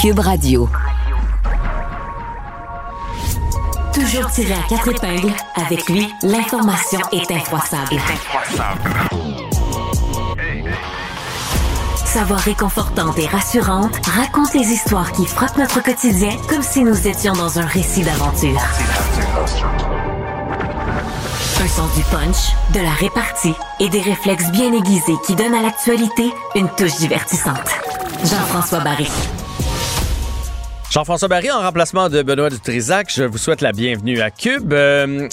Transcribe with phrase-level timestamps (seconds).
[0.00, 0.66] Cube Radio.
[3.92, 8.00] Toujours tiré à quatre épingles, avec lui, l'information est infroissable.
[12.06, 17.06] Sa voix réconfortante et rassurante raconte les histoires qui frappent notre quotidien comme si nous
[17.06, 18.62] étions dans un récit d'aventure.
[21.62, 25.60] Un sens du punch, de la répartie et des réflexes bien aiguisés qui donnent à
[25.60, 27.68] l'actualité une touche divertissante.
[28.24, 29.10] Jean-François Barry.
[30.90, 33.12] Jean-François Barry en remplacement de Benoît Dutrisac.
[33.14, 34.72] Je vous souhaite la bienvenue à Cube.
[34.72, 35.28] Euh,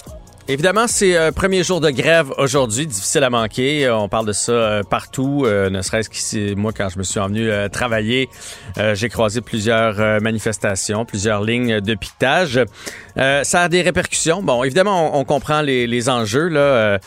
[0.47, 3.89] évidemment, c'est un premier jour de grève aujourd'hui, difficile à manquer.
[3.89, 7.19] On parle de ça euh, partout, euh, ne serait-ce qu'ici, moi, quand je me suis
[7.19, 8.29] envenu travailler,
[8.93, 12.59] j'ai croisé plusieurs manifestations, plusieurs lignes de piquetage.
[13.15, 14.43] ça a des répercussions.
[14.43, 16.99] Bon, évidemment, on, comprend les, les enjeux, là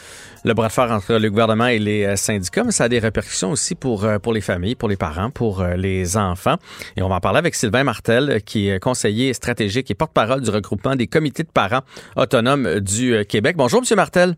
[0.44, 2.98] le bras de fer entre le gouvernement et les euh, syndicats, mais ça a des
[2.98, 6.56] répercussions aussi pour, euh, pour les familles, pour les parents, pour euh, les enfants.
[6.96, 10.50] Et on va en parler avec Sylvain Martel, qui est conseiller stratégique et porte-parole du
[10.50, 11.82] regroupement des comités de parents
[12.16, 13.56] autonomes du Québec.
[13.56, 14.36] Bonjour, Monsieur Martel.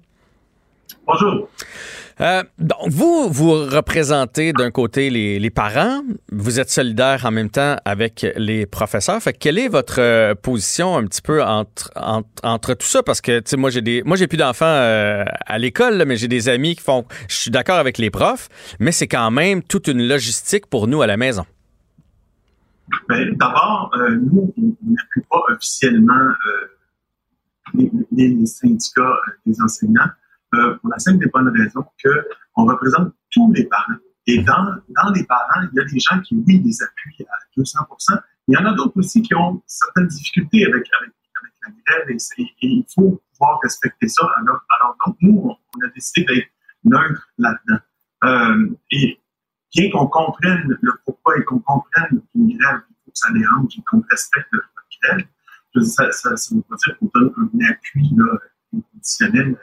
[1.06, 1.48] Bonjour.
[2.22, 7.76] Euh, donc, vous, vous représentez d'un côté les, parents, vous êtes solidaire en même temps
[7.84, 9.20] avec les professeurs.
[9.20, 13.02] Fait quelle est votre euh, position un petit peu entre, entre, tout ça?
[13.02, 16.48] Parce que, tu sais, moi, j'ai des, plus d'enfants euh, à l'école, mais j'ai des
[16.48, 20.06] amis qui font, je suis d'accord avec les profs, mais c'est quand même toute une
[20.06, 21.44] logistique pour nous à la maison.
[23.08, 26.28] Ben, d'abord, nous, on n'appuie pas officiellement
[28.12, 30.10] les, syndicats des enseignants.
[30.54, 33.94] Euh, pour la simple et bonne raison qu'on représente tous les parents.
[34.26, 37.38] Et dans, dans les parents, il y a des gens qui, oui, les appuient à
[37.56, 37.78] 200
[38.48, 42.10] Il y en a d'autres aussi qui ont certaines difficultés avec, avec, avec la grève
[42.10, 44.28] et, il faut pouvoir respecter ça.
[44.36, 46.50] Alors, alors donc, nous, on, a décidé d'être
[46.84, 47.80] neutre là-dedans.
[48.24, 49.18] Euh, et
[49.74, 53.72] bien qu'on comprenne le pourquoi et qu'on comprenne qu'une grève, il faut que ça dérange
[53.78, 55.26] et qu'on respecte la grève,
[55.80, 58.38] ça, ça, veut pas dire qu'on donne un appui là,
[58.74, 59.56] inconditionnel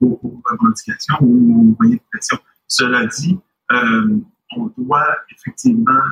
[0.00, 2.38] aux, revendications ou aux moyens de pression.
[2.66, 3.38] Cela dit,
[3.72, 4.18] euh,
[4.56, 6.02] on doit effectivement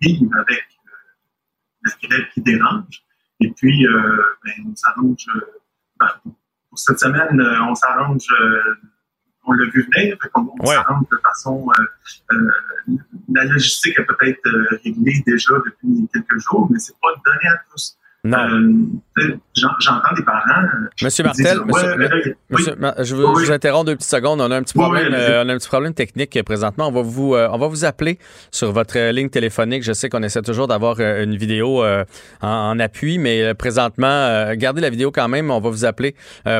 [0.00, 3.04] vivre avec euh, la grève qui dérange.
[3.40, 5.26] Et puis, euh, ben, on s'arrange.
[5.98, 6.08] Ben,
[6.68, 8.26] pour cette semaine, on s'arrange.
[9.44, 11.68] on l'a vu venir, on, s'arrange de façon.
[13.28, 17.98] la logistique est peut-être réglée déjà depuis quelques jours, mais c'est pas donné à tous.
[18.24, 18.38] Non.
[19.18, 20.38] Euh, j'entends des parents.
[20.48, 21.58] Euh, monsieur Martel,
[23.00, 24.40] je vous, interromps deux petites secondes.
[24.40, 26.86] On a un petit problème, euh, on a un petit problème technique présentement.
[26.86, 28.20] On va vous, on va vous appeler
[28.52, 29.82] sur votre ligne téléphonique.
[29.82, 31.84] Je sais qu'on essaie toujours d'avoir une vidéo
[32.40, 35.50] en, appui, mais présentement, gardez la vidéo quand même.
[35.50, 36.14] On va vous appeler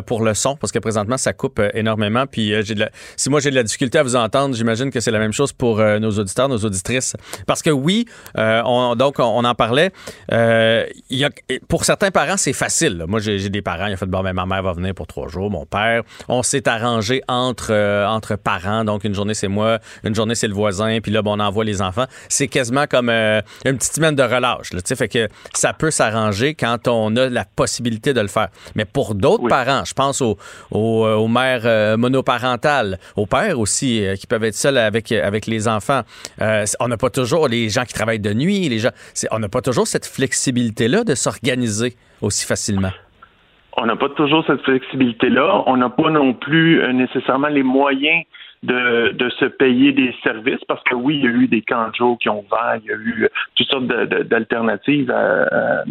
[0.07, 2.27] pour le son parce que présentement ça coupe énormément.
[2.27, 2.75] Puis j'ai
[3.17, 5.53] si moi j'ai de la difficulté à vous entendre, j'imagine que c'est la même chose
[5.53, 7.15] pour nos auditeurs, nos auditrices.
[7.47, 8.07] Parce que oui,
[8.37, 9.93] on, donc on, en parlait.
[10.29, 11.31] Il y a
[11.69, 13.05] pour certains parents, c'est facile.
[13.07, 15.29] Moi, j'ai des parents, il a fait bon, ben, ma mère va venir pour trois
[15.29, 16.03] jours, mon père.
[16.29, 18.85] On s'est arrangé entre, euh, entre parents.
[18.85, 21.65] Donc, une journée, c'est moi, une journée, c'est le voisin, puis là, bon, on envoie
[21.65, 22.07] les enfants.
[22.29, 24.73] C'est quasiment comme euh, une petite semaine de relâche.
[24.73, 28.49] Là, fait que ça peut s'arranger quand on a la possibilité de le faire.
[28.75, 30.37] Mais pour d'autres parents, je pense aux,
[30.71, 35.69] aux, euh, aux mères monoparentales, aux pères aussi, qui peuvent être seuls avec, avec les
[35.69, 36.03] enfants.
[36.41, 38.91] on n'a pas toujours les gens qui travaillent de nuit, les gens.
[39.31, 42.93] On n'a pas toujours cette flexibilité-là de s'organiser organiser aussi facilement?
[43.77, 45.65] On n'a pas toujours cette flexibilité-là.
[45.67, 48.25] On n'a pas non plus euh, nécessairement les moyens
[48.63, 51.91] de, de se payer des services parce que oui, il y a eu des camps
[51.91, 55.13] qui ont ouvert, il y a eu toutes sortes d'alternatives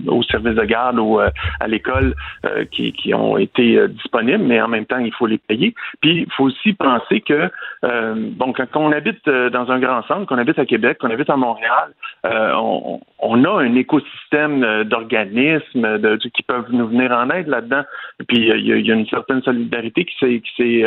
[0.08, 2.16] aux services de garde ou euh, à l'école
[2.46, 5.74] euh, qui, qui, ont été euh, disponibles, mais en même temps, il faut les payer.
[6.02, 7.50] Puis, il faut aussi penser que,
[7.84, 11.38] bon, quand, on habite dans un grand centre, qu'on habite à Québec, qu'on habite à
[11.38, 11.94] Montréal,
[12.24, 17.84] on, a un écosystème d'organismes qui peuvent nous venir en aide là-dedans.
[18.28, 20.86] Puis, il y, a, une certaine solidarité qui s'est qui s'est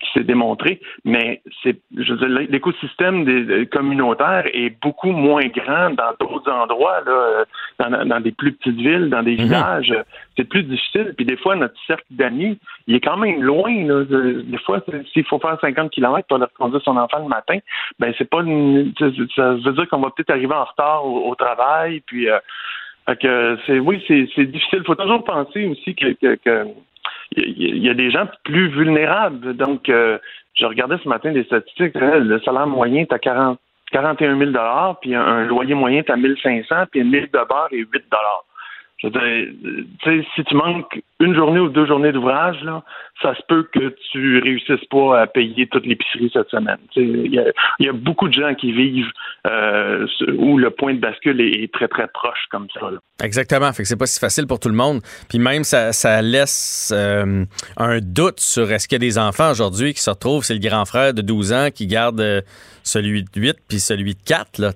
[0.00, 5.90] qui s'est démontrée mais c'est, je veux dire, l'écosystème des, communautaire est beaucoup moins grand
[5.90, 7.44] dans d'autres endroits, là,
[7.78, 9.44] dans, dans, des plus petites villes, dans des mhm.
[9.44, 9.94] villages.
[10.36, 11.12] C'est plus difficile.
[11.14, 13.74] Puis des fois, notre cercle d'amis, il est quand même loin.
[13.84, 14.04] Là.
[14.04, 14.80] Des fois,
[15.12, 17.58] s'il faut faire 50 km pour aller reconduire son enfant le matin,
[17.98, 22.00] ben c'est pas ça veut dire qu'on va peut-être arriver en retard au, travail.
[22.06, 22.38] Puis euh,
[23.20, 24.80] que c'est oui, c'est, c'est difficile.
[24.80, 26.66] Il faut toujours penser aussi que, que,
[27.36, 29.54] il y a des gens plus vulnérables.
[29.56, 30.18] Donc, euh,
[30.54, 31.96] je regardais ce matin des statistiques.
[31.96, 33.58] Hein, le salaire moyen est à 40,
[33.92, 34.52] 41 000
[35.00, 38.04] puis un, loyer moyen est à 1 500 puis 1000 de bar et 8
[38.98, 42.82] je veux dire, si tu manques une journée ou deux journées d'ouvrage, là,
[43.22, 46.78] ça se peut que tu réussisses pas à payer toute l'épicerie cette semaine.
[46.96, 47.32] Il
[47.80, 49.10] y, a, beaucoup de gens qui vivent
[49.46, 50.06] euh,
[50.36, 52.90] où le point de bascule est, très, très proche comme ça.
[53.22, 53.72] Exactement.
[53.72, 55.00] Fait que c'est pas si facile pour tout le monde.
[55.28, 57.44] Puis même, ça, ça laisse euh,
[57.76, 60.60] un doute sur est-ce qu'il y a des enfants aujourd'hui qui se retrouvent, c'est le
[60.60, 62.40] grand frère de 12 ans qui garde euh,
[62.82, 64.58] celui de 8 puis celui de 4.
[64.58, 64.72] Là,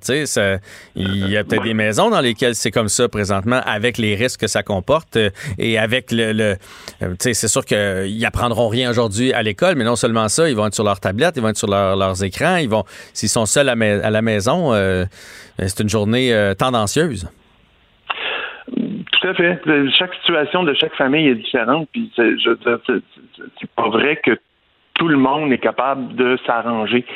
[0.95, 4.41] il y a peut-être des maisons dans lesquelles c'est comme ça présentement avec les risques
[4.41, 5.19] que ça comporte
[5.59, 6.33] et avec le...
[6.39, 6.57] le
[7.19, 10.55] c'est sûr qu'il y a apprendront rien aujourd'hui à l'école, mais non seulement ça, ils
[10.55, 13.47] vont être sur leur tablette, ils vont être sur leurs écrans, ils vont, s'ils sont
[13.47, 15.05] seuls à, la maison, euh,
[15.59, 17.29] c'est une journée euh, tendancieuse.
[18.71, 19.61] Tout à fait.
[19.99, 21.89] Chaque situation de chaque famille est différente.
[21.93, 24.39] Puis c'est pas vrai que
[24.99, 27.07] tout le monde est capable de s'arranger.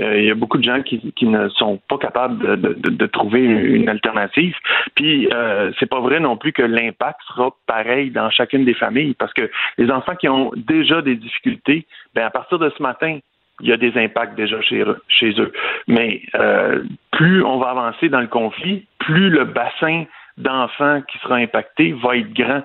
[0.00, 3.88] Euh, il y a beaucoup de gens qui, ne sont pas capables de, trouver une
[3.88, 4.54] alternative.
[4.94, 9.14] Puis euh, c'est pas vrai non plus que l'impact sera pareil dans chacune des familles,
[9.14, 13.18] parce que les enfants qui ont déjà des difficultés, ben à partir de ce matin,
[13.60, 15.52] il y a des impacts déjà chez, chez eux.
[15.88, 20.04] Mais euh, plus on va avancer dans le conflit, plus le bassin
[20.36, 22.62] d'enfants qui sera impacté va être grand.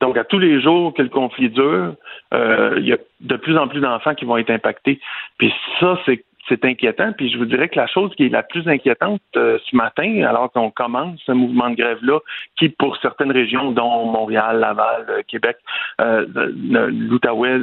[0.00, 1.94] Donc, à tous les jours que le conflit dure,
[2.34, 5.00] euh, il y a de plus en plus d'enfants qui vont être impactés.
[5.38, 7.12] Puis ça, c'est c'est inquiétant.
[7.12, 10.22] Puis je vous dirais que la chose qui est la plus inquiétante euh, ce matin,
[10.22, 12.20] alors qu'on commence ce mouvement de grève-là,
[12.56, 15.56] qui pour certaines régions, dont Montréal, Laval, euh, Québec,
[15.98, 17.58] l'Outaouais,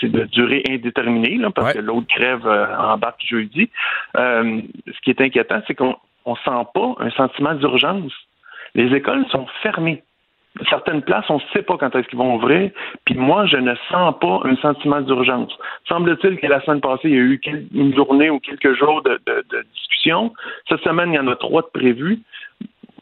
[0.00, 3.70] c'est de durée indéterminée, là, parce que l'autre grève embarque jeudi.
[4.16, 5.96] ce qui est inquiétant, c'est qu'on
[6.26, 8.12] ne sent pas un sentiment d'urgence.
[8.74, 10.02] Les écoles sont fermées
[10.68, 12.70] certaines places, on ne sait pas quand est-ce qu'ils vont ouvrir.
[13.04, 15.56] Puis moi, je ne sens pas un sentiment d'urgence.
[15.88, 17.40] Semble-t-il que la semaine passée, il y a eu
[17.74, 19.20] une journée ou quelques jours de,
[19.72, 20.32] discussion.
[20.68, 22.20] Cette semaine, il y en a trois de prévus.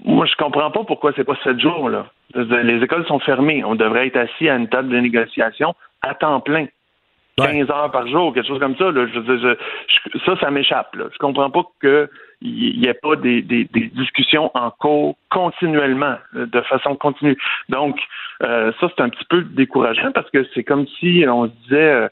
[0.05, 2.07] Moi, je comprends pas pourquoi c'est pas sept jours, là.
[2.35, 3.65] Les écoles sont fermées.
[3.65, 6.67] On devrait être assis à une table de négociation à temps plein.
[7.39, 8.93] 15 heures par jour, quelque chose comme ça.
[10.25, 10.95] ça, ça m'échappe.
[10.95, 12.09] Je comprends pas qu'il
[12.81, 17.37] n'y ait pas des, discussions en cours continuellement, de façon continue.
[17.69, 17.99] Donc,
[18.43, 21.93] euh, ça, c'est un petit peu décourageant parce que c'est comme si on se disait
[21.93, 22.09] euh,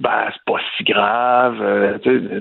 [0.00, 1.56] ben, c'est pas si grave.
[1.60, 1.98] Euh,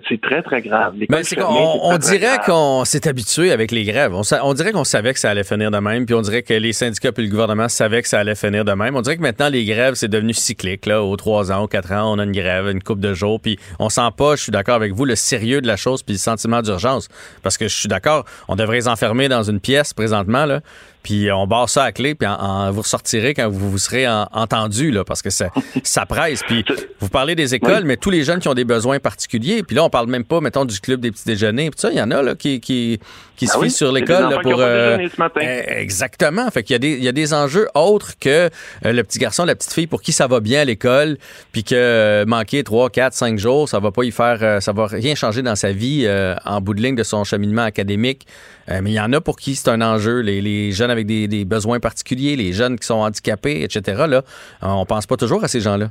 [0.07, 0.93] c'est très, très grave.
[1.09, 4.13] Ben, on, dirait qu'on s'est habitué avec les grèves.
[4.15, 6.71] On, dirait qu'on savait que ça allait finir de même, puis on dirait que les
[6.71, 8.95] syndicats et le gouvernement savaient que ça allait finir de même.
[8.95, 10.85] On dirait que maintenant, les grèves, c'est devenu cyclique.
[10.85, 13.41] Là, aux trois ans, aux quatre ans, on a une grève, une coupe de jours,
[13.41, 16.13] puis on sent pas, je suis d'accord avec vous, le sérieux de la chose puis
[16.13, 17.09] le sentiment d'urgence.
[17.43, 20.61] Parce que je suis d'accord, on devrait les enfermer dans une pièce présentement, là,
[21.03, 22.27] puis on barre ça à clé, puis
[22.71, 25.49] vous ressortirez quand vous vous serez entendu, là, parce que ça,
[25.83, 26.41] ça presse.
[26.43, 26.65] Puis
[26.99, 29.83] vous parlez des écoles, mais tous les jeunes qui ont des besoins particuliers, puis là,
[29.83, 32.11] on parle même pas, mettons, du club des petits déjeuners, puis ça, il y en
[32.11, 32.99] a là, qui, qui,
[33.39, 34.59] qui se ah sur l'école pour.
[34.59, 35.39] Euh, ce matin.
[35.41, 36.49] Eh, exactement.
[36.51, 38.49] Fait qu'il y a des, il y a des enjeux autres que
[38.85, 41.17] euh, le petit garçon, la petite fille pour qui ça va bien à l'école,
[41.53, 44.87] puis que euh, manquer 3, 4, 5 jours, ça va pas y faire, ça va
[44.87, 46.07] rien changer dans sa vie
[46.45, 48.27] en bout de ligne de son cheminement académique.
[48.67, 50.21] Mais il y en a pour qui c'est un enjeu.
[50.21, 54.05] Les, jeunes avec des, besoins particuliers, les jeunes qui sont handicapés, etc.
[54.07, 54.21] Là,
[54.61, 55.87] on pense pas toujours à ces gens-là.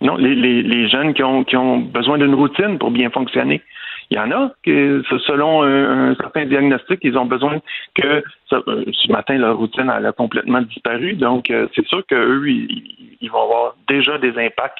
[0.00, 3.62] Non, les, les, jeunes qui ont, besoin d'une routine pour bien fonctionner.
[4.10, 7.58] Il y en a que, selon un, certain diagnostic, ils ont besoin
[7.94, 8.22] que
[8.52, 11.14] euh, ce matin leur routine a complètement disparu.
[11.14, 14.78] Donc, euh, c'est sûr qu'eux, ils, ils, vont avoir déjà des impacts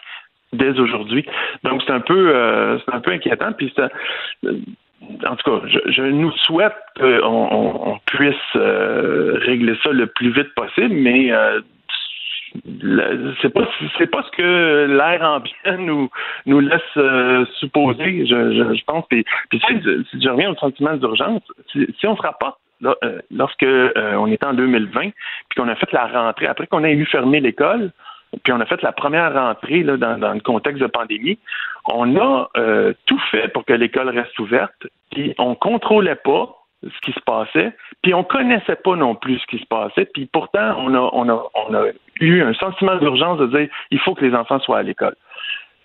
[0.52, 1.26] dès aujourd'hui.
[1.64, 3.52] Donc, c'est un peu, euh, c'est un peu inquiétant.
[3.52, 3.72] Puis,
[5.26, 11.32] en tout cas, je, nous souhaite qu'on puisse régler ça le plus vite possible, mais
[13.43, 16.10] c'est pas c'est pas ce que l'air ambiant nous
[16.46, 18.27] nous laisse euh, supposer.
[18.27, 22.22] Je, je, pense puis, puis si, je reviens au sentiment d'urgence si, si, on se
[22.22, 25.13] rapporte euh, lorsque euh, on était en 2020 puis
[25.56, 27.91] qu'on a fait la rentrée après qu'on a eu fermer l'école
[28.43, 31.38] puis on a fait la première rentrée là, dans, le contexte de pandémie,
[31.86, 32.48] on a
[33.06, 37.72] tout fait pour que l'école reste ouverte, puis on contrôlait pas ce qui se passait,
[38.02, 41.74] puis on connaissait pas non plus ce qui se passait, puis pourtant on a, on
[41.74, 41.84] a,
[42.20, 45.16] eu un sentiment d'urgence de dire il faut que les enfants soient à l'école.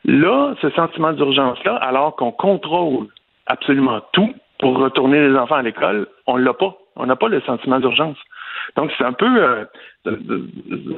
[0.05, 3.07] Là, ce sentiment d'urgence-là, alors qu'on contrôle
[3.47, 6.75] absolument tout pour retourner les enfants à l'école, on l'a pas.
[6.95, 8.17] On n'a pas le sentiment d'urgence.
[8.75, 9.65] Donc c'est un peu euh,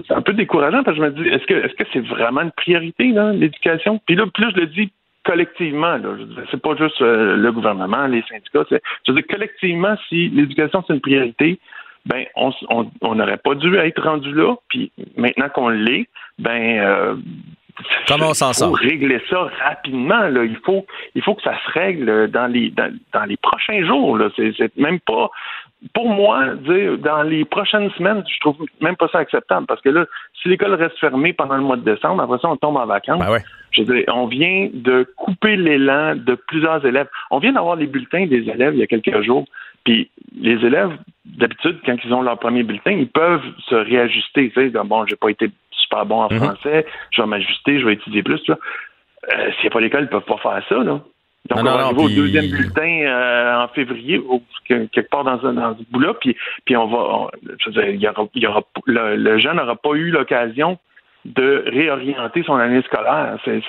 [0.08, 2.42] c'est un peu décourageant parce que je me dis est-ce que est-ce que c'est vraiment
[2.42, 4.00] une priorité l'éducation?
[4.06, 4.92] Puis là plus je le dis
[5.26, 6.18] collectivement, là,
[6.52, 10.84] c'est pas juste euh, le gouvernement, les syndicats, c'est, je veux dire, collectivement, si l'éducation
[10.86, 11.60] c'est une priorité,
[12.06, 17.16] ben on n'aurait pas dû être rendu là, puis maintenant qu'on l'est, ben euh,
[18.08, 18.78] Comment on s'en sort?
[18.82, 20.28] Il faut régler ça rapidement.
[20.28, 20.44] Là.
[20.44, 24.18] Il, faut, il faut que ça se règle dans les, dans, les prochains jours.
[24.18, 24.30] Là.
[24.36, 25.32] C'est, même pas
[25.94, 29.90] pour moi, dire dans les prochaines semaines, je trouve même pas ça acceptable parce que
[29.90, 30.06] là,
[30.42, 33.20] si l'école reste fermée pendant le mois de décembre, après ça, on tombe en vacances.
[33.20, 33.40] Ben
[33.72, 37.08] je veux dire, on vient de couper l'élan de plusieurs élèves.
[37.32, 39.46] On vient d'avoir les bulletins des élèves il y a quelques jours.
[39.84, 40.10] Puis
[40.40, 40.92] les élèves,
[41.26, 44.52] d'habitude, quand ils ont leur premier bulletin, ils peuvent se réajuster.
[44.52, 46.38] Tu sais, bon, j'ai pas été super bon en mhm.
[46.38, 48.42] français, je vais m'ajuster, je vais étudier plus.
[48.50, 50.84] Euh, S'il n'y a pas l'école, ils peuvent pas faire ça.
[50.84, 51.02] Là.
[51.50, 54.22] Donc, on va arriver au deuxième bulletin euh, en février,
[54.68, 58.08] quelque part dans, dans ce bout-là, puis, puis on va, je veux dire, il y
[58.08, 60.78] aura, il y aura, le, le jeune n'aura pas eu l'occasion
[61.26, 63.38] de réorienter son année scolaire.
[63.46, 63.62] C'est,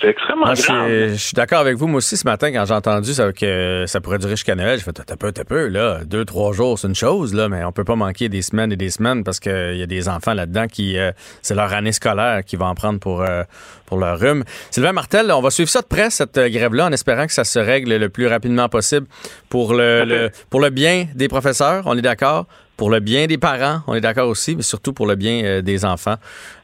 [0.00, 1.86] c'est extrêmement ah, Je, suis d'accord avec vous.
[1.86, 4.84] Moi aussi, ce matin, quand j'ai entendu ça, que ça pourrait durer jusqu'à Noël, j'ai
[4.84, 6.00] fait, t'as peu, t'as peu, là.
[6.04, 8.76] Deux, trois jours, c'est une chose, là, mais on peut pas manquer des semaines et
[8.76, 12.42] des semaines parce qu'il y a des enfants là-dedans qui, euh, c'est leur année scolaire
[12.44, 13.44] qui va en prendre pour, euh,
[13.86, 14.44] pour leur rhume.
[14.70, 17.44] Sylvain Martel, on va suivre ça de près, cette euh, grève-là, en espérant que ça
[17.44, 19.06] se règle le plus rapidement possible
[19.50, 21.82] pour le pour le bien des professeurs.
[21.86, 25.06] On est d'accord pour le bien des parents, on est d'accord aussi, mais surtout pour
[25.06, 26.16] le bien euh, des enfants.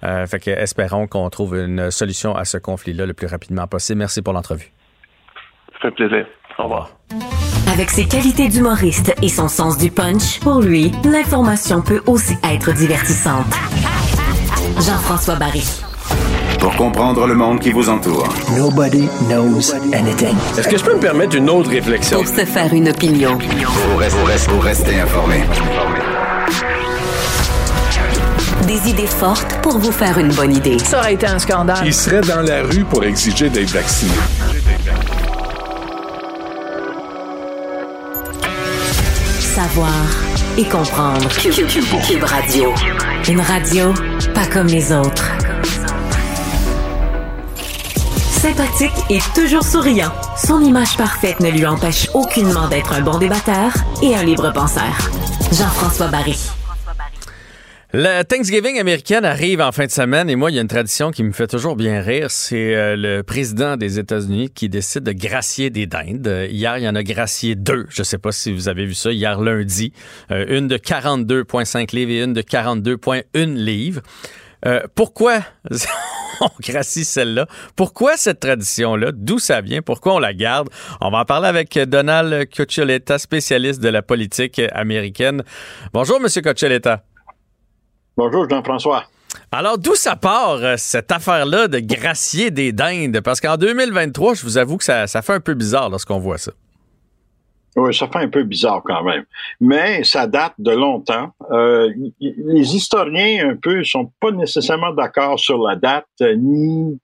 [0.04, 3.98] Euh, fait que espérons qu'on trouve une solution à ce conflit-là le plus rapidement possible.
[3.98, 4.72] Merci pour l'entrevue.
[5.74, 6.26] Ça fait plaisir.
[6.58, 6.90] Au revoir.
[7.72, 12.72] Avec ses qualités d'humoriste et son sens du punch, pour lui, l'information peut aussi être
[12.72, 13.46] divertissante.
[14.80, 15.87] Jean-François Barry.
[16.58, 18.28] Pour comprendre le monde qui vous entoure.
[18.56, 20.36] Nobody knows anything.
[20.58, 22.18] Est-ce que je peux me permettre une autre réflexion?
[22.18, 23.38] Pour se faire une opinion.
[23.38, 25.42] Pour rester, pour rester informé.
[28.66, 30.78] Des idées fortes pour vous faire une bonne idée.
[30.78, 31.82] Ça aurait été un scandale.
[31.86, 34.12] Il serait dans la rue pour exiger d'être vacciné.
[39.40, 39.90] Savoir
[40.56, 41.28] et comprendre.
[41.38, 42.72] Cube, Radio.
[43.28, 43.94] Une radio
[44.34, 45.32] pas comme les autres.
[48.48, 53.72] Sympathique et toujours souriant, son image parfaite ne lui empêche aucunement d'être un bon débatteur
[54.02, 54.96] et un libre penseur.
[55.52, 56.38] Jean-François Barry.
[57.92, 61.10] Le Thanksgiving américain arrive en fin de semaine et moi, il y a une tradition
[61.10, 62.30] qui me fait toujours bien rire.
[62.30, 66.46] C'est euh, le président des États-Unis qui décide de gracier des dindes.
[66.48, 67.84] hier, il y en a gracié deux.
[67.90, 69.12] Je ne sais pas si vous avez vu ça.
[69.12, 69.92] Hier lundi,
[70.30, 74.00] euh, une de 42,5 livres et une de 42,1 livres.
[74.64, 75.40] Euh, pourquoi?
[76.40, 77.46] on gracie celle-là?
[77.76, 79.12] Pourquoi cette tradition-là?
[79.12, 79.82] D'où ça vient?
[79.82, 80.68] Pourquoi on la garde?
[81.00, 85.42] On va en parler avec Donald Coccioletta, spécialiste de la politique américaine.
[85.92, 87.02] Bonjour, Monsieur Coccioletta.
[88.16, 89.04] Bonjour, Jean-François.
[89.52, 93.20] Alors, d'où ça part, euh, cette affaire-là de gracier des dindes?
[93.20, 96.52] Parce qu'en 2023, je vous avoue que ça, fait un peu bizarre lorsqu'on voit ça.
[97.76, 99.24] Oui, ça fait un peu bizarre quand même.
[99.60, 101.30] Mais ça date de longtemps.
[101.50, 106.98] Euh, les historiens, un peu, sont pas nécessairement d'accord sur la date, euh, ni...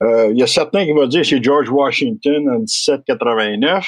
[0.00, 3.86] Il y a certains qui vont dire c'est George Washington en 1789.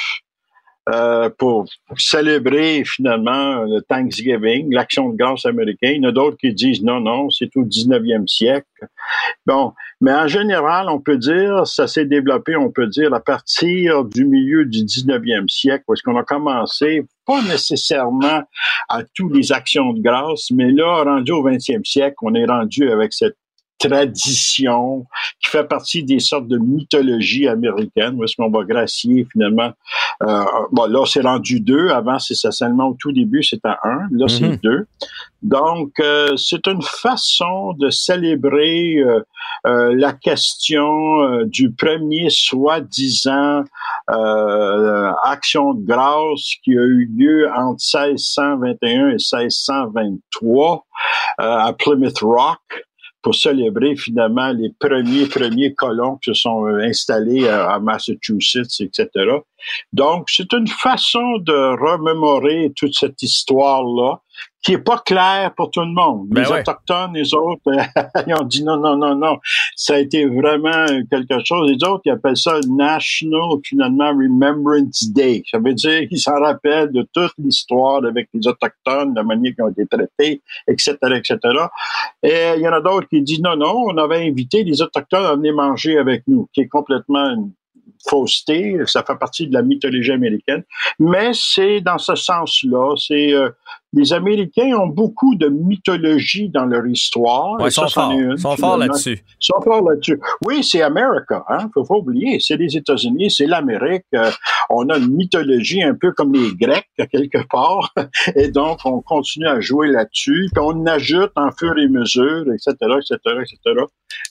[0.90, 1.66] Euh, pour
[1.98, 5.96] célébrer finalement le Thanksgiving, l'action de grâce américaine.
[5.96, 8.66] Il y en a d'autres qui disent non, non, c'est au 19e siècle.
[9.46, 14.04] Bon, mais en général, on peut dire, ça s'est développé, on peut dire, à partir
[14.04, 18.42] du milieu du 19e siècle, parce qu'on a commencé, pas nécessairement
[18.88, 22.90] à toutes les actions de grâce, mais là, rendu au 20e siècle, on est rendu
[22.90, 23.36] avec cette
[23.80, 25.06] tradition
[25.42, 29.72] qui fait partie des sortes de mythologie américaine où est-ce qu'on va gracier finalement
[30.22, 31.88] euh, bon là c'est rendu deux.
[31.88, 34.06] Avant c'est seulement au tout début c'était un.
[34.10, 34.58] Là c'est mhm.
[34.62, 34.86] deux.
[35.42, 39.20] Donc euh, c'est une façon de célébrer euh,
[39.66, 43.64] euh la question euh, du premier soi-disant
[45.22, 50.84] action de grâce qui a eu lieu entre 1621 et 1623
[51.38, 52.89] à Plymouth Rock
[53.22, 59.08] pour célébrer finalement les premiers premiers colons qui se sont euh, installés à, Massachusetts, etc.
[59.92, 64.20] Donc, c'est une façon de remémorer toute cette histoire-là
[64.62, 66.28] qui est pas clair pour tout le monde.
[66.28, 67.62] Ben les autochtones, les autres,
[68.26, 69.38] ils ont dit non, non, non, non.
[69.74, 71.70] Ça a été vraiment quelque chose.
[71.70, 75.42] Les autres, ils appellent ça National, finalement, Remembrance Day.
[75.50, 79.64] Ça veut dire qu'ils s'en rappellent de toute l'histoire avec les autochtones, la manière qu'ils
[79.64, 81.38] ont été traités, etc., etc.
[82.22, 85.24] Et il y en a d'autres qui disent non, non, on avait invité les autochtones
[85.24, 87.52] à venir manger avec nous, qui est complètement une
[88.08, 90.64] fausseté, ça fait partie de la mythologie américaine,
[90.98, 93.50] mais c'est dans ce sens-là, c'est euh,
[93.92, 97.56] les Américains ont beaucoup de mythologie dans leur histoire.
[97.60, 98.12] ils sont, forts.
[98.36, 99.22] sont forts là-dessus.
[99.40, 100.20] Ils sont forts là-dessus.
[100.46, 104.04] Oui, c'est America, hein, faut pas oublier, c'est les États-Unis, c'est l'Amérique.
[104.14, 104.30] Euh,
[104.70, 107.92] on a une mythologie un peu comme les Grecs quelque part,
[108.36, 112.76] et donc on continue à jouer là-dessus, puis on ajoute en fur et mesure, etc.,
[112.80, 113.84] etc., etc.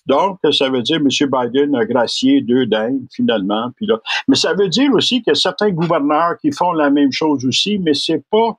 [0.06, 1.08] Donc, ça veut dire M.
[1.08, 3.72] Biden a gracié deux dindes, finalement.
[3.76, 4.00] Puis là.
[4.28, 7.46] Mais ça veut dire aussi qu'il y a certains gouverneurs qui font la même chose
[7.46, 8.58] aussi, mais c'est pas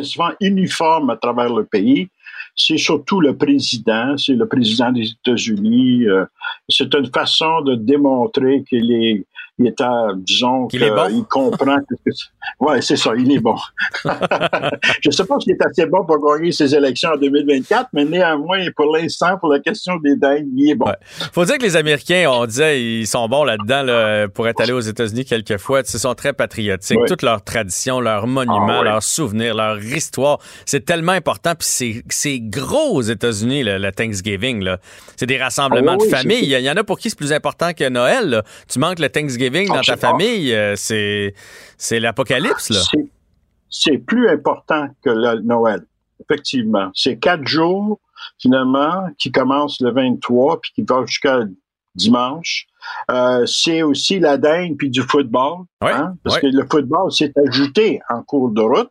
[0.00, 2.08] souvent uniforme à travers le pays.
[2.56, 6.06] C'est surtout le président, c'est le président des États-Unis.
[6.06, 6.24] Euh,
[6.68, 9.24] c'est une façon de démontrer qu'il est
[9.62, 9.82] il est
[10.16, 11.78] disons qu'il il comprend
[12.60, 13.56] ouais c'est ça il est bon.
[15.00, 18.64] Je sais pas s'il est assez bon pour gagner ses élections en 2024 mais néanmoins
[18.76, 20.86] pour l'instant pour la question des dingues il est bon.
[21.32, 24.80] Faut dire que les Américains on disait ils sont bons là-dedans pour être allés aux
[24.80, 26.98] États-Unis quelquefois ils sont très patriotiques.
[27.06, 31.54] Toutes leurs traditions leurs monuments ah leurs souvenirs leur histoire c'est tellement important.
[31.54, 34.68] Puis c'est gros aux États-Unis le, Thanksgiving
[35.16, 37.72] c'est des rassemblements ah de famille il y, en a pour qui c'est plus important
[37.72, 41.34] que Noël tu manques le Thanksgiving dans ta famille, euh, c'est,
[41.76, 42.80] c'est l'apocalypse, là.
[43.70, 45.86] C'est plus important que le Noël,
[46.20, 46.90] effectivement.
[46.94, 48.00] C'est quatre jours,
[48.38, 51.40] finalement, qui commencent le 23 puis qui vont jusqu'à
[51.94, 52.66] dimanche.
[53.10, 58.00] Euh, c'est aussi la dinde puis du football, hein, parce que le football s'est ajouté
[58.08, 58.90] en cours de route.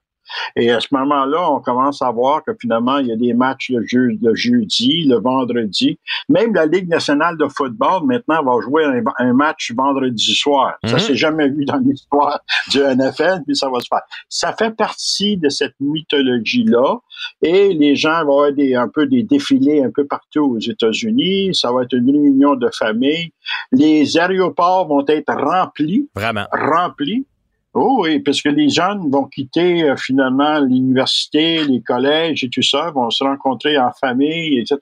[0.56, 3.72] Et à ce moment-là, on commence à voir que finalement, il y a des matchs
[3.72, 6.00] le, jeudi, le vendredi.
[6.30, 8.86] Même la Ligue nationale de football, maintenant, va jouer
[9.18, 10.78] un, match vendredi soir.
[10.86, 11.00] Ça mhm.
[11.00, 14.02] s'est jamais vu dans l'histoire du NFL, puis ça va se faire.
[14.30, 17.00] Ça fait partie de cette mythologie-là.
[17.42, 21.54] Et les gens vont avoir des, un peu des défilés un peu partout aux États-Unis.
[21.54, 23.32] Ça va être une réunion de famille.
[23.72, 26.10] Les aéroports vont être remplis.
[26.16, 26.46] Vraiment.
[26.52, 27.26] Remplis.
[27.74, 32.62] Oh oui, parce que les jeunes vont quitter euh, finalement l'université, les collèges et tout
[32.62, 34.78] ça, vont se rencontrer en famille, etc.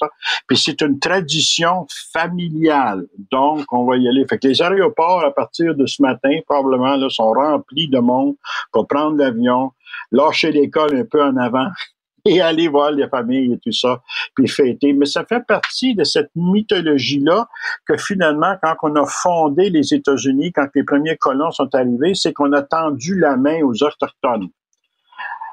[0.48, 3.06] Puis c'est une tradition familiale.
[3.32, 4.26] Donc, on va y aller.
[4.28, 8.36] Fait que les aéroports, à partir de ce matin, probablement, là, sont remplis de monde
[8.72, 9.72] pour prendre l'avion,
[10.12, 11.70] lâcher l'école un peu en avant
[12.26, 14.02] et aller voir les familles et tout ça,
[14.36, 14.94] puis fêter.
[14.94, 17.48] Mais ça fait partie de cette mythologie-là
[17.86, 22.34] que finalement, quand on a fondé les États-Unis, quand les premiers colons sont arrivés, c'est
[22.34, 24.50] qu'on a tendu la main aux Autochtones.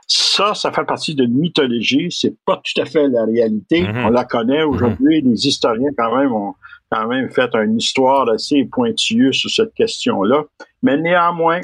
[0.08, 2.08] Ça, ça fait partie de mythologie.
[2.10, 3.82] C'est pas tout à fait la réalité.
[3.82, 4.06] Mm-hmm.
[4.06, 5.20] On la connaît aujourd'hui.
[5.20, 5.30] Mm-hmm.
[5.30, 6.54] Les historiens, quand même, ont
[6.90, 10.44] quand même fait une histoire assez pointilleuse sur cette question-là.
[10.82, 11.60] Mais néanmoins,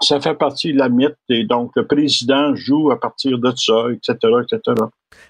[0.00, 3.86] ça fait partie de la mythe et donc le président joue à partir de ça,
[3.90, 4.84] etc., etc.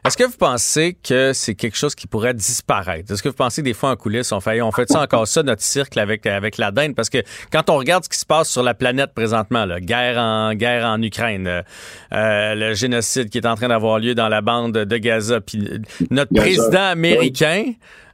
[0.05, 3.13] Est-ce que vous pensez que c'est quelque chose qui pourrait disparaître?
[3.13, 5.27] Est-ce que vous pensez que des fois en coulisses, on fait, on fait ça encore
[5.27, 6.95] ça, notre cirque avec, avec la dinde?
[6.95, 7.19] Parce que
[7.53, 10.87] quand on regarde ce qui se passe sur la planète présentement, là, guerre en guerre
[10.87, 11.63] en Ukraine, euh,
[12.13, 15.69] euh, le génocide qui est en train d'avoir lieu dans la bande de Gaza, puis
[16.11, 17.65] notre président américain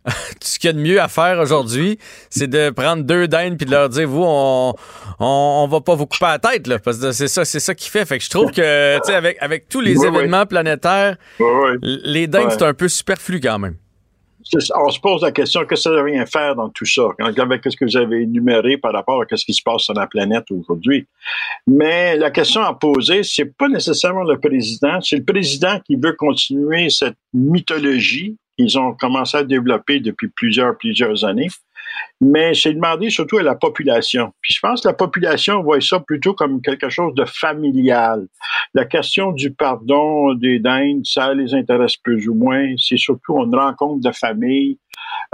[0.40, 1.98] ce qu'il y a de mieux à faire aujourd'hui,
[2.29, 4.74] c'est de prendre deux dindes puis de leur dire vous on,
[5.18, 7.88] on, va pas vous couper la tête là parce que c'est ça c'est ça qui
[7.88, 11.16] fait fait que je trouve que tu sais avec avec tous les événements planétaires
[11.82, 13.76] les dindes c'est un peu superflu quand même.
[14.76, 17.86] On se pose la question que ça devrait faire dans tout ça, avec ce que
[17.86, 21.06] vous avez énuméré par rapport à ce qui se passe sur la planète aujourd'hui?
[21.66, 26.12] Mais la question à poser, c'est pas nécessairement le président, c'est le président qui veut
[26.12, 31.48] continuer cette mythologie qu'ils ont commencé à développer depuis plusieurs, plusieurs années.
[32.20, 34.33] Mais c'est demandé surtout à la population.
[34.40, 38.26] Puis je pense que la population voit ça plutôt comme quelque chose de familial.
[38.74, 42.74] La question du pardon des dindes, ça les intéresse plus ou moins.
[42.78, 44.78] C'est surtout une rencontre de famille.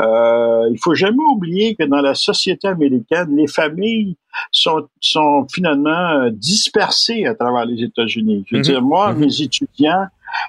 [0.00, 4.16] Euh, il faut jamais oublier que dans la société américaine, les familles
[4.50, 8.44] sont, sont finalement dispersées à travers les États-Unis.
[8.46, 8.64] Je veux mm-hmm.
[8.64, 9.18] dire, moi, mm-hmm.
[9.18, 10.06] mes étudiants,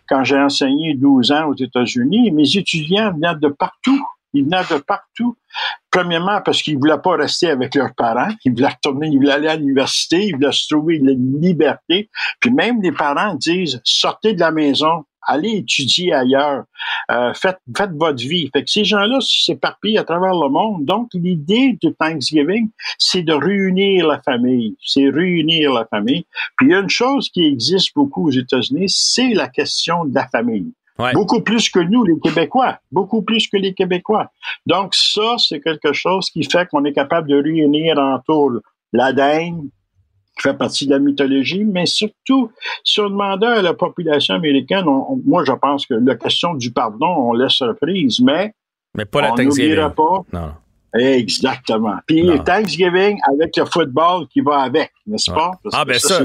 [0.07, 4.01] quand j'ai enseigné 12 ans aux États-Unis, mes étudiants venaient de partout.
[4.33, 5.37] Ils venaient de partout.
[5.89, 8.31] Premièrement, parce qu'ils ne voulaient pas rester avec leurs parents.
[8.45, 12.09] Ils voulaient retourner, ils voulaient aller à l'université, ils voulaient se trouver une liberté.
[12.39, 16.63] Puis même les parents disent, sortez de la maison, allez étudier ailleurs,
[17.11, 18.49] euh, faites, faites votre vie.
[18.53, 20.85] Fait que ces gens-là s'éparpillent à travers le monde.
[20.85, 24.75] Donc, l'idée de Thanksgiving, c'est de réunir la famille.
[24.83, 26.25] C'est réunir la famille.
[26.57, 30.15] Puis il y a une chose qui existe beaucoup aux États-Unis, c'est la question de
[30.15, 30.71] la famille.
[31.13, 32.79] Beaucoup plus que nous, les Québécois.
[32.91, 34.31] Beaucoup plus que les Québécois.
[34.65, 38.51] Donc, ça, c'est quelque chose qui fait qu'on est capable de réunir autour
[38.93, 39.69] l'ADN,
[40.35, 42.51] qui fait partie de la mythologie, mais surtout,
[42.83, 44.85] si on demandait à la population américaine,
[45.25, 48.53] moi, je pense que la question du pardon, on laisse prise, mais,
[48.95, 50.23] mais pas la on n'oubliera pas.
[50.31, 50.53] Non.
[50.93, 51.95] Exactement.
[52.05, 55.51] Puis Thanksgiving avec le football qui va avec, n'est-ce pas?
[55.71, 56.19] ah ben ça,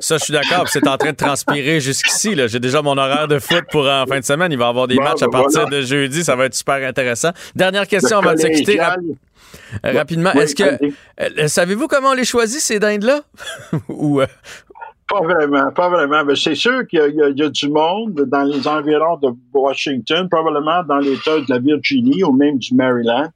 [0.00, 0.68] ça, je suis d'accord.
[0.68, 2.34] C'est en train de transpirer jusqu'ici.
[2.48, 4.50] J'ai déjà mon horaire de foot pour en fin de semaine.
[4.50, 6.24] Il va y avoir des matchs à ben partir de jeudi.
[6.24, 7.30] Ça va être super intéressant.
[7.54, 8.80] Dernière question avant de se quitter.
[9.82, 13.22] Rapidement, est-ce que euh, savez-vous comment on les choisit ces dindes-là?
[13.88, 14.26] Ou euh,
[15.10, 16.24] Pas vraiment, pas vraiment.
[16.24, 20.84] Mais c'est sûr qu'il y, y, a du monde dans les environs de Washington, probablement
[20.84, 23.28] dans l'État de la Virginie ou même du Maryland.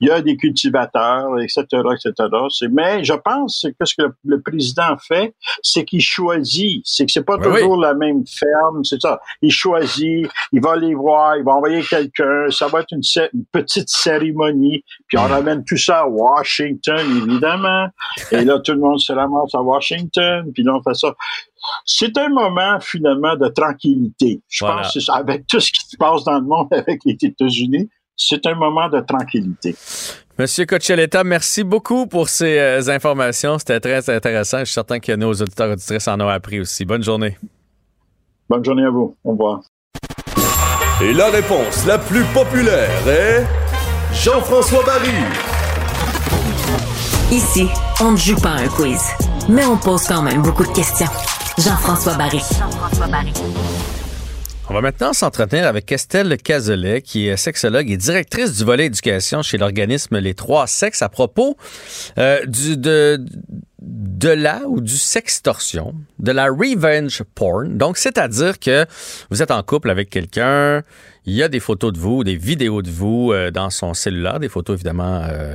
[0.00, 2.28] Il y a des cultivateurs, etc., etc.
[2.70, 6.82] Mais je pense que ce que le président fait, c'est qu'il choisit.
[6.84, 9.18] C'est que c'est pas toujours la même ferme, c'est ça.
[9.40, 12.50] Il choisit, il va les voir, il va envoyer quelqu'un.
[12.50, 13.00] Ça va être une,
[13.32, 14.84] une petite cérémonie.
[15.08, 17.86] Puis on ramène tout ça à Washington, évidemment.
[18.30, 20.50] Et là, tout le monde se ramasse à Washington.
[20.52, 21.14] Puis là, on fait ça
[21.84, 24.40] c'est un moment finalement de tranquillité.
[24.48, 27.88] Je pense que avec tout ce qui se passe dans le monde avec les États-Unis,
[28.16, 29.74] c'est un moment de tranquillité.
[30.38, 33.58] Monsieur Cocheletta, merci beaucoup pour ces euh, informations.
[33.58, 34.60] C'était très intéressant.
[34.60, 36.84] Je suis certain que nos auditeurs et auditrices en ont appris aussi.
[36.84, 37.36] Bonne journée.
[38.48, 39.16] Bonne journée à vous.
[39.24, 39.60] Au revoir.
[41.02, 43.44] Et la réponse la plus populaire est
[44.14, 45.10] Jean-François Barry.
[47.30, 47.68] Ici,
[48.00, 49.00] on ne joue pas un quiz,
[49.48, 51.06] mais on pose quand même beaucoup de questions.
[51.58, 52.42] Jean-François Barry.
[54.70, 59.42] On va maintenant s'entretenir avec Estelle Cazelet, qui est sexologue et directrice du volet éducation
[59.42, 61.56] chez l'organisme Les Trois Sexes, à propos
[62.16, 63.22] euh, du, de,
[63.80, 67.76] de la ou du sextorsion, de la revenge porn.
[67.76, 68.86] Donc, c'est-à-dire que
[69.30, 70.82] vous êtes en couple avec quelqu'un,
[71.26, 74.40] il y a des photos de vous, des vidéos de vous euh, dans son cellulaire,
[74.40, 75.54] des photos évidemment euh,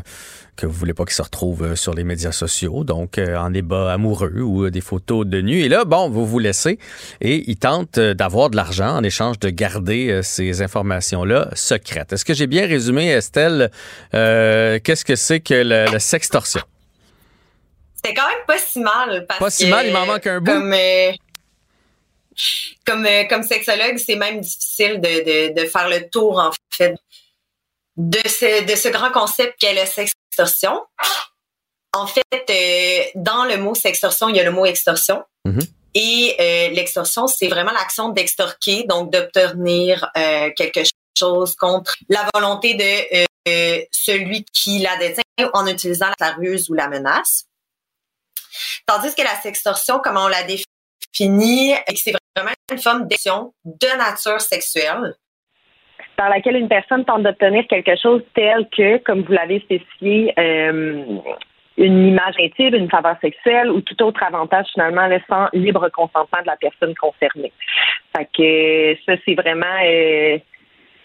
[0.58, 3.52] que vous voulez pas qu'il se retrouve euh, sur les médias sociaux, donc euh, en
[3.52, 5.62] débat amoureux ou euh, des photos de nu.
[5.62, 6.80] Et là, bon, vous vous laissez
[7.22, 12.12] et il tente d'avoir de l'argent en échange de garder ces informations-là secrètes.
[12.12, 13.72] Est-ce que j'ai bien résumé, Estelle,
[14.12, 16.62] qu'est-ce que c'est que le, sextorsion?
[18.04, 19.26] C'est quand même pas si mal.
[19.28, 20.52] Parce pas si mal, il m'en manque un bout.
[22.86, 26.96] Comme, comme, sexologue, c'est même difficile de, de, faire le tour, en fait,
[27.98, 30.14] de ce, de ce grand concept qu'est le sexe
[31.98, 35.24] en fait, euh, dans le mot sextorsion, il y a le mot extorsion.
[35.46, 35.70] Mm-hmm.
[35.96, 40.82] Et euh, l'extorsion, c'est vraiment l'action d'extorquer, donc d'obtenir euh, quelque
[41.18, 43.26] chose contre la volonté de
[43.92, 45.24] celui qui la détient
[45.54, 47.46] en utilisant la ruse ou la menace.
[48.86, 54.42] Tandis que la sextorsion, comme on l'a défini, c'est vraiment une forme d'action de nature
[54.42, 55.16] sexuelle
[56.18, 61.06] par laquelle une personne tente d'obtenir quelque chose tel que, comme vous l'avez spécifié, euh,
[61.78, 66.48] une image intime, une faveur sexuelle ou tout autre avantage finalement laissant libre consentement de
[66.48, 67.54] la personne concernée.
[68.16, 70.40] Fait que ça, c'est vraiment euh,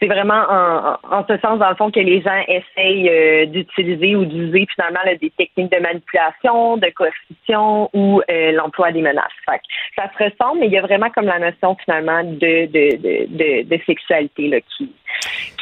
[0.03, 4.25] c'est vraiment en, ce sens, dans le fond, que les gens essayent euh, d'utiliser ou
[4.25, 9.31] d'user finalement des techniques de manipulation, de coercition ou euh, l'emploi des menaces.
[9.47, 13.63] ça se ressemble, mais il y a vraiment comme la notion finalement de, de, de,
[13.63, 14.91] de, sexualité là, qui,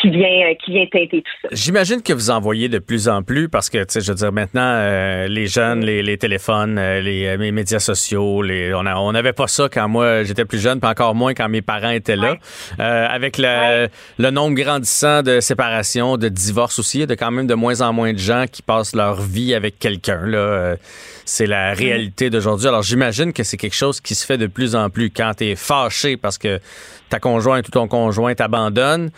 [0.00, 1.48] qui vient qui vient teinter tout ça.
[1.52, 4.16] J'imagine que vous en voyez de plus en plus parce que tu sais je veux
[4.16, 9.12] dire maintenant euh, les jeunes les, les téléphones les, médias sociaux les on a, on
[9.12, 12.16] n'avait pas ça quand moi j'étais plus jeune puis encore moins quand mes parents étaient
[12.16, 12.36] là
[12.78, 16.98] avec le, le nombre grandissant de séparations, de divorces aussi.
[16.98, 19.20] Il y a de quand même de moins en moins de gens qui passent leur
[19.20, 20.26] vie avec quelqu'un.
[20.26, 20.38] Là.
[20.38, 20.76] Euh,
[21.24, 22.68] c'est la réalité d'aujourd'hui.
[22.68, 25.10] Alors j'imagine que c'est quelque chose qui se fait de plus en plus.
[25.10, 26.60] Quand tu es fâché parce que
[27.08, 29.10] ta conjointe ou ton conjoint t'abandonne,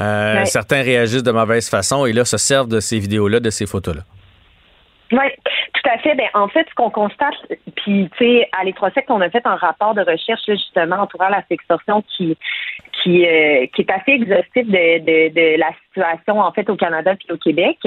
[0.00, 3.66] euh, certains réagissent de mauvaise façon et là se servent de ces vidéos-là, de ces
[3.66, 4.02] photos-là.
[5.12, 5.24] Oui,
[5.74, 6.14] tout à fait.
[6.14, 7.34] Ben, en fait, ce qu'on constate,
[7.76, 11.42] puis tu sais, à l'électrosec, on a fait un rapport de recherche justement entourant la
[11.48, 12.36] sextorsion qui
[13.02, 17.14] qui, euh, qui est assez exhaustif de, de, de, la situation en fait au Canada
[17.16, 17.78] puis au Québec.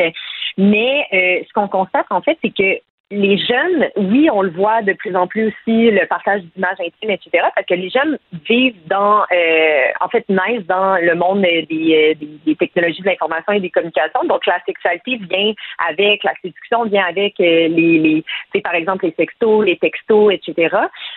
[0.58, 2.80] Mais euh, ce qu'on constate en fait, c'est que
[3.14, 7.12] les jeunes, oui, on le voit de plus en plus aussi, le partage d'images intimes,
[7.12, 8.18] etc., parce que les jeunes
[8.50, 13.54] vivent dans, euh, en fait, naissent dans le monde des, des, des technologies de l'information
[13.54, 14.24] et des communications.
[14.28, 15.54] Donc, la sexualité vient
[15.88, 20.76] avec, la séduction vient avec euh, les, les par exemple, les sextos, les textos, etc.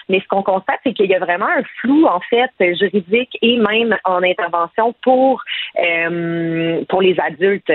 [0.09, 3.57] Mais ce qu'on constate, c'est qu'il y a vraiment un flou, en fait, juridique et
[3.59, 5.43] même en intervention pour,
[5.79, 7.73] euh, pour les adultes.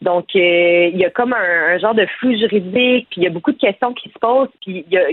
[0.00, 3.26] Donc, euh, il y a comme un, un genre de flou juridique, puis il y
[3.26, 5.10] a beaucoup de questions qui se posent, puis il y a,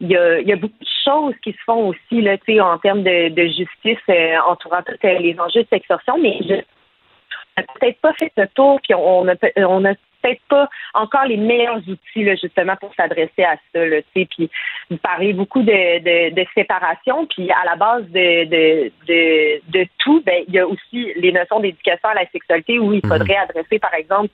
[0.00, 4.36] y, a, beaucoup de choses qui se font aussi là, en termes de, justice euh,
[4.46, 8.80] entourant tous euh, les enjeux de sextorsion, mais je n'a peut-être pas fait ce tour,
[8.82, 13.56] puis on on a peut-être pas encore les meilleurs outils là, justement pour s'adresser à
[13.72, 13.84] ça.
[13.84, 14.50] Là, puis
[14.90, 20.22] vous parlez beaucoup de, de, séparation, puis à la base de, de, de, de tout,
[20.24, 23.10] ben, il y a aussi les notions d'éducation à la sexualité où il mhm.
[23.10, 24.30] faudrait adresser, par exemple,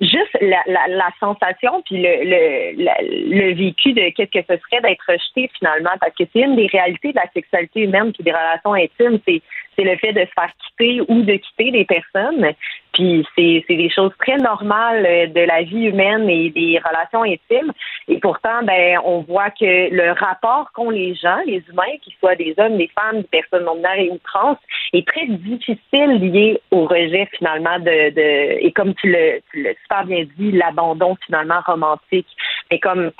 [0.00, 4.82] juste la, la, la, sensation puis le, le, le, vécu de qu'est-ce que ce serait
[4.82, 8.32] d'être rejeté finalement, parce que c'est une des réalités de la sexualité humaine puis des
[8.32, 9.42] relations intimes, c'est
[9.76, 12.52] c'est le fait de se faire quitter ou de quitter des personnes.
[12.92, 17.24] Puis c'est, c'est des choses très normales euh, de la vie humaine et des relations
[17.24, 17.72] intimes.
[18.08, 22.36] Et pourtant, ben, on voit que le rapport qu'ont les gens, les humains, qu'ils soient
[22.36, 24.56] des hommes, des femmes, des personnes non binaires ou trans,
[24.94, 29.74] est très difficile lié au rejet finalement de, de et comme tu le, tu l'as
[29.82, 32.28] super bien dit, l'abandon finalement romantique.
[32.70, 33.10] Mais comme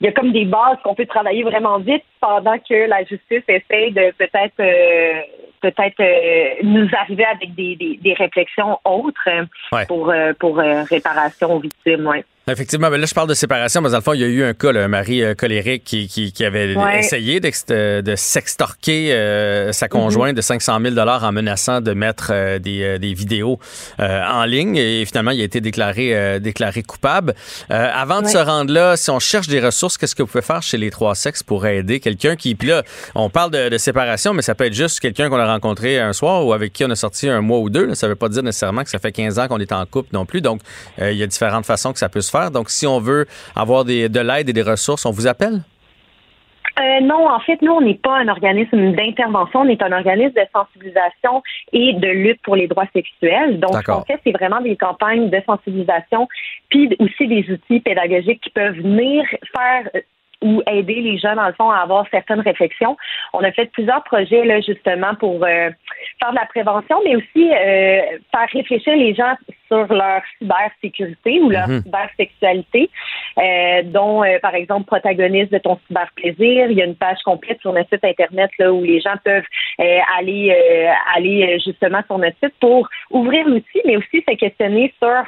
[0.00, 3.42] il y a comme des bases qu'on peut travailler vraiment vite pendant que la justice
[3.48, 5.20] essaie de peut-être euh,
[5.60, 11.60] peut-être euh, nous arriver avec des, des, des réflexions autres euh, pour pour réparation aux
[11.60, 12.06] victimes.
[12.06, 12.24] Ouais.
[12.50, 14.42] Effectivement, mais là, je parle de séparation, mais dans le fond, il y a eu
[14.42, 19.72] un cas, là, un mari euh, colérique qui, qui, qui avait essayé de sextorquer euh,
[19.72, 23.58] sa conjointe de 500 000 en menaçant de mettre euh, des, des, vidéos
[23.98, 27.34] en ligne et finalement, il a été déclaré, déclaré coupable.
[27.68, 30.62] avant de se rendre là, si on cherche des ressources, qu'est-ce que vous pouvez faire
[30.62, 32.82] chez les trois sexes pour aider quelqu'un qui, puis là,
[33.14, 36.12] on parle de, de séparation, mais ça peut être juste quelqu'un qu'on a rencontré un
[36.12, 37.94] soir ou avec qui on a sorti un mois ou deux.
[37.94, 40.26] Ça veut pas dire nécessairement que ça fait 15 ans qu'on est en couple non
[40.26, 40.40] plus.
[40.40, 40.60] Donc,
[41.00, 42.37] il y a différentes façons que ça peut se faire.
[42.50, 45.60] Donc, si on veut avoir des, de l'aide et des ressources, on vous appelle?
[46.78, 50.34] Euh, non, en fait, nous, on n'est pas un organisme d'intervention, on est un organisme
[50.34, 53.58] de sensibilisation et de lutte pour les droits sexuels.
[53.58, 56.28] Donc, en fait, c'est vraiment des campagnes de sensibilisation,
[56.68, 59.24] puis aussi des outils pédagogiques qui peuvent venir
[59.56, 60.02] faire
[60.40, 62.96] ou aider les jeunes, dans le fond, à avoir certaines réflexions.
[63.32, 65.70] On a fait plusieurs projets, là, justement, pour euh,
[66.20, 69.34] faire de la prévention, mais aussi euh, faire réfléchir les gens
[69.68, 71.82] sur leur cybersécurité ou leur mhm.
[71.82, 72.90] cybersexualité,
[73.38, 76.70] euh, dont, euh, par exemple, protagoniste de ton cyberplaisir.
[76.70, 79.44] Il y a une page complète sur notre site Internet là, où les gens peuvent
[79.80, 84.92] euh, aller, euh, aller justement sur notre site pour ouvrir l'outil, mais aussi se questionner
[84.98, 85.24] sur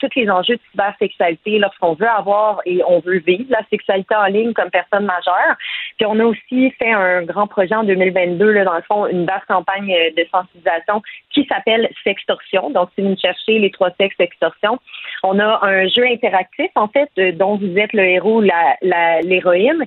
[0.00, 4.26] tous les enjeux de cybersexualité lorsqu'on veut avoir et on veut vivre la sexualité en
[4.26, 5.56] ligne comme personne majeure.
[5.96, 9.26] Puis on a aussi fait un grand projet en 2022, là, dans le fond, une
[9.26, 12.70] vaste campagne de sensibilisation qui s'appelle Sextorsion.
[12.70, 14.78] Donc, si vous me cherchez les trois sexes extorsion,
[15.22, 19.84] on a un jeu interactif, en fait, euh, dont vous êtes le héros, l'héroïne,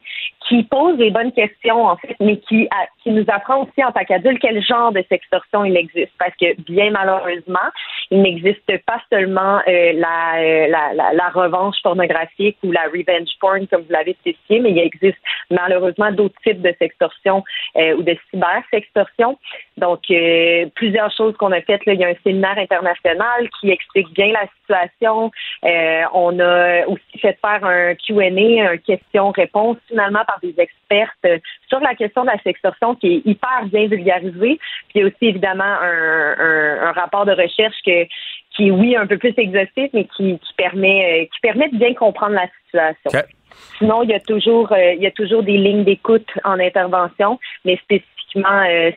[0.47, 2.69] qui pose des bonnes questions, en fait, mais qui,
[3.03, 6.11] qui nous apprend aussi en tant qu'adulte quel genre de sextorsion il existe.
[6.19, 7.69] Parce que, bien malheureusement,
[8.11, 13.81] il n'existe pas seulement euh, la, la, la, revanche pornographique ou la revenge porn, comme
[13.81, 15.17] vous l'avez spécifié, mais il existe
[15.49, 17.43] malheureusement d'autres types de sextorsion
[17.77, 19.37] euh, ou de cyber-sextorsion.
[19.77, 21.85] Donc, euh, plusieurs choses qu'on a faites.
[21.85, 21.93] Là.
[21.93, 25.31] Il y a un séminaire international qui explique bien la situation.
[25.65, 31.27] Euh, on a aussi fait faire un Q&A, un question-réponse finalement par des expertes
[31.67, 34.59] sur la question de la sextorsion qui est hyper bien vulgarisée.
[34.87, 38.05] Puis il y a aussi évidemment un, un, un rapport de recherche que
[38.55, 41.93] qui est oui un peu plus exhaustif, mais qui, qui permet qui permet de bien
[41.93, 43.27] comprendre la situation.
[43.77, 47.75] Sinon, il y a toujours il y a toujours des lignes d'écoute en intervention, mais
[47.77, 48.14] spécifiquement,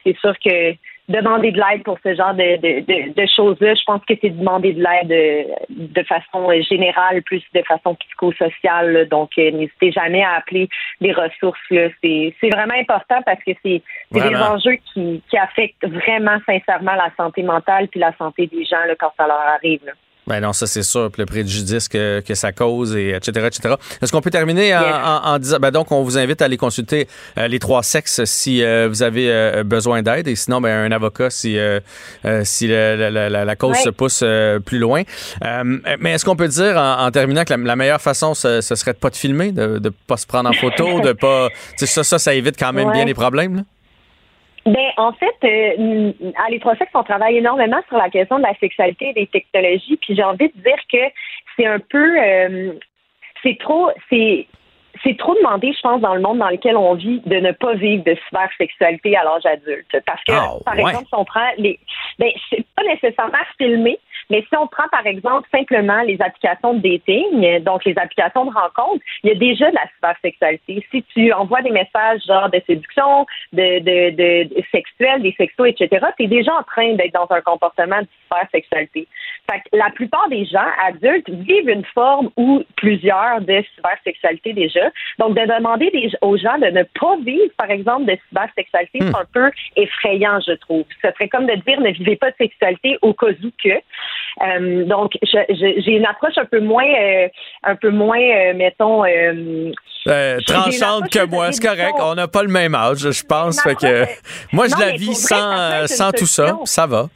[0.05, 0.74] c'est sûr que
[1.09, 4.74] demander de l'aide pour ce genre de, de, de, choses-là, je pense que c'est demander
[4.74, 9.09] de l'aide de, de, façon générale, plus de façon psychosociale.
[9.09, 10.68] Donc, euh, n'hésitez jamais à appeler
[11.01, 11.59] des ressources.
[11.70, 17.11] C'est, vraiment important parce que c'est, c'est des enjeux qui, qui affectent vraiment sincèrement la
[17.16, 19.81] santé mentale puis la santé des gens là, quand ça leur arrive.
[19.87, 19.92] Là.
[20.28, 21.10] Ben non, ça c'est sûr.
[21.16, 23.74] le préjudice que, que ça cause, et etc., etc.
[24.02, 27.08] Est-ce qu'on peut terminer en, en, disant, ben donc on vous invite à aller consulter
[27.38, 30.92] euh, les trois sexes si euh, vous avez euh, besoin d'aide, et sinon ben un
[30.92, 31.56] avocat si
[32.44, 34.22] si la, la, la, cause se pousse
[34.66, 35.02] plus loin.
[35.98, 39.10] mais est-ce qu'on peut dire en, terminant que la, meilleure façon ce, serait de pas
[39.10, 42.58] te filmer, de ne pas se prendre en photo, de pas, ça, ça, ça évite
[42.58, 43.56] quand même bien les problèmes.
[43.56, 43.62] Là?
[44.68, 46.61] Ben, en fait, euh, à les
[46.94, 49.96] on travaille énormément sur la question de la sexualité et des technologies.
[49.96, 50.98] Puis j'ai envie de dire que
[51.57, 52.72] c'est un peu, euh,
[53.42, 54.46] c'est trop, c'est
[55.04, 57.74] c'est trop demandé, je pense, dans le monde dans lequel on vit, de ne pas
[57.74, 59.96] vivre de cybersexualité à l'âge adulte.
[60.04, 61.78] Parce que, ah, par exemple, si on prend les,
[62.18, 63.98] ben, c'est pas nécessairement filmé,
[64.30, 68.50] mais si on prend, par exemple, simplement les applications de dating, donc les applications de
[68.50, 70.86] rencontre, il y a déjà de la cybersexualité.
[70.90, 76.06] Si tu envoies des messages genre de séduction, de, de, de, sexuel, des sextos, etc.,
[76.16, 79.06] tu es déjà en train d'être dans un comportement de cybersexualité.
[79.50, 84.90] Fait que la plupart des gens adultes vivent une forme ou plusieurs de cybersexualité déjà.
[85.18, 89.16] Donc, de demander aux gens de ne pas vivre, par exemple, de cybersexualité, c'est hmm.
[89.16, 90.84] un peu effrayant, je trouve.
[91.02, 93.78] Ce serait comme de dire ne vivez pas de sexualité au cas où que.
[94.42, 97.28] Euh, donc, j'ai une approche un peu moins, euh,
[97.64, 99.02] un peu moins, euh, mettons.
[100.46, 101.94] tranchante que moi, c'est correct.
[102.00, 103.61] On n'a pas le même âge, je pense.
[103.62, 104.04] Fait que,
[104.52, 106.59] moi, je la vis sans, sans tout ça.
[106.64, 107.09] Ça va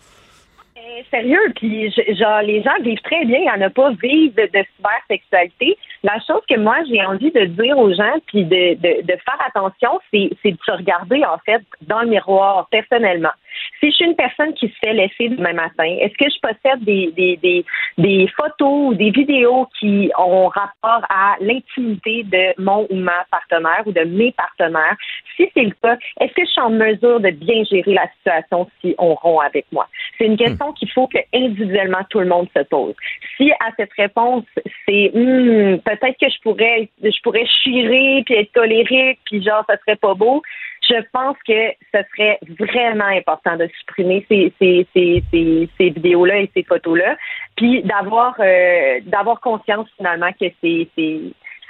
[1.11, 5.77] sérieux, puis genre les gens vivent très bien à ne pas vivre de, de cybersexualité.
[6.03, 9.39] La chose que moi j'ai envie de dire aux gens, puis de, de, de faire
[9.47, 13.33] attention, c'est de se regarder en fait dans le miroir personnellement.
[13.81, 16.85] Si je suis une personne qui se fait laisser demain matin, est-ce que je possède
[16.85, 17.65] des, des, des,
[17.99, 23.83] des photos ou des vidéos qui ont rapport à l'intimité de mon ou ma partenaire
[23.87, 24.97] ou de mes partenaires?
[25.37, 28.69] Si c'est le cas, est-ce que je suis en mesure de bien gérer la situation
[28.81, 29.89] si on rompt avec moi?
[30.19, 32.95] C'est une question qu'il faut que individuellement tout le monde se pose.
[33.37, 34.45] Si à cette réponse,
[34.87, 39.77] c'est hmm, peut-être que je pourrais je pourrais chirer puis être colérique puis genre ça
[39.79, 40.43] serait pas beau,
[40.89, 46.51] je pense que ce serait vraiment important de supprimer ces, ces, ces, ces, vidéos-là et
[46.55, 47.17] ces photos-là,
[47.57, 50.89] puis d'avoir euh, d'avoir conscience finalement que c'est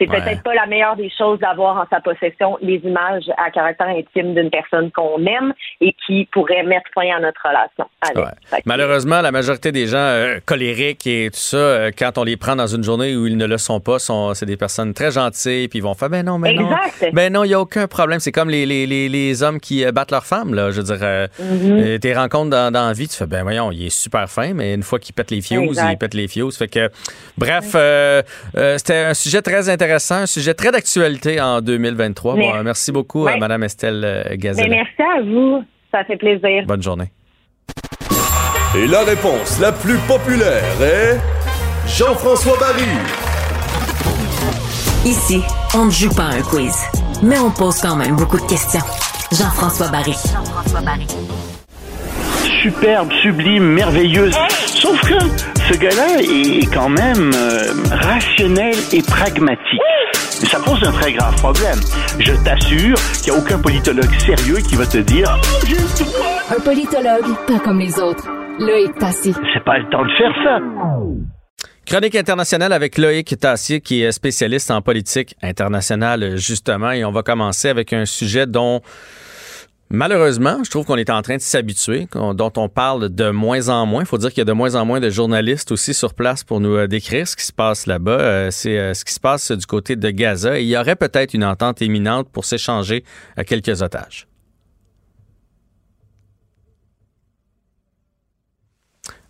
[0.03, 3.88] c'est peut-être pas la meilleure des choses d'avoir en sa possession les images à caractère
[3.88, 7.87] intime d'une personne qu'on aime et qui pourrait mettre fin à notre relation.
[8.65, 12.57] Malheureusement, la majorité des gens euh, colériques et tout ça, euh, quand on les prend
[12.57, 15.69] dans une journée où ils ne le sont pas, sont, c'est des personnes très gentilles,
[15.69, 16.71] puis ils vont faire ben non, mais non,
[17.12, 18.21] ben non, il y a aucun problème.
[18.21, 20.71] C'est comme les, les, les, hommes qui euh, battent leurs femmes là.
[20.71, 21.99] Je veux dire, mm-hmm.
[22.01, 24.75] tes rencontres dans, dans, la vie, tu fais ben voyons, il est super fin, mais
[24.75, 26.51] une fois qu'il pète les fios, il pète les fios.
[26.51, 26.91] Fait que,
[27.38, 27.77] bref,
[28.79, 32.37] c'était un sujet très intéressant un sujet très d'actualité en 2023.
[32.37, 34.68] Bon, merci beaucoup à Mme Estelle euh, Gazelle.
[34.68, 35.64] Ben, merci à vous.
[35.90, 36.64] Ça fait plaisir.
[36.66, 37.12] Bonne journée.
[38.76, 41.18] Et la réponse la plus populaire est
[41.87, 42.88] Jean-François Barry.
[45.05, 45.42] Ici,
[45.74, 46.76] on ne joue pas un quiz,
[47.22, 48.81] mais on pose quand même beaucoup de questions.
[49.33, 50.12] Jean-François Barry.
[50.12, 51.07] Jean-François Barry
[52.62, 54.37] superbe, sublime, merveilleuse.
[54.66, 55.14] Sauf que
[55.73, 59.81] ce gars-là est quand même euh, rationnel et pragmatique.
[60.41, 61.79] Mais ça pose un très grave problème.
[62.19, 65.41] Je t'assure qu'il n'y a aucun politologue sérieux qui va te dire
[66.51, 68.29] Un politologue, pas comme les autres.
[68.59, 69.33] Loïc Tassier.
[69.55, 70.59] C'est pas le temps de faire ça.
[71.87, 76.91] Chronique internationale avec Loïc Tassier, qui est spécialiste en politique internationale, justement.
[76.91, 78.83] Et on va commencer avec un sujet dont
[79.94, 83.85] Malheureusement, je trouve qu'on est en train de s'habituer, dont on parle de moins en
[83.85, 84.00] moins.
[84.02, 86.44] Il faut dire qu'il y a de moins en moins de journalistes aussi sur place
[86.44, 88.18] pour nous euh, décrire ce qui se passe là-bas.
[88.18, 90.59] Euh, c'est euh, ce qui se passe du côté de Gaza.
[90.59, 93.05] il y aurait peut-être une entente imminente pour s'échanger
[93.46, 94.26] quelques otages.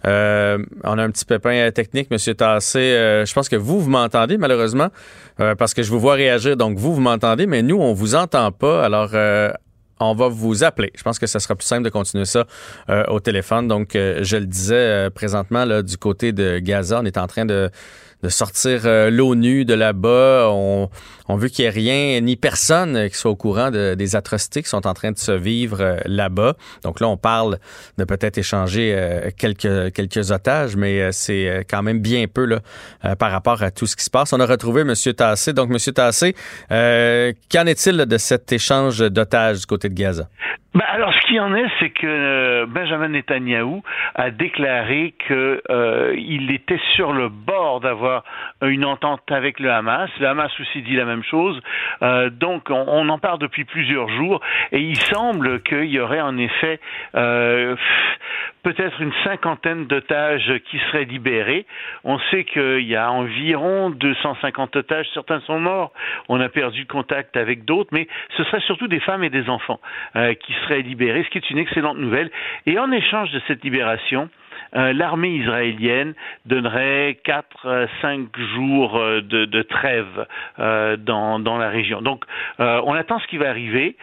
[0.04, 3.24] on a un petit pépin technique, Monsieur Tassé.
[3.26, 4.88] je pense que vous, vous m'entendez malheureusement,
[5.36, 6.56] parce que je vous vois réagir.
[6.56, 8.84] Donc vous, vous m'entendez, mais nous, on vous entend pas.
[8.84, 9.10] Alors
[10.02, 10.92] on va vous appeler.
[10.94, 12.46] Je pense que ça sera plus simple de continuer ça
[12.90, 13.68] euh, au téléphone.
[13.68, 17.44] Donc, euh, je le disais euh, présentement, du côté de Gaza, on est en train
[17.44, 17.70] de
[18.22, 20.48] de sortir l'ONU de là-bas.
[21.32, 24.62] On veut qu'il n'y ait rien ni personne qui soit au courant de, des atrocités
[24.62, 26.54] qui sont en train de se vivre euh, là-bas.
[26.84, 27.56] Donc là, on parle
[27.96, 32.60] de peut-être échanger euh, quelques, quelques otages, mais c'est quand même bien peu là,
[33.16, 34.32] par rapport à tout ce qui se passe.
[34.32, 34.92] On a retrouvé M.
[35.16, 35.52] Tassé.
[35.52, 35.78] Donc, M.
[35.94, 36.34] Tassé,
[36.68, 40.28] qu'en est-il de cet échange d'otages du côté de Gaza?
[40.74, 43.82] Ben alors, ce qui en est, c'est que Benjamin Netanyahou
[44.14, 48.24] a déclaré qu'il était sur le bord d'avoir
[48.62, 50.08] une entente avec le Hamas.
[50.18, 51.60] Le Hamas aussi dit la même chose.
[52.02, 56.36] Euh, donc on, en parle depuis plusieurs jours et il semble qu'il y aurait en
[56.38, 56.80] effet
[57.14, 57.76] euh,
[58.62, 61.66] peut-être une cinquantaine d'otages qui seraient libérés.
[62.04, 65.92] On sait qu'il y a environ 250 otages, certains sont morts,
[66.28, 69.80] on a perdu contact avec d'autres, mais ce serait surtout des femmes et des enfants
[70.16, 72.30] euh, qui seraient libérés, ce qui est une excellente nouvelle.
[72.66, 74.28] Et en échange de cette libération,
[74.72, 76.14] l'armée israélienne
[76.46, 80.26] donnerait 4 cinq jours euh, de, de trêve
[80.58, 82.02] euh, dans, dans la région.
[82.02, 82.24] Donc,
[82.58, 83.96] on attend ce qui va arriver,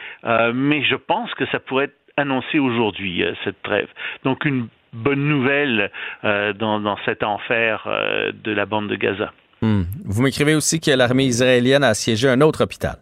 [0.54, 3.88] mais je pense que ça pourrait être annoncé aujourd'hui, cette trêve.
[4.24, 5.92] Donc, une bonne nouvelle
[6.24, 7.88] dans, dans, cet enfer
[8.34, 9.32] de la bande de Gaza.
[9.62, 9.84] Hmm.
[10.06, 12.98] Vous m'écrivez aussi que l'armée israélienne a assiégé un autre hôpital.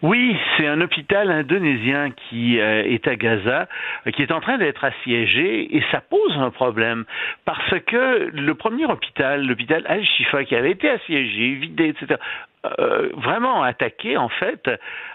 [0.00, 3.66] Oui, c'est un hôpital indonésien qui euh, est à Gaza,
[4.06, 7.04] euh, qui est en train d'être assiégé, et ça pose un problème,
[7.44, 12.20] parce que le premier hôpital, l'hôpital Al-Shifa, qui avait été assiégé, vidé, etc.,
[12.66, 14.68] euh, vraiment attaqué en fait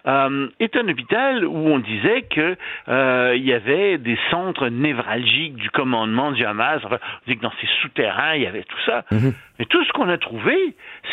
[0.08, 2.56] euh, est un hôpital où on disait que
[2.88, 6.80] euh, il y avait des centres névralgiques du commandement du Hamas.
[6.86, 9.04] Enfin, on dit que dans ces souterrains il y avait tout ça.
[9.12, 9.34] Mhm.
[9.60, 10.56] Mais tout ce qu'on a trouvé,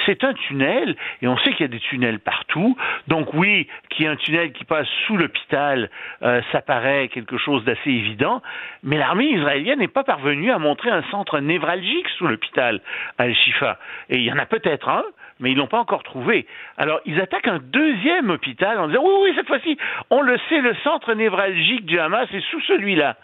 [0.06, 2.76] c'est un tunnel et on sait qu'il y a des tunnels partout.
[3.08, 5.90] Donc oui, qu'il y ait un tunnel qui passe sous l'hôpital,
[6.22, 8.40] ça paraît quelque chose d'assez évident.
[8.82, 12.80] Mais l'armée israélienne n'est pas parvenue à montrer un centre névralgique sous l'hôpital
[13.18, 13.78] Al-Shifa.
[14.08, 15.04] Et il y en a peut-être un
[15.40, 16.46] mais ils l'ont pas encore trouvé.
[16.76, 19.76] Alors, ils attaquent un deuxième hôpital en disant, oui, oui, cette fois-ci,
[20.10, 23.16] on le sait, le centre névralgique du Hamas est sous celui-là.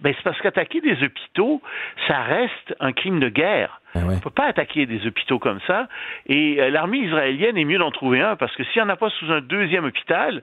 [0.00, 1.62] Ben, c'est parce qu'attaquer des hôpitaux,
[2.08, 3.80] ça reste un crime de guerre.
[3.94, 5.88] Ah On ne peut pas attaquer des hôpitaux comme ça.
[6.26, 8.96] Et euh, l'armée israélienne est mieux d'en trouver un parce que s'il n'y en a
[8.96, 10.42] pas sous un deuxième hôpital,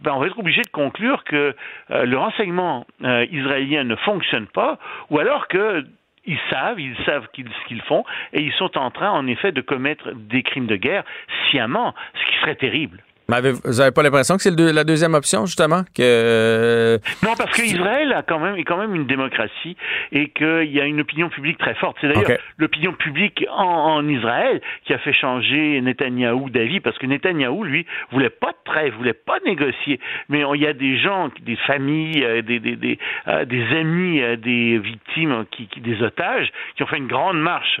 [0.00, 1.54] ben, on va être obligé de conclure que
[1.90, 4.78] euh, le renseignement euh, israélien ne fonctionne pas
[5.10, 5.84] ou alors que
[6.26, 9.52] ils savent, ils savent qu'ils- ce qu'ils font, et ils sont en train, en effet,
[9.52, 11.04] de commettre des crimes de guerre
[11.48, 13.02] sciemment, ce qui serait terrible.
[13.28, 15.82] Mais avez- vous n'avez pas l'impression que c'est deux- la deuxième option, justement?
[15.96, 16.98] Que...
[17.24, 19.76] Non, parce qu'Israël a quand même, est quand même une démocratie
[20.12, 21.96] et qu'il y a une opinion publique très forte.
[22.00, 27.06] C'est d'ailleurs l'opinion publique en, en Israël qui a fait changer Netanyahou d'avis, parce que
[27.06, 29.98] Netanyahou, lui, voulait pas de trêve, voulait pas négocier.
[30.28, 32.98] Mais il y a des gens, des familles, euh, des, des, des,
[33.28, 37.40] euh, des amis euh, des victimes, qui, qui- des otages, qui ont fait une grande
[37.40, 37.80] marche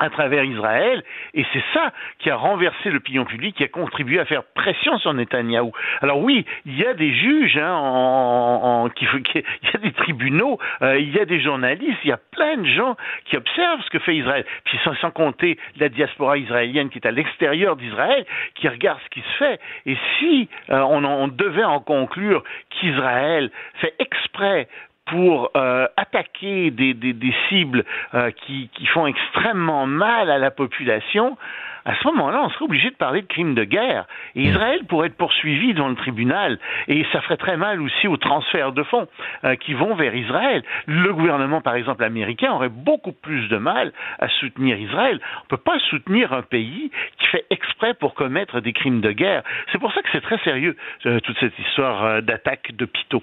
[0.00, 4.24] à travers Israël, et c'est ça qui a renversé l'opinion publique, qui a contribué à
[4.24, 5.72] faire pression sur Netanyahou.
[6.00, 9.78] Alors oui, il y a des juges, hein, en, en- qui, qui- il y a
[9.78, 12.96] des tribunaux, euh, il y a des journalistes, il y a plein de gens
[13.26, 14.44] qui observent ce que fait Israël.
[14.64, 18.24] Puis sans, sans compter la diaspora israélienne qui est à l'extérieur d'Israël,
[18.54, 19.60] qui regarde ce qui se fait.
[19.86, 24.66] Et si euh, on, on devait en conclure qu'Israël fait exprès
[25.10, 27.84] pour euh, attaquer des, des, des cibles
[28.14, 31.36] euh, qui, qui font extrêmement mal à la population,
[31.84, 34.06] à ce moment-là, on serait obligé de parler de crimes de guerre.
[34.36, 36.58] Et Israël pourrait être poursuivi devant le tribunal.
[36.88, 39.08] Et ça ferait très mal aussi aux transferts de fonds
[39.44, 40.62] euh, qui vont vers Israël.
[40.86, 45.20] Le gouvernement, par exemple, américain, aurait beaucoup plus de mal à soutenir Israël.
[45.36, 49.12] On ne peut pas soutenir un pays qui fait exprès pour commettre des crimes de
[49.12, 49.42] guerre.
[49.72, 53.22] C'est pour ça que c'est très sérieux, euh, toute cette histoire euh, d'attaque d'hôpitaux.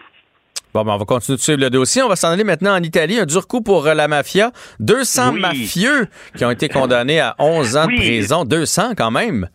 [0.73, 2.03] Bon, ben, on va continuer de suivre le dossier.
[2.03, 3.19] On va s'en aller maintenant en Italie.
[3.19, 4.51] Un dur coup pour euh, la mafia.
[4.79, 5.39] 200 Oui.
[5.39, 6.07] mafieux
[6.37, 7.95] qui ont été condamnés à 11 ans Oui.
[7.95, 8.43] de prison.
[8.45, 9.47] 200 quand même.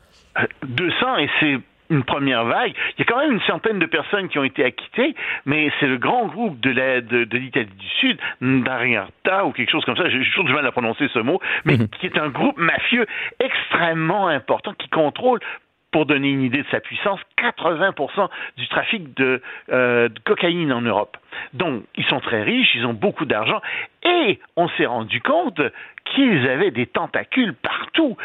[0.66, 1.58] 200 et c'est
[1.90, 2.72] une première vague.
[2.96, 5.86] Il y a quand même une centaine de personnes qui ont été acquittées, mais c'est
[5.86, 9.96] le grand groupe de la- de, de l'Italie du Sud, Ndariata ou quelque chose comme
[9.98, 13.04] ça, j'ai toujours du mal à prononcer ce mot, mais qui est un groupe mafieux
[13.40, 15.40] extrêmement important qui contrôle
[15.92, 20.80] pour donner une idée de sa puissance, 80% du trafic de, euh, de cocaïne en
[20.80, 21.16] Europe.
[21.52, 23.60] Donc, ils sont très riches, ils ont beaucoup d'argent,
[24.04, 25.60] et on s'est rendu compte
[26.04, 28.16] qu'ils avaient des tentacules partout.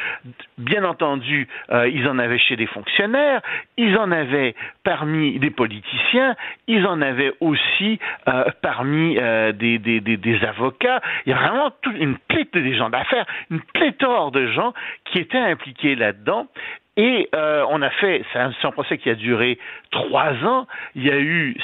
[0.57, 3.41] Bien entendu, euh, ils en avaient chez des fonctionnaires,
[3.77, 6.35] ils en avaient parmi des politiciens,
[6.67, 11.01] ils en avaient aussi euh, parmi euh, des, des, des, des avocats.
[11.25, 14.73] Il y a vraiment toute une pléthore des gens d'affaires, une pléthore de gens
[15.05, 16.47] qui étaient impliqués là-dedans.
[16.97, 19.59] Et euh, on a fait, c'est un, procès qui a duré
[19.91, 20.67] trois ans.
[20.95, 21.55] Il y a eu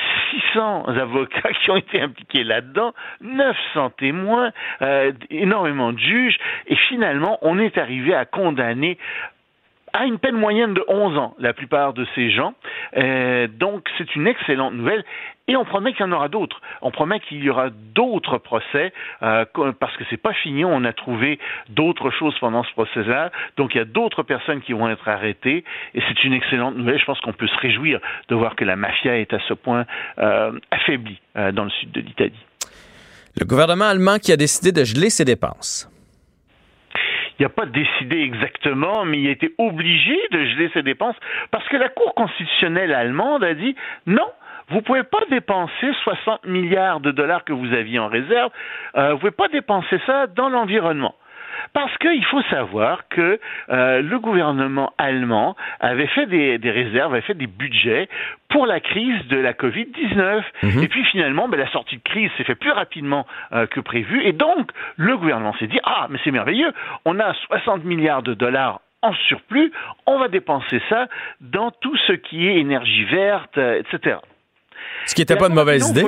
[0.54, 4.52] 600 avocats qui ont été impliqués là-dedans, 900 témoins,
[4.84, 6.38] euh, énormément de juges.
[6.68, 9.00] Et finalement, on est arrivé à condamner
[9.94, 12.56] à une peine moyenne de 11 ans, la plupart de ces gens.
[12.98, 15.06] Euh, donc, c'est une excellente nouvelle.
[15.48, 16.62] Et on promet qu'il y en aura d'autres.
[16.82, 19.46] On promet qu'il y aura d'autres procès, euh,
[19.80, 20.66] parce que c'est pas fini.
[20.66, 21.38] On a trouvé
[21.70, 23.32] d'autres choses pendant ce procès-là.
[23.58, 25.64] Donc, il y a d'autres personnes qui vont être arrêtées.
[25.94, 26.98] Et c'est une excellente nouvelle.
[26.98, 29.86] Je pense qu'on peut se réjouir de voir que la mafia est à ce point
[30.18, 32.46] euh, affaiblie dans le sud de l'Italie.
[33.40, 35.90] Le gouvernement allemand qui a décidé de geler ses dépenses.
[37.40, 41.16] Il n'a pas décidé exactement, mais il a été obligé de geler ses dépenses
[41.52, 43.76] parce que la Cour constitutionnelle allemande a dit
[44.06, 44.28] non.
[44.70, 48.50] Vous ne pouvez pas dépenser 60 milliards de dollars que vous aviez en réserve.
[48.96, 51.16] Euh, vous ne pouvez pas dépenser ça dans l'environnement.
[51.74, 53.40] Parce qu'il faut savoir que
[53.70, 58.08] euh, le gouvernement allemand avait fait des, des, réserves, avait fait des budgets
[58.50, 60.44] pour la crise de la Covid-19.
[60.64, 60.84] Mhm.
[60.84, 64.24] Et puis finalement, ben, la sortie de crise s'est fait plus rapidement euh, que prévu.
[64.24, 66.72] Et donc, le gouvernement s'est dit, ah, mais c'est merveilleux,
[67.06, 69.72] on a 60 milliards de dollars en surplus,
[70.06, 71.08] on va dépenser ça
[71.42, 74.18] dans tout ce qui est énergie verte, euh, etc.
[75.06, 76.06] Ce qui n'était pas une mauvaise idée.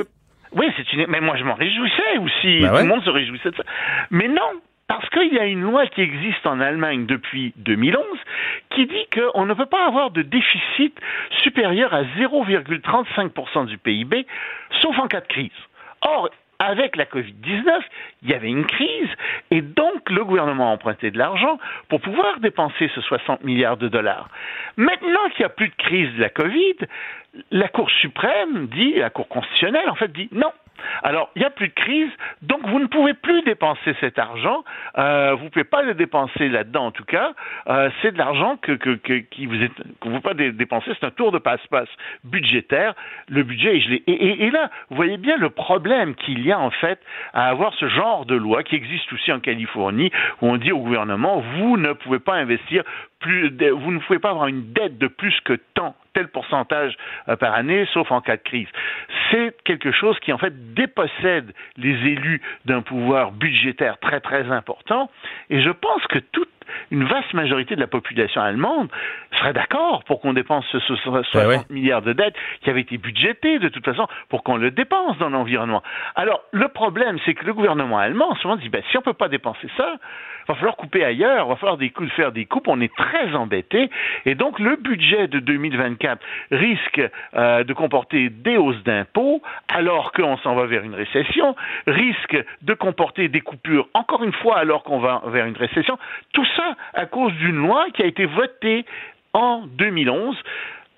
[0.52, 1.06] Oui, c'est une.
[1.08, 2.60] Mais moi, je m'en réjouissais aussi.
[2.60, 3.64] Ben Tout le monde se réjouissait de ça.
[4.10, 8.04] Mais non, parce qu'il y a une loi qui existe en Allemagne depuis 2011
[8.70, 10.98] qui dit qu'on ne peut pas avoir de déficit
[11.42, 14.26] supérieur à 0,35% du PIB,
[14.80, 15.50] sauf en cas de crise.
[16.02, 17.80] Or, avec la Covid-19,
[18.22, 19.08] il y avait une crise
[19.50, 21.58] et donc le gouvernement a emprunté de l'argent
[21.88, 24.28] pour pouvoir dépenser ce 60 milliards de dollars.
[24.76, 26.76] Maintenant qu'il n'y a plus de crise de la Covid,
[27.50, 30.52] la Cour suprême dit, la Cour constitutionnelle en fait dit non.
[31.02, 32.10] Alors, il n'y a plus de crise,
[32.42, 34.64] donc vous ne pouvez plus dépenser cet argent.
[34.98, 37.32] Euh, vous ne pouvez pas le dépenser là-dedans, en tout cas.
[37.68, 39.68] Euh, c'est de l'argent que, vous ne
[40.00, 40.92] pouvez pas dé- dépenser.
[40.98, 41.88] C'est un tour de passe-passe
[42.24, 42.94] budgétaire.
[43.28, 44.02] Le budget est gelé.
[44.06, 47.00] Et, là, vous voyez bien le problème qu'il y a, en fait,
[47.32, 50.10] à avoir ce genre de loi qui existe aussi en Californie,
[50.42, 52.82] où on dit au gouvernement, vous ne pouvez pas investir
[53.20, 56.96] plus, vous ne pouvez pas avoir une dette de plus que tant tel pourcentage
[57.28, 58.68] euh, par année, sauf en cas de crise.
[59.30, 65.10] c'est quelque chose qui en fait dépossède les élus d'un pouvoir budgétaire très très important.
[65.50, 66.48] Et je pense que toute
[66.90, 68.88] une vaste majorité de la population allemande
[69.36, 73.68] serait d'accord pour qu'on dépense ce 60 milliards de dettes qui avaient été budgétés de
[73.68, 75.82] toute façon pour qu'on le dépense dans l'environnement.
[76.14, 79.12] Alors, le problème, c'est que le gouvernement allemand, souvent dit, ben, si on ne peut
[79.12, 79.96] pas dépenser ça,
[80.48, 81.78] va falloir couper ailleurs, va falloir
[82.16, 83.90] faire des coupes, on est très embêté.
[84.24, 86.20] Et donc, le budget de 2024
[86.50, 87.02] risque
[87.34, 92.74] euh, de comporter des hausses d'impôts, alors qu'on s'en va vers une récession, risque de
[92.74, 95.98] comporter des coupures, encore une fois, alors qu'on va vers une récession.
[96.32, 98.84] Tout ça à cause d'une loi qui a été votée
[99.32, 100.36] en 2011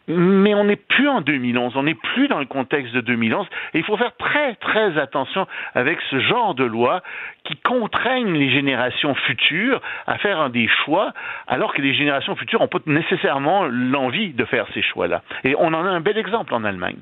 [0.09, 3.79] mais on n'est plus en 2011, on n'est plus dans le contexte de 2011, et
[3.79, 7.03] il faut faire très très attention avec ce genre de loi
[7.45, 11.13] qui contraignent les générations futures à faire des choix,
[11.47, 15.23] alors que les générations futures n'ont pas nécessairement l'envie de faire ces choix-là.
[15.45, 16.99] Et on en a un bel exemple en Allemagne.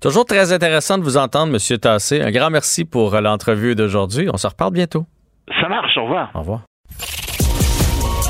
[0.00, 1.78] Toujours très intéressant de vous entendre, M.
[1.78, 2.22] Tassé.
[2.22, 4.28] Un grand merci pour l'entrevue d'aujourd'hui.
[4.32, 5.04] On se reparle bientôt.
[5.60, 6.30] Ça marche, au revoir.
[6.34, 6.60] Au revoir.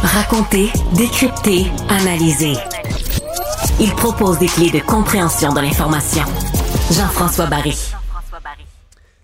[0.02, 2.54] Raconter, décrypter, analyser.
[3.82, 6.24] Il propose des clés de compréhension de l'information.
[6.90, 7.99] Jean-François Barry.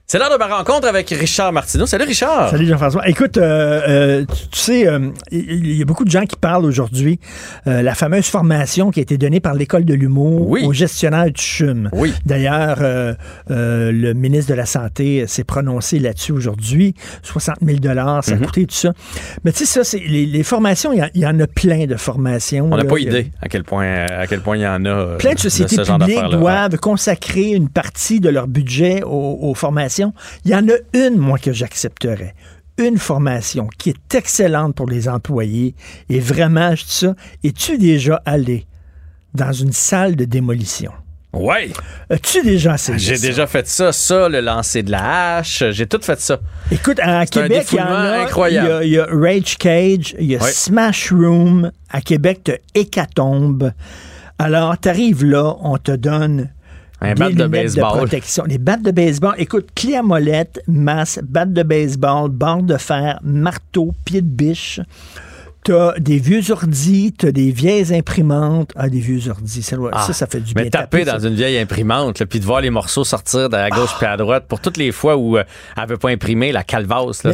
[0.09, 1.85] C'est l'heure de ma rencontre avec Richard Martineau.
[1.85, 2.51] Salut Richard.
[2.51, 3.09] Salut Jean-François.
[3.09, 7.19] Écoute, euh, euh, tu, sais, euh, il y a beaucoup de gens qui parlent aujourd'hui
[7.65, 11.91] la fameuse formation qui a été donnée par l'école de l'humour aux gestionnaires du CHUM.
[11.93, 12.15] Oui.
[12.25, 12.77] D'ailleurs,
[13.49, 16.95] le ministre de la Santé s'est prononcé là-dessus aujourd'hui.
[17.25, 18.47] 60 000 dollars, ça a Mhm.
[18.47, 18.93] coûté tout ça.
[19.45, 22.69] Mais tu sais, ça, c'est les, les formations, il y, en a plein de formations.
[22.71, 25.17] On n'a pas idée à quel point à quel point il y en a.
[25.19, 29.96] Plein de sociétés publiques doivent consacrer une partie de leur budget aux, aux formations.
[30.45, 32.35] Il y en a une, moi, que j'accepterais.
[32.79, 35.75] Une formation qui est excellente pour les employés.
[36.11, 38.67] Et vraiment, je dis ça, es-tu déjà allé
[39.35, 40.93] dans une salle de démolition?
[41.33, 41.71] Ouais.
[42.09, 43.27] As-tu déjà essayé J'ai ça?
[43.27, 45.65] déjà fait ça, ça, le lancer de la hache.
[45.71, 46.41] J'ai tout fait ça.
[46.71, 48.19] Écoute, à Québec, il y en a.
[48.25, 48.69] incroyable.
[48.69, 50.41] Il y a, il y a Rage Cage, il y a.
[50.41, 51.71] Smash Room.
[51.91, 53.73] À Québec, tu Hécatombe.
[54.39, 56.51] Alors, tu arrives là, on te donne.
[57.01, 57.99] Un des bat de baseball.
[57.99, 58.45] protection.
[58.45, 59.35] Les battes de baseball.
[59.39, 64.81] Écoute, clé à molette, masse, batte de baseball, barre de fer, marteau, pied de biche.
[65.67, 68.71] T'as des vieux ordis, t'as des vieilles imprimantes.
[68.77, 70.63] Ah, des vieux ordis, ça, doit- ça, ça fait du bien.
[70.65, 73.91] Mais taper dans une vieille imprimante, puis de voir les morceaux sortir de la gauche
[73.99, 75.43] puis à droite pour toutes les fois où euh,
[75.77, 77.25] elle veut pas imprimer la calvasse.
[77.25, 77.33] Là,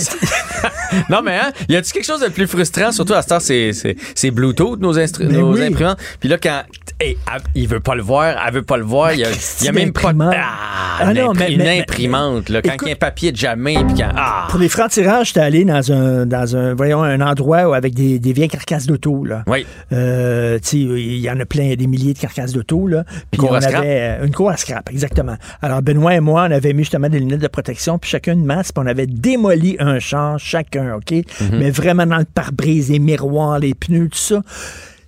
[1.10, 4.30] non, mais hein, y a-tu quelque chose de plus frustrant, surtout à cette heure, c'est,
[4.30, 5.64] Bluetooth, nos, Ben nos oui.
[5.66, 5.98] imprimantes?
[6.18, 6.62] Puis là, quand
[7.00, 9.28] hey, elle- il veut pas le voir, elle veut pas le voir, il y a,
[9.62, 10.12] y a même pas.
[10.32, 13.32] Ah, Ah une, non, mais- une mais- imprimante, là, quand il y a un papier
[13.32, 14.10] de jamais, puis quand.
[14.16, 14.46] Ah!
[14.50, 18.18] Pour les francs-tirages, j'étais allé dans un, dans un, voyons, un endroit où- avec des,
[18.22, 19.44] des vieilles carcasses d'auto, là.
[19.46, 19.66] Oui.
[19.92, 22.88] Euh, il y en a plein, des milliers de carcasses d'auto.
[23.30, 25.36] Puis cour on avait euh, une cour à scrap, exactement.
[25.60, 28.44] Alors, Benoît et moi, on avait mis justement des lunettes de protection, puis chacun une
[28.44, 31.12] masse, puis on avait démoli un champ, chacun, OK?
[31.12, 31.58] Mhm.
[31.58, 34.42] Mais vraiment dans le pare-brise, les miroirs, les pneus, tout ça.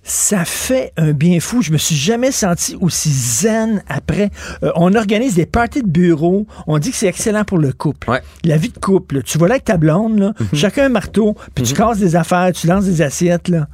[0.07, 1.63] Ça fait un bien fou.
[1.63, 4.29] Je me suis jamais senti aussi zen après.
[4.61, 6.45] Euh, on organise des parties de bureau.
[6.67, 8.11] On dit que c'est excellent pour le couple.
[8.43, 9.15] La vie de couple.
[9.15, 9.21] là.
[9.23, 10.47] Tu vas là avec ta blonde, là, Mhm.
[10.59, 13.47] chacun un marteau, puis tu casses des affaires, tu lances des assiettes.
[13.47, 13.67] Là.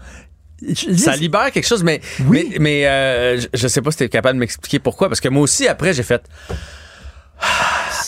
[0.61, 4.03] Dis- Ça libère quelque chose, mais, mais, mais, euh, je, je sais pas si tu
[4.05, 6.21] es capable de m'expliquer pourquoi, parce que moi aussi, après, j'ai fait.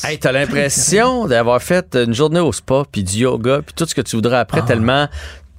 [0.05, 3.95] Hey, t'as l'impression d'avoir fait une journée au spa, puis du yoga, puis tout ce
[3.95, 4.67] que tu voudrais après, Ah.
[4.67, 5.07] tellement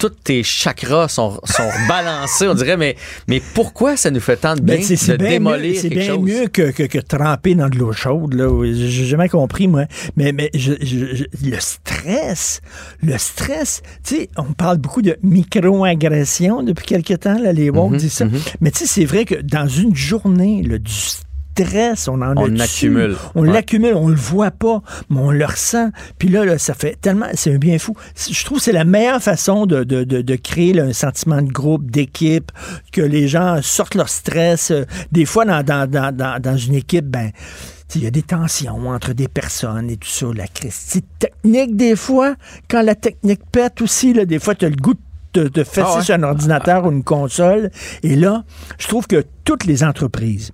[0.08, 2.94] tous tes chakras sont, sont balancés, on dirait, mais,
[3.26, 5.80] mais pourquoi ça nous fait tant de bien Ben, c'est c'est de bien démolir mieux,
[5.80, 6.22] c'est bien chose?
[6.28, 8.34] mieux que, que, que tremper dans de l'eau chaude.
[8.34, 8.48] Là.
[8.72, 9.84] J'ai jamais compris, moi.
[10.16, 12.60] Mais, mais je, je- je- le stress,
[13.02, 17.92] le stress, tu sais, on parle beaucoup de micro-agression depuis quelque temps, là, les woke
[17.92, 18.24] Mhm, disent ça.
[18.26, 18.38] mhm.
[18.60, 21.22] Mais tu sais, c'est vrai que dans une journée, là, du stress,
[22.08, 22.62] on en On a dessus.
[22.62, 23.16] accumule.
[23.34, 23.52] On Ouais.
[23.52, 25.90] l'accumule, on le voit pas, mais on le ressent.
[26.18, 27.94] Puis là, là, ça fait tellement, c'est un bien fou.
[28.30, 31.42] Je trouve que c'est la meilleure façon de, de, de, de créer là, un sentiment
[31.42, 32.50] de groupe, d'équipe,
[32.92, 34.70] que les gens sortent leur stress.
[34.70, 37.30] Euh, Des fois, dans, dans, dans, une équipe, ben,
[37.94, 40.26] il y a des tensions entre des personnes et tout ça.
[40.34, 42.34] La Christie technique, des fois,
[42.68, 44.94] quand la technique pète aussi, là, des fois, tu as le goût
[45.34, 46.02] de, de fesser Ah ouais?
[46.04, 47.70] sur un ordinateur ou une console.
[48.02, 48.44] Et là,
[48.78, 50.50] je trouve que toutes les entreprises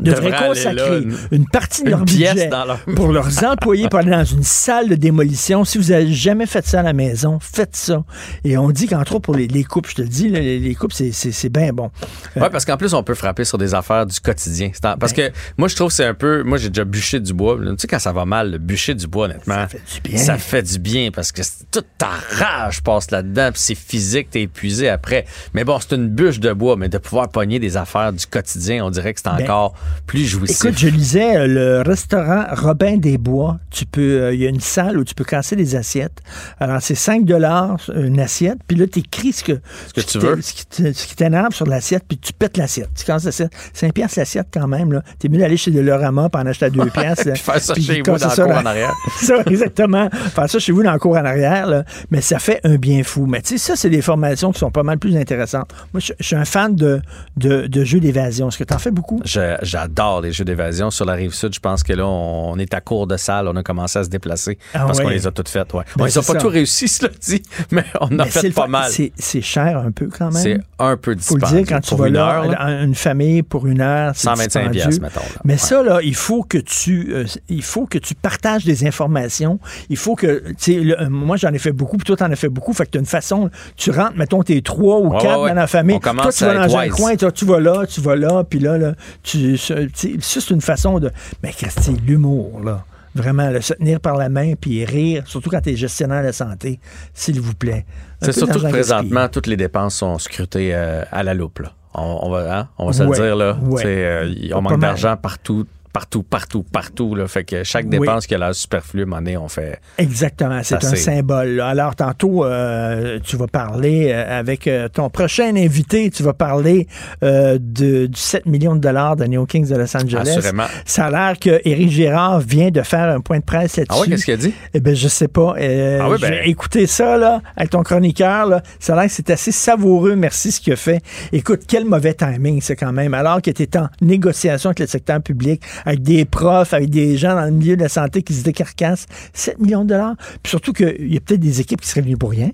[0.00, 4.24] devraient consacrer là, une- partie de leur budget leur- pour leurs employés pour aller dans
[4.24, 5.64] une salle de démolition.
[5.64, 8.04] Si vous avez jamais fait ça à la maison, faites ça.
[8.44, 10.74] Et on dit qu'entre autres pour les, les couples, je te le dis, les, les
[10.74, 11.90] couples, c'est- bien bon.
[12.34, 14.70] Ouais, parce qu'en plus, on peut frapper sur des affaires du quotidien.
[14.98, 15.30] Parce Ben.
[15.30, 16.42] que moi, je trouve que c'est un peu.
[16.42, 17.56] Moi, j'ai déjà bûché du bois.
[17.60, 19.54] Tu sais, quand ça va mal, le bûcher du bois, honnêtement.
[19.54, 20.18] Ça fait du bien.
[20.18, 24.42] Ça fait du bien parce que toute ta rage passe là-dedans, puis c'est physique, t'es
[24.42, 25.24] épuisé après.
[25.54, 28.84] Mais bon, c'est une bûche de bois, mais de pouvoir pogner des affaires du quotidien,
[28.84, 29.74] on dirait que c'est Ben, encore
[30.06, 30.64] plus jouissif.
[30.64, 33.58] Écoute, je lisais euh, le restaurant Robin des Bois.
[33.70, 36.20] Tu peux, euh, il y a une salle où tu peux casser des assiettes.
[36.60, 38.58] Alors, c'est 5 dollars une assiette.
[38.66, 40.40] Puis là, tu écris ce que, Ce que tu veux.
[40.40, 42.90] Ce qui t'énerve sur l'assiette, puis tu pètes l'assiette.
[42.96, 43.50] Tu casses l'assiette.
[43.74, 44.92] 5 piastres l'assiette quand même.
[44.92, 45.02] là.
[45.18, 47.32] T'es mieux d'aller chez Dolorama pour en acheter à 2 piastres.
[47.32, 48.92] Puis faire ça Puis chez vous dans en arrière.
[49.20, 50.08] ça, exactement.
[50.10, 51.84] Faire ça chez vous dans le cours en arrière, là.
[52.10, 53.26] mais ça fait un bien fou.
[53.26, 55.70] Mais tu sais, ça, c'est des formations qui sont pas mal plus intéressantes.
[55.92, 57.00] Moi, je, je suis un fan de,
[57.36, 58.48] de, de jeux d'évasion.
[58.48, 59.20] Est-ce que tu en fais beaucoup?
[59.24, 60.90] Je- J'adore les jeux d'évasion.
[60.90, 63.46] Sur la rive sud, je pense que là, on est à court de salle.
[63.48, 65.72] On a commencé à se déplacer Ah parce qu'on les a toutes faites.
[65.74, 65.82] Ouais.
[65.96, 68.66] Ben, on les a pas tout réussi, cela dit, mais on en a fait pas
[68.66, 68.90] mal.
[68.90, 69.12] C'est-
[69.42, 70.42] cher un peu quand même.
[70.42, 71.58] C'est un peu faut le dispendieux.
[71.58, 72.82] dire, quand tu Pour vas une là, heure, là.
[72.82, 74.80] une famille pour une heure, c'est 125 dispendieux.
[74.82, 75.40] piastres, mettons, là.
[75.44, 79.60] Mais ça, là, il faut que tu, euh, il faut que tu partages des informations.
[79.90, 82.36] Il faut que, tu le- euh, moi, j'en ai fait beaucoup, puis toi, t'en as
[82.36, 82.72] fait beaucoup.
[82.72, 85.54] Fait que tu as une façon, tu rentres, mettons, t'es trois ou Ouais, quatre dans
[85.54, 85.96] la famille.
[85.96, 88.58] On toi, tu vas dans un coin, toi, tu vas là, tu vas là, puis
[88.58, 91.10] là, là, tu, ça, c'est une façon de,
[91.42, 92.84] mais Christy, l'humour, là.
[93.14, 96.26] Vraiment, là, se tenir par la main puis rire, surtout quand tu es gestionnaire de
[96.26, 96.78] la santé,
[97.14, 97.86] s'il vous plaît.
[98.20, 101.60] C'est surtout que présentement, toutes les dépenses sont scrutées euh, à la loupe.
[101.60, 101.72] Là.
[101.94, 102.68] On, on va, hein?
[102.76, 103.36] on va se Ouais, le dire.
[103.36, 103.56] Là.
[103.62, 103.82] ouais.
[103.86, 105.64] Euh, on manque d'argent partout,
[105.96, 107.14] partout, partout, partout.
[107.14, 107.26] Là.
[107.26, 107.98] Fait que chaque Oui.
[107.98, 109.80] dépense qui a l'air superflue, donné, on fait.
[109.96, 111.56] Exactement, c'est un symbole.
[111.56, 111.68] là.
[111.68, 116.86] Alors, tantôt, euh, tu vas parler euh, avec euh, ton prochain invité, tu vas parler
[117.22, 120.28] euh, de, du 7 millions de dollars de Neo Kings de Los Angeles.
[120.36, 120.64] Assurément.
[120.84, 123.96] Ça a l'air que Éric Girard vient de faire un point de presse là-dessus.
[123.96, 124.52] Ah ouais, qu'est-ce qu'il a dit?
[124.74, 125.54] Eh ben, je sais pas.
[125.56, 128.62] Ah oui, ben- J'ai écouté ça, là, avec ton chroniqueur, là.
[128.80, 130.14] Ça a l'air que c'est assez savoureux.
[130.14, 131.02] Merci ce qu'il a fait.
[131.32, 133.14] Écoute, quel mauvais timing, c'est quand même.
[133.14, 137.34] Alors qu'il était en négociation avec le secteur public, avec des profs, avec des gens
[137.34, 139.06] dans le milieu de la santé qui se décarcassent.
[139.32, 140.16] 7 millions de dollars.
[140.42, 142.50] Puis surtout qu'il y a peut-être des équipes qui seraient venues pour rien.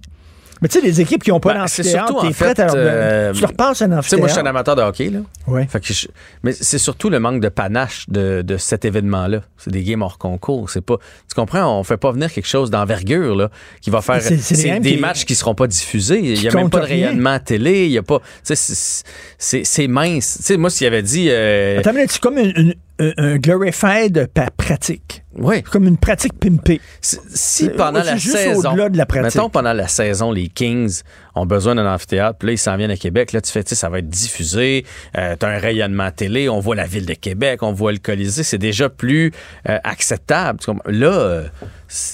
[0.61, 3.41] Mais tu sais, les équipes qui n'ont pas Ben, t'es prête à leur euh, Tu
[3.41, 4.19] leur passes un Tu sais, amphithéâtre.
[4.21, 5.11] moi, je suis un amateur de hockey.
[5.11, 5.19] Là.
[5.49, 5.67] Ouais.
[5.67, 6.07] Fait que je-
[6.45, 9.41] mais c'est surtout le manque de panache de, de cet événement-là.
[9.57, 10.71] C'est des games hors concours.
[10.71, 10.99] C'est pas.
[11.29, 11.81] Tu comprends?
[11.81, 14.23] On fait pas venir quelque chose d'envergure là, qui va faire.
[14.23, 16.21] C'est- des qui- matchs qui seront pas diffusés.
[16.21, 17.87] Il y a même pas de rayonnement télé.
[17.87, 18.21] Il y a pas.
[18.47, 20.37] Tu sais, c'est- mince.
[20.39, 21.27] Tu sais, moi, s'il avait dit.
[21.29, 25.23] euh, Attends, mais c'est comme une- une- un, un glorified pratique.
[25.35, 25.63] Oui.
[25.63, 26.81] Comme une pratique pimpée.
[27.01, 29.35] si Euh, pendant c'est la juste saison, au-delà de la pratique.
[29.35, 31.01] mettons pendant la saison, les Kings
[31.35, 33.71] ont besoin d'un amphithéâtre, puis là ils s'en viennent à Québec, là tu fais, tu
[33.71, 34.85] sais, ça va être diffusé,
[35.17, 38.43] euh, t'as un rayonnement télé, on voit la ville de Québec, on voit le Colisée,
[38.43, 39.33] c'est déjà plus
[39.71, 40.59] euh, acceptable.
[40.59, 40.71] Tu?
[40.87, 41.49] Là, euh,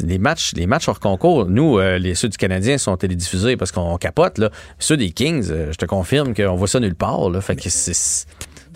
[0.04, 3.72] les matchs, les matchs hors concours, nous, euh, les ceux du Canadien sont télédiffusés parce
[3.72, 4.50] qu'on capote là.
[4.78, 7.40] Ceux des Kings, euh, je te confirme qu'on voit ça nulle part, là.
[7.40, 8.26] Fait que c'est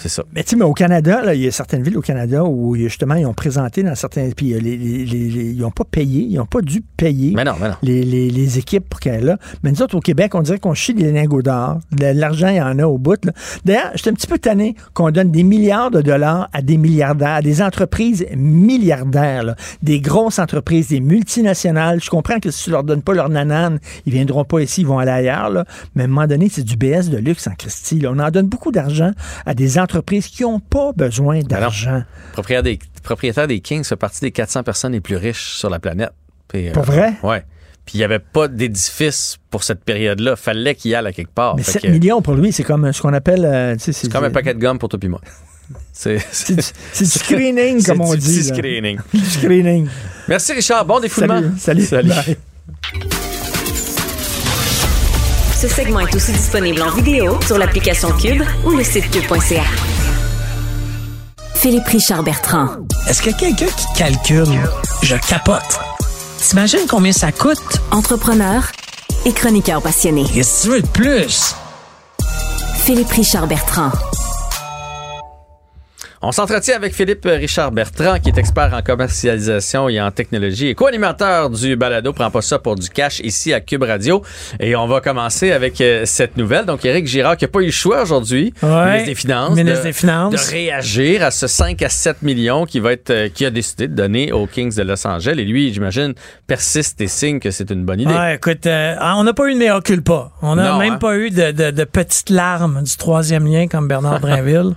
[0.02, 0.24] c'est ça.
[0.34, 2.74] Mais tu sais, mais au Canada, là, il y a certaines villes au Canada où
[2.74, 4.28] justement ils ont présenté dans certains.
[4.36, 7.32] Puis euh, les, les- les- les- ils n'ont pas payé, ils n'ont pas dû payer
[7.36, 7.74] Mais non, mais non.
[7.82, 9.38] Les, équipes pour qu'elles là.
[9.62, 11.78] Mais nous autres, au Québec, on dirait qu'on chie des lingots d'or.
[11.98, 13.20] L'argent, il y en a au bout.
[13.64, 17.34] D'ailleurs, j'étais un petit peu tanné qu'on donne des milliards de dollars à des milliardaires,
[17.36, 19.56] à des entreprises milliardaires, là.
[19.82, 22.00] des grosses entreprises, des multinationales.
[22.02, 24.86] Je comprends que si tu leur donnes pas leur nanane, ils viendront pas ici, ils
[24.86, 25.50] vont aller ailleurs.
[25.50, 25.64] là.
[25.94, 28.02] Mais à un moment donné, c'est du BS de luxe en Christie.
[28.06, 29.12] On en donne beaucoup d'argent
[29.46, 32.02] à des entreprises qui n'ont pas besoin Ben d'argent.
[32.32, 35.78] Propriétaire des, propriétaire des Kings fait partie des 400 personnes les plus riches sur la
[35.78, 36.12] planète.
[36.48, 37.14] Puis, Pour vrai?
[37.22, 37.44] Ouais.
[37.84, 40.36] Puis il n'y avait pas d'édifice pour cette période-là.
[40.36, 41.56] Fallait qu'il y aille à quelque part.
[41.56, 43.44] Mais Fait 7 que millions pour lui, c'est comme ce qu'on appelle.
[43.44, 45.20] euh, C'est comme un paquet de gomme pour toi puis moi.
[45.92, 46.62] C'est C'est du,
[46.92, 48.42] c'est screening, comme c'est on dit.
[48.48, 48.54] là.
[48.56, 48.98] screening.
[49.14, 49.88] Du screening.
[50.28, 50.84] Merci Richard.
[50.84, 51.40] Bon défoulement.
[51.58, 51.84] Salut.
[51.84, 52.10] Salut.
[55.62, 59.62] Ce segment est aussi disponible en vidéo sur l'application Cube ou le site cube.ca.
[61.54, 62.66] Philippe Richard Bertrand.
[63.06, 64.60] Est-ce qu'il y a quelqu'un qui calcule?
[65.04, 65.78] Je capote.
[66.38, 67.80] T'imagines combien ça coûte?
[67.92, 68.72] Entrepreneur
[69.24, 70.24] et chroniqueur passionné.
[70.34, 71.54] Qu'est-ce que tu veux de plus?
[72.80, 73.92] Philippe Richard Bertrand.
[76.24, 80.74] On s'entretient avec Philippe Richard Bertrand, qui est expert en commercialisation et en technologie et
[80.76, 84.22] co-animateur du balado Prends pas ça pour du cash ici à Cube Radio.
[84.60, 86.64] Et on va commencer avec euh, cette nouvelle.
[86.64, 88.84] Donc, Éric Girard qui n'a pas eu le choix aujourd'hui, Ouais.
[88.86, 90.32] ministre des Finances, Ministre de, des Finances.
[90.32, 93.88] de réagir à ce 5 à 7 millions qui va être, euh, qui a décidé
[93.88, 95.34] de donner aux Kings de Los Angeles.
[95.38, 96.14] Et lui, j'imagine,
[96.46, 98.14] persiste et signe que c'est une bonne idée.
[98.14, 100.30] Ouais, écoute, euh, on n'a pas eu de mea culpa.
[100.40, 100.98] On n'a même hein?
[100.98, 104.74] pas eu de, de- de petites larmes du troisième lien comme Bernard Drinville.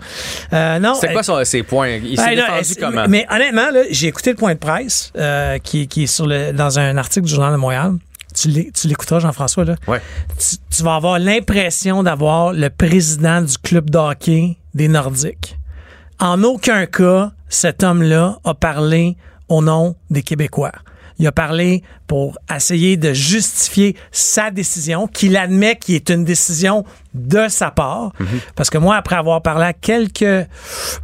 [0.53, 1.89] Euh, non, C'est quoi son- ses points?
[1.89, 3.05] Il s'est Ben, là, défendu est-ce- comment?
[3.09, 6.79] Mais honnêtement, j'ai écouté le point de presse euh, qui, qui est sur le, dans
[6.79, 7.93] un article du Journal de Montréal.
[8.33, 9.65] Tu l'é- tu l'écouteras, Jean-François.
[9.65, 9.75] Là.
[9.87, 10.01] Ouais.
[10.37, 15.57] Tu, tu vas avoir l'impression d'avoir le président du club de hockey des Nordiques.
[16.19, 19.17] En aucun cas, cet homme-là a parlé
[19.49, 20.71] au nom des Québécois.
[21.19, 26.85] Il a parlé pour essayer de justifier sa décision, qu'il admet qu'il est une décision
[27.13, 28.11] de sa part.
[28.19, 28.27] Mhm.
[28.55, 30.47] Parce que moi, après avoir parlé à quelques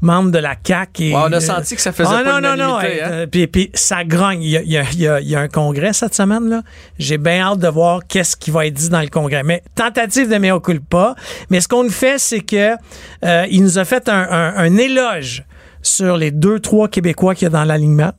[0.01, 1.03] membres de la CAQ...
[1.03, 2.84] Et, Ouais, on a senti que ça faisait Ah, pas non, non, non, hein?
[2.86, 4.43] euh, puis, puis ça grogne.
[4.43, 6.14] Il y, a, il y a- il y a- il y a un congrès cette
[6.14, 6.49] semaine.
[6.49, 6.62] là.
[6.99, 9.43] J'ai bien hâte de voir qu'est-ce qui va être dit dans le congrès.
[9.43, 11.16] Mais tentative de mea culpa.
[11.49, 12.76] Mais ce qu'on nous fait, c'est que
[13.26, 15.43] euh, il nous a fait un, un- un éloge
[15.82, 18.11] sur les deux, trois Québécois qu'il y a dans l'alignement.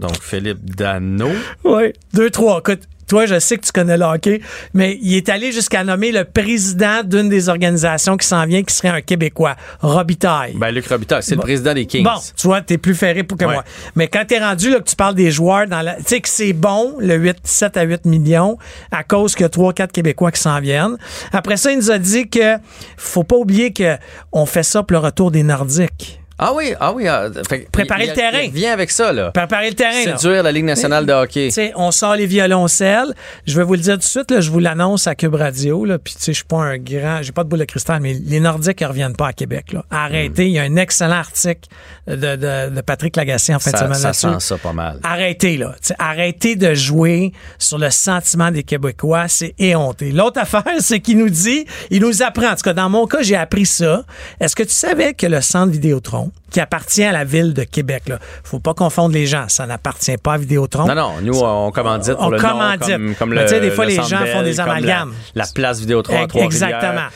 [0.00, 1.28] Donc, Philippe Dano.
[1.64, 2.58] Oui, deux, trois.
[2.58, 4.40] Écoute, toi, je sais que tu connais le hockey,
[4.74, 8.74] mais il est allé jusqu'à nommer le président d'une des organisations qui s'en vient, qui
[8.74, 10.54] serait un Québécois, Robitaille.
[10.56, 12.02] Ben, Luc Robitaille, c'est le président des Kings.
[12.02, 13.52] Bon, tu vois, t'es plus ferré pour que Ouais.
[13.54, 13.64] moi.
[13.94, 15.94] Mais quand t'es rendu là que tu parles des joueurs dans la.
[15.94, 18.58] Tu sais que c'est bon, le 8, 7 à 8 millions,
[18.90, 20.96] à cause qu'il y a 3-4 Québécois qui s'en viennent.
[21.32, 22.56] Après ça, il nous a dit que
[22.96, 23.96] faut pas oublier que
[24.32, 26.20] on fait ça pour le retour des Nordiques.
[26.38, 27.08] Ah oui, ah oui.
[27.08, 28.40] ah, fait- Préparer il- le terrain.
[28.40, 29.30] Il vient avec ça, là.
[29.30, 30.04] Préparer le terrain.
[30.04, 30.18] là.
[30.18, 31.46] Séduire la Ligue nationale de hockey.
[31.48, 33.14] Tu sais, on sort les violoncelles.
[33.46, 35.84] Je vais vous le dire tout de suite, là, je vous l'annonce à Cube Radio.
[35.86, 38.00] Là, puis, tu sais, je suis pas un grand, j'ai pas de boule de cristal,
[38.02, 39.72] mais les Nordiques, ils reviennent pas à Québec.
[39.72, 39.84] Là.
[39.90, 40.46] Arrêtez.
[40.46, 41.68] Il y a un excellent article
[42.06, 45.00] de, de, de Patrick Lagacé en fin de Ça, semaine ça sent ça pas mal.
[45.02, 45.74] Arrêtez, là.
[45.98, 49.26] Arrêtez de jouer sur le sentiment des Québécois.
[49.28, 50.12] C'est éhonté.
[50.12, 52.50] L'autre affaire, c'est qu'il nous dit, il nous apprend.
[52.50, 54.04] En tout cas, dans mon cas, j'ai appris ça.
[54.38, 58.04] Est-ce que tu savais que le centre Vidéotron, qui appartient à la ville de Québec,
[58.08, 59.46] là, faut pas confondre les gens.
[59.48, 60.86] Ça n'appartient pas à Vidéotron.
[60.86, 62.86] Non, non, nous, on commandite pour On le nom, commandite.
[62.88, 65.12] comme, comme Mais le tu sais, des fois, le les gens font des amalgames.
[65.34, 67.08] La, la place Vidéotron à exactement.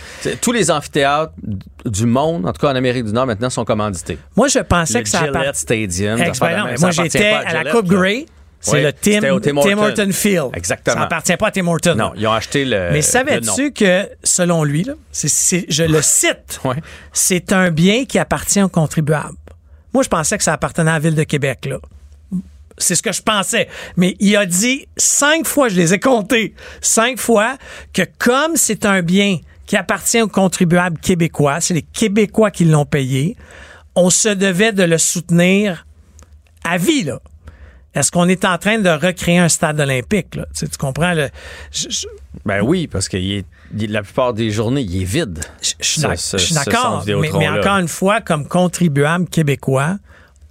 [0.42, 1.32] Tous les amphithéâtres
[1.84, 4.18] du monde, en tout cas en Amérique du Nord, maintenant, sont commandités.
[4.36, 6.18] Moi, je pensais le que ça Gillette appart- Stadium.
[6.18, 7.86] Ben moi, j'étais pas à la Coupe.
[7.86, 8.26] Grey.
[8.60, 9.82] C'est Oui, le Tim, c'était au Tim Tim Hortons.
[9.82, 10.50] Horton Field.
[10.54, 10.96] Exactement.
[10.96, 11.94] Ça appartient pas à Tim Horton.
[11.94, 12.90] Non, ils ont acheté le.
[12.92, 16.60] Mais savais-tu que, selon lui, là, je le cite,
[17.12, 19.36] c'est un bien qui appartient aux contribuables.
[19.94, 21.66] Moi, je pensais que ça appartenait à la Ville de Québec.
[21.66, 21.78] là.
[22.78, 23.68] C'est ce que je pensais.
[23.96, 27.56] Mais il a dit cinq fois, je les ai comptés, cinq fois,
[27.92, 32.86] que comme c'est un bien qui appartient aux contribuables québécois, c'est les Québécois qui l'ont
[32.86, 33.36] payé,
[33.94, 35.86] on se devait de le soutenir
[36.64, 37.20] à vie, là.
[37.94, 40.44] Est-ce qu'on est en train de recréer un stade olympique, là?
[40.54, 41.12] Tu, sais, tu comprends?
[41.12, 41.28] Le,
[41.72, 42.06] je- je-
[42.46, 45.40] Ben oui, parce que il est- il- la plupart des journées, il est vide.
[45.60, 47.28] Je suis d'ac- je suis d'accord, mais,
[47.58, 49.96] encore une fois, comme contribuable québécois,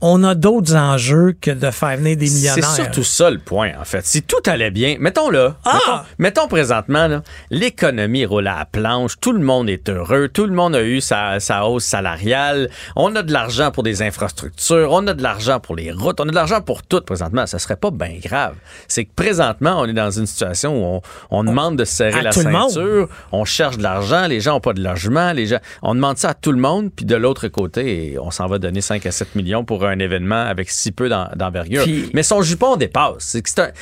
[0.01, 2.69] on a d'autres enjeux que de faire venir des C'est millionnaires.
[2.71, 4.05] surtout ça le point, en fait.
[4.05, 5.73] Si tout allait bien, mettons là, Ah!
[6.17, 10.53] mettons, mettons présentement, l'économie roule à la planche, tout le monde est heureux, tout le
[10.53, 15.05] monde a eu sa, sa hausse salariale, on a de l'argent pour des infrastructures, on
[15.07, 17.45] a de l'argent pour les routes, on a de l'argent pour tout présentement.
[17.47, 18.55] Ça serait pas bien grave.
[18.87, 22.19] C'est que présentement, on est dans une situation où on, on demande de se serrer
[22.19, 25.59] À la ceinture, on cherche de l'argent, les gens n'ont pas de logement, les gens,
[25.81, 28.81] on demande ça à tout le monde, puis de l'autre côté, on s'en va donner
[28.81, 31.83] 5 à 7 millions pour un événement avec si peu d'en- d'envergure.
[31.83, 33.15] Puis- Mais son jupon dépasse.
[33.43, 33.73] C'est un- Tu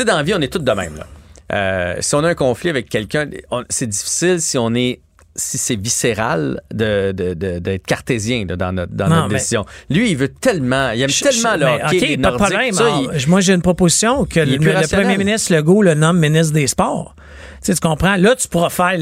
[0.00, 0.96] sais, dans la vie, on est tous de même.
[0.96, 1.06] Là.
[1.52, 3.28] Euh, si on a un conflit avec quelqu'un,
[3.68, 5.00] c'est difficile si on est
[5.34, 9.34] si c'est viscéral de, de- de- d'être cartésien là, dans notre, dans Non, notre mais-
[9.36, 9.64] décision.
[9.88, 12.72] Lui, il veut tellement, il aime Je- tellement le hockey, OK, les pas de problème.
[12.74, 14.58] ça, il- Moi, j'ai une proposition que le,
[14.94, 17.16] premier ministre Legault le nomme ministre des Sports.
[17.62, 18.16] Tu, sais, tu comprends?
[18.16, 18.94] Là, tu pourras faire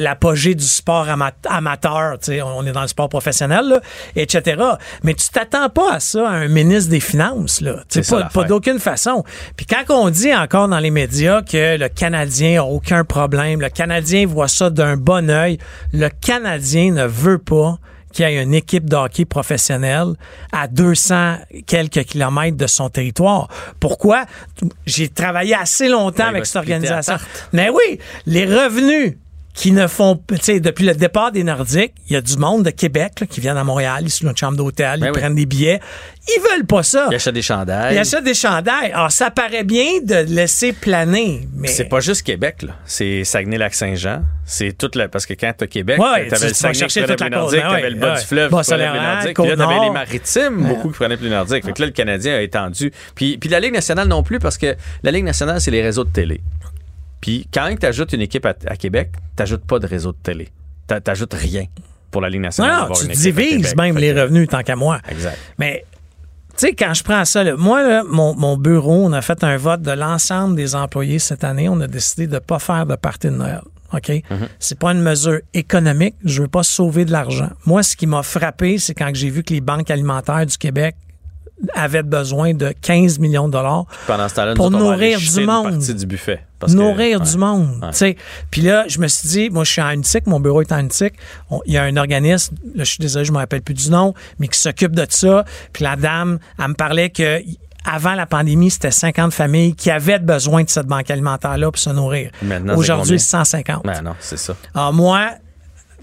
[0.00, 2.18] l'apogée du sport ama- amateur.
[2.18, 3.80] Tu sais, on est dans le sport professionnel, là,
[4.16, 4.62] etc.
[5.02, 7.60] Mais tu t'attends pas à ça, à un ministre des Finances.
[7.60, 7.76] Là.
[7.88, 9.24] Tu sais, pas, d'aucune façon.
[9.56, 13.68] Puis quand on dit encore dans les médias que le Canadien a aucun problème, le
[13.68, 15.58] Canadien voit ça d'un bon œil,
[15.92, 17.78] le Canadien ne veut pas
[18.12, 20.14] qu'il y ait une équipe de hockey professionnelle
[20.52, 23.48] à 200 quelques kilomètres de son territoire.
[23.80, 24.26] Pourquoi?
[24.86, 27.16] J'ai travaillé assez longtemps Ben, avec cette organisation.
[27.52, 29.14] Mais oui, les revenus
[29.54, 32.64] qui ne font, tu sais, depuis le départ des Nordiques, il y a du monde
[32.64, 35.10] de Québec là, qui viennent à Montréal, ils sont dans une chambre d'hôtel, Ben ils
[35.10, 35.18] oui.
[35.18, 35.80] prennent des billets.
[36.26, 37.08] Ils veulent pas ça.
[37.10, 37.94] il achète des chandails.
[37.94, 38.92] Ils achètent des chandails.
[38.92, 41.68] Alors, ça paraît bien de laisser planer, mais...
[41.68, 42.74] C'est pas juste Québec, là.
[42.86, 44.22] C'est Saguenay-Lac-Saint-Jean.
[44.44, 45.08] C'est toute la.
[45.08, 47.96] Parce que quand t'as Québec, Ouais, t'avais le Saguenay qui prenait ben t'avais ouais, le
[47.96, 51.64] bas du fleuve qui prenait puis là, t'avais les maritimes, beaucoup qui prenaient plus nordique.
[51.64, 52.92] Fait que là, le Canadien a étendu.
[53.14, 56.04] Puis, puis la Ligue nationale non plus, parce que la Ligue nationale, c'est les réseaux
[56.04, 56.40] de télé.
[57.22, 60.48] Puis quand tu ajoutes une équipe à, à Québec, t'ajoutes pas de réseau de télé.
[60.86, 61.64] T'a- T'ajoutes rien
[62.10, 62.88] pour la Ligue nationale.
[62.88, 64.98] Non, tu divises même les revenus tant qu'à moi.
[65.08, 65.38] Exact.
[65.58, 65.86] Mais,
[66.50, 69.42] tu sais, quand je prends ça, là, moi, là, mon, mon bureau, on a fait
[69.44, 71.68] un vote de l'ensemble des employés cette année.
[71.70, 73.62] On a décidé de ne pas faire de partie de Noël.
[73.94, 74.10] OK?
[74.58, 76.14] C'est pas une mesure économique.
[76.24, 77.50] Je veux pas sauver de l'argent.
[77.66, 80.96] Moi, ce qui m'a frappé, c'est quand j'ai vu que les banques alimentaires du Québec
[81.74, 83.86] avaient besoin de 15 millions de dollars
[84.56, 85.78] pour nourrir du monde.
[85.78, 86.44] du buffet.
[86.58, 87.26] Parce que- nourrir ouais.
[87.26, 87.90] du monde.
[88.00, 88.16] Ouais.
[88.50, 90.78] Puis là, je me suis dit, moi, je suis en Unitique, mon bureau est en
[90.78, 91.14] Unitique.
[91.66, 94.14] Il y a un organisme, là, je suis désolé, je me rappelle plus du nom,
[94.38, 95.44] mais qui s'occupe de ça.
[95.72, 97.42] Puis la dame, elle me parlait que
[97.84, 101.90] avant la pandémie, c'était 50 familles qui avaient besoin de cette banque alimentaire-là pour se
[101.90, 102.30] nourrir.
[102.40, 103.18] C'est Aujourd'hui, combien?
[103.18, 103.84] 150.
[103.84, 104.54] Ben non, c'est ça.
[104.74, 105.30] Alors moi,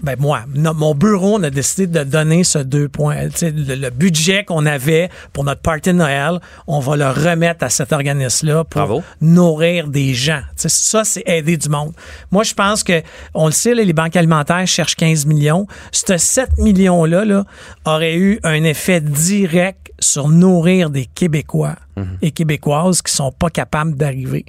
[0.02, 4.44] ben moi, mon bureau, on a décidé de donner ce deux points, le, le budget
[4.44, 8.80] qu'on avait pour notre party de Noël, on va le remettre à cet organisme-là pour
[8.80, 9.02] Bravo.
[9.20, 10.42] nourrir des gens.
[10.56, 11.92] Ça, c'est aider du monde.
[12.30, 13.02] Moi, je pense que,
[13.34, 15.66] on le sait, là, les banques alimentaires cherchent 15 millions.
[15.92, 17.44] Ce 7 millions-là là,
[17.84, 21.76] aurait eu un effet direct sur nourrir des Québécois
[22.22, 24.46] et Québécoises qui sont pas capables d'arriver.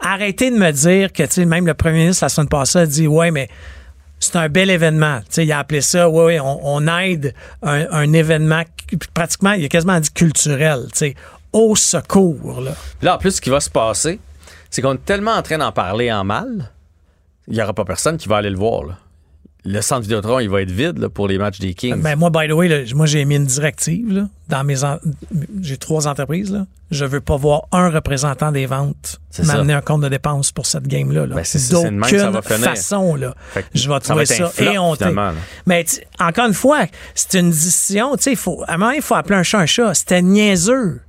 [0.00, 2.86] Arrêtez de me dire que, tu sais, même le premier ministre la semaine passée a
[2.86, 3.48] dit, ouais, mais
[4.20, 5.20] c'est un bel événement.
[5.36, 8.62] Il a appelé ça, oui, oui, on, aide un, événement
[9.14, 11.14] pratiquement, il a quasiment dit culturel, tu sais,
[11.52, 12.72] au secours, là.
[13.02, 14.18] Là, en plus, ce qui va se passer,
[14.70, 16.70] c'est qu'on est tellement en train d'en parler en mal,
[17.46, 18.84] il n'y aura pas personne qui va aller le voir.
[19.70, 22.00] Le centre Vidéotron, il va être vide là, pour les matchs des Kings.
[22.00, 24.98] Ben, moi, by the way, là, moi, j'ai mis une directive, là, dans mes, en-
[25.60, 26.66] j'ai trois entreprises, là.
[26.90, 30.86] Je veux pas voir un représentant des ventes m'amener un compte de dépenses pour cette
[30.88, 31.34] game-là, là.
[31.34, 33.34] Ben, c'est ça, c'est de même que ça va D'aucune façon, là.
[33.74, 34.48] Je vais ça trouver va ça, là.
[35.66, 35.84] Mais
[36.18, 38.16] encore une fois, c'est une décision.
[38.16, 39.92] Tu sais, il faut, à un moment, il faut appeler un chat un chat.
[39.92, 41.02] C'était niaiseux.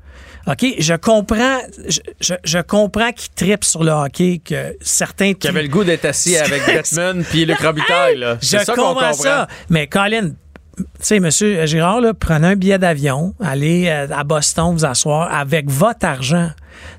[0.47, 0.65] OK?
[0.79, 5.33] Je comprends, je, je, je comprends qu'ils tripent sur le hockey, que certains.
[5.33, 8.17] Qui avait le goût d'être assis avec Bettman puis Luc Robitaille.
[8.17, 8.37] là.
[8.41, 9.13] Je C'est ça qu'on comprends comprend.
[9.23, 9.47] ça.
[9.69, 10.29] Mais Colin,
[10.77, 15.31] tu sais, monsieur Girard, là, prenez un billet d'avion, allez euh, à Boston vous asseoir
[15.33, 16.49] avec votre argent.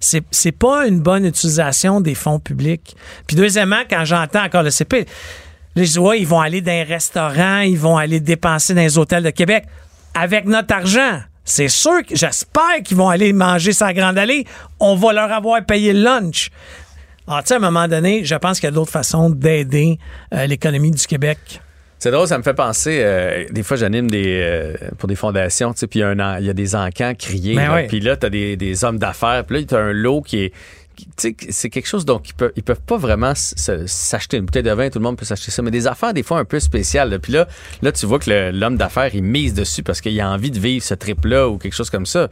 [0.00, 2.94] C'est, c'est pas une bonne utilisation des fonds publics.
[3.26, 5.06] Puis deuxièmement, quand j'entends encore le CP,
[5.76, 8.82] là, je dis, ouais, ils vont aller dans un restaurant, ils vont aller dépenser dans
[8.82, 9.64] les hôtels de Québec
[10.14, 11.20] avec notre argent.
[11.44, 14.44] C'est sûr que j'espère qu'ils vont aller manger sa grande allée.
[14.78, 16.50] On va leur avoir payé le lunch.
[17.26, 19.98] Alors, tu sais, à un moment donné, je pense qu'il y a d'autres façons d'aider
[20.34, 21.38] euh, l'économie du Québec.
[21.98, 23.00] C'est drôle, ça me fait penser.
[23.02, 26.08] euh, des fois, j'anime des euh, pour des fondations, tu sais, puis il y a
[26.08, 27.54] un en- il y, a des encans criés.
[27.56, 27.86] Ben là, oui.
[27.88, 29.44] Puis là, tu as des, des hommes d'affaires.
[29.44, 30.52] Puis là, tu as un lot qui est.
[31.16, 34.88] c'est quelque chose dont ils peuvent, ils peuvent pas vraiment s'acheter une bouteille de vin,
[34.90, 37.10] tout le monde peut s'acheter ça, mais des affaires des fois un peu spéciales.
[37.10, 37.18] là.
[37.18, 37.46] Puis là,
[37.82, 40.84] là, tu vois que l'homme d'affaires, il mise dessus parce qu'il a envie de vivre
[40.84, 42.28] ce trip-là ou quelque chose comme ça.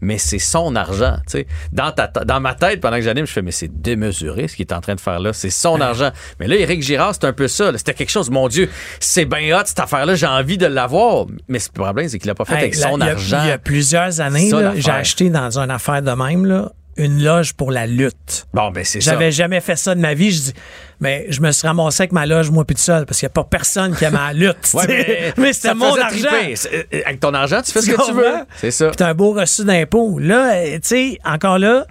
[0.00, 1.46] Mais c'est son argent, tu sais.
[1.72, 4.66] Dans, ta- dans ma tête, pendant que j'anime, je fais, mais c'est démesuré ce qu'il
[4.66, 5.32] est en train de faire là.
[5.32, 6.10] C'est son argent.
[6.40, 7.72] Mais là, Éric Girard, c'est un peu ça.
[7.72, 7.78] là.
[7.78, 8.68] C'était quelque chose, mon Dieu,
[9.00, 11.26] c'est bien hot, cette affaire-là, j'ai envie de l'avoir.
[11.48, 13.12] Mais le problème, c'est qu'il l'a pas fait Hey, avec là, son il y a-
[13.12, 13.42] argent.
[13.44, 17.22] Il y a plusieurs années, là, j'ai acheté dans une affaire de même là, une
[17.22, 18.46] loge pour la lutte.
[18.54, 19.12] Bon, ben c'est ça.
[19.12, 20.30] J'avais jamais fait ça de ma vie.
[20.30, 20.52] Je dis,
[21.00, 23.30] mais je me suis ramassé avec ma loge, moi, puis tout seul, parce qu'il n'y
[23.32, 24.56] a pas personne qui aime la lutte.
[24.74, 25.34] Ouais, sais.
[25.36, 26.28] mais, c'était mon argent.
[26.54, 28.34] C'est- euh, Avec ton argent, tu fais ce que tu veux.
[28.60, 28.88] C'est ça.
[28.88, 30.18] Puis t'as un beau reçu d'impôt.
[30.18, 31.86] Là, euh, tu sais, encore là,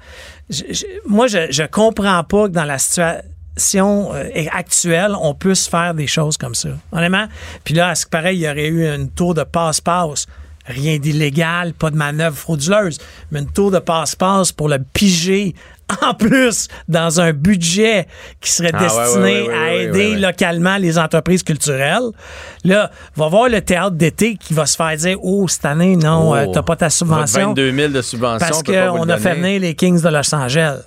[0.50, 5.68] je- je- moi, je, je comprends pas que dans la situation euh, actuelle, on puisse
[5.68, 6.70] faire des choses comme ça.
[6.92, 7.28] Honnêtement.
[7.64, 10.26] Puis là, à ce que pareil, il y aurait eu une tour de passe-passe.
[10.66, 12.98] Rien d'illégal, pas de manœuvre frauduleuse,
[13.32, 15.54] mais une tour de passe-passe pour le piger
[16.02, 18.08] en plus dans un budget
[18.40, 22.10] qui serait Ah, destiné ouais, ouais, ouais, à aider localement les entreprises culturelles.
[22.64, 26.32] Là, va voir le théâtre d'été qui va se faire dire Oh, cette année, non,
[26.32, 27.50] Oh, euh, t'as pas ta subvention.
[27.50, 30.80] votre 22 000 de subvention, Parce qu'on a fait venir les Kings de Los Angeles.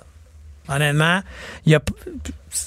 [0.67, 1.21] Honnêtement,
[1.67, 1.79] il y a.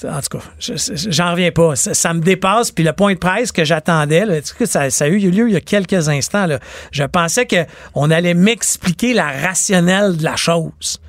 [0.05, 1.75] En tout cas, je- je- j'en reviens pas.
[1.75, 2.71] Ça, me dépasse.
[2.71, 5.61] Puis le point de presse que j'attendais, ça, ça a eu lieu il y a
[5.61, 6.47] quelques instants.
[6.91, 10.99] Je pensais qu'on allait m'expliquer la rationnelle de la chose.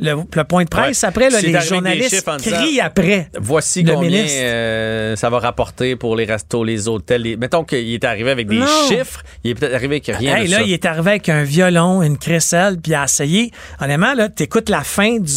[0.00, 1.08] Le, le point de presse, Ouais.
[1.08, 3.28] après, là, les journalistes disant, crient après.
[3.38, 7.22] Voici le combien euh, ça va rapporter pour les restos, les hôtels.
[7.22, 8.66] les- Mettons qu'il est arrivé avec des Non.
[8.88, 10.62] chiffres, il est peut-être arrivé avec rien Hey, de là, ça.
[10.62, 13.50] il est arrivé avec un violon, une crécelle, puis il a essayé.
[13.80, 15.30] Honnêtement, là, t'écoutes la fin du,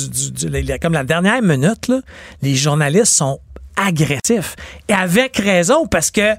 [0.81, 1.99] comme la dernière minute, là,
[2.41, 3.39] les journalistes sont
[3.75, 4.55] agressifs.
[4.87, 6.35] Et avec raison, parce que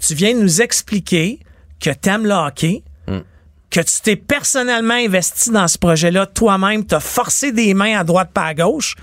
[0.00, 1.40] tu viens de nous expliquer
[1.80, 2.82] que t'aimes le hockey.
[3.70, 8.30] Que tu t'es personnellement investi dans ce projet-là, toi-même, t'as forcé des mains à droite
[8.32, 8.94] pas à gauche,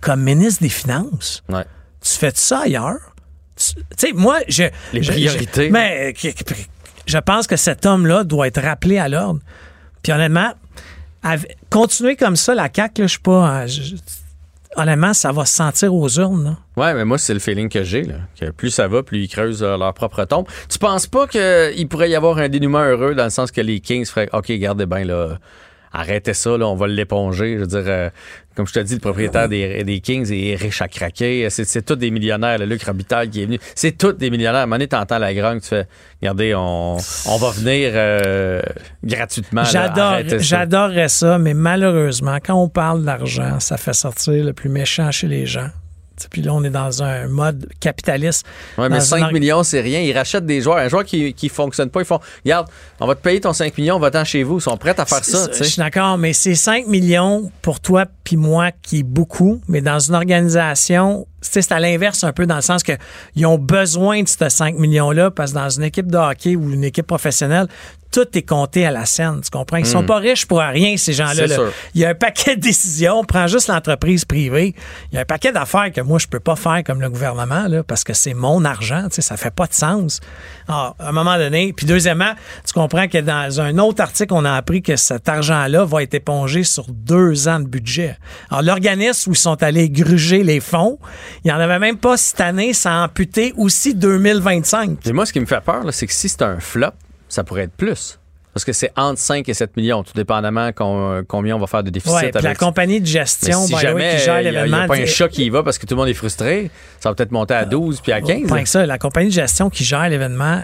[0.00, 1.42] comme ministre des Finances.
[1.48, 1.64] Ouais.
[2.00, 3.14] Tu fais ça ailleurs?
[3.56, 4.64] Tu sais, moi, je.
[4.92, 5.66] Les priorités.
[5.66, 6.14] je- mais
[7.06, 9.40] je pense que cet homme-là doit être rappelé à l'ordre.
[10.02, 10.52] Puis honnêtement,
[11.70, 13.60] continuer comme ça, la CAQ, là, je suis pas.
[13.62, 13.94] euh, je-
[14.76, 16.56] honnêtement, ça va se sentir aux urnes.
[16.76, 18.06] Ouais, mais moi, c'est le feeling que j'ai.
[18.38, 20.46] Que plus ça va, plus ils creusent euh, leur propre tombe.
[20.68, 23.80] Tu penses pas qu'il pourrait y avoir un dénouement heureux dans le sens que les
[23.80, 25.38] Kings feraient OK, gardez bien, là.
[25.94, 27.54] Arrêtez ça, là, on va l'éponger.
[27.54, 28.10] Je veux dire, euh,
[28.54, 31.48] comme je te dis, le propriétaire des, des Kings est riche à craquer.
[31.50, 32.58] C'est, c'est tous des millionnaires.
[32.58, 33.58] Le Luc Robitaille qui est venu.
[33.74, 34.60] C'est tous des millionnaires.
[34.60, 35.86] À un moment donné, t'entends la grogne, tu fais
[36.20, 36.96] Regardez, on,
[37.26, 38.62] on va venir euh,
[39.02, 39.64] gratuitement.
[39.64, 45.10] J'adore, j'adorerais ça, mais malheureusement, quand on parle d'argent, ça fait sortir le plus méchant
[45.10, 45.70] chez les gens.
[46.30, 48.46] Puis là, on est dans un mode capitaliste.
[48.78, 50.00] Oui, mais Dans 5 une- millions, c'est rien.
[50.00, 50.78] Ils rachètent des joueurs.
[50.78, 52.68] Un joueur qui ne fonctionne pas, ils font Regarde,
[53.00, 54.58] on va te payer ton 5 millions, va-t'en chez vous.
[54.58, 55.48] Ils sont prêts à faire ça.
[55.56, 59.80] Je suis d'accord, mais c'est 5 millions pour toi puis moi qui est beaucoup, mais
[59.80, 62.92] dans une organisation, c'est à l'inverse un peu dans le sens que
[63.36, 66.72] ils ont besoin de ces 5 millions-là parce que dans une équipe de hockey ou
[66.72, 67.66] une équipe professionnelle,
[68.10, 69.40] tout est compté à la scène.
[69.42, 69.78] Tu comprends?
[69.78, 70.06] Ils sont Mm.
[70.06, 71.46] pas riches pour rien, ces gens-là.
[71.46, 71.56] Là.
[71.94, 73.20] Il y a un paquet de décisions.
[73.20, 74.74] On prend juste l'entreprise privée.
[75.10, 77.68] Il y a un paquet d'affaires que moi, je peux pas faire comme le gouvernement,
[77.68, 79.04] là, parce que c'est mon argent.
[79.04, 80.20] Tu sais, ça fait pas de sens.
[80.68, 81.72] Alors, à un moment donné.
[81.72, 82.34] Puis, deuxièmement,
[82.66, 86.12] tu comprends que dans un autre article, on a appris que cet argent-là va être
[86.12, 88.18] épongé sur deux ans de budget.
[88.50, 90.98] Alors, l'organisme où ils sont allés gruger les fonds,
[91.44, 95.06] il y en avait même pas cette année, ça a amputé aussi 2025.
[95.06, 96.90] Et moi, ce qui me fait peur, c'est que si c'est un flop,
[97.28, 98.18] ça pourrait être plus.
[98.54, 101.82] Parce que c'est entre 5 et 7 millions, tout dépendamment con- combien on va faire
[101.82, 102.14] de déficit.
[102.14, 104.52] Ouais, puis la avec- compagnie de Mais gestion, si jamais qui gère il n'y a,
[104.64, 106.70] l'événement, pas un chat qui y va parce que tout le monde est frustré,
[107.00, 108.48] ça va peut-être monter à 12 puis à 15.
[108.50, 110.62] Pas que ça, la compagnie de gestion qui gère l'événement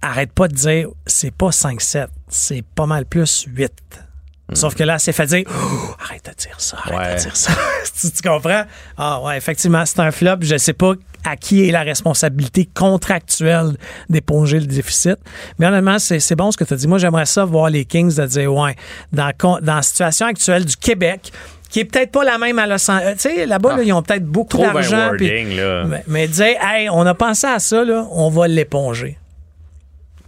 [0.00, 3.70] arrête pas de dire c'est pas 5-7, c'est pas mal plus 8.
[4.54, 7.52] Sauf que là, c'est fait dire Oh, arrête de dire ça, arrête de dire ça.
[8.00, 8.62] tu, tu comprends?
[8.96, 10.36] Ah ouais, effectivement, c'est un flop.
[10.40, 10.94] Je sais pas
[11.24, 13.76] à qui est la responsabilité contractuelle
[14.08, 15.16] d'éponger le déficit.
[15.58, 16.88] Mais honnêtement, c'est c'est bon ce que tu as dit.
[16.88, 18.74] Moi, j'aimerais ça voir les Kings de dire ouais,
[19.12, 21.30] dans, dans la situation actuelle du Québec,
[21.68, 23.14] qui est peut-être pas la même à Los Angeles.
[23.16, 25.10] Tu sais, là-bas, là, ils ont peut-être beaucoup d'argent.
[25.86, 29.18] mais, mais dire, hey, on a pensé à ça, là, on va l'éponger.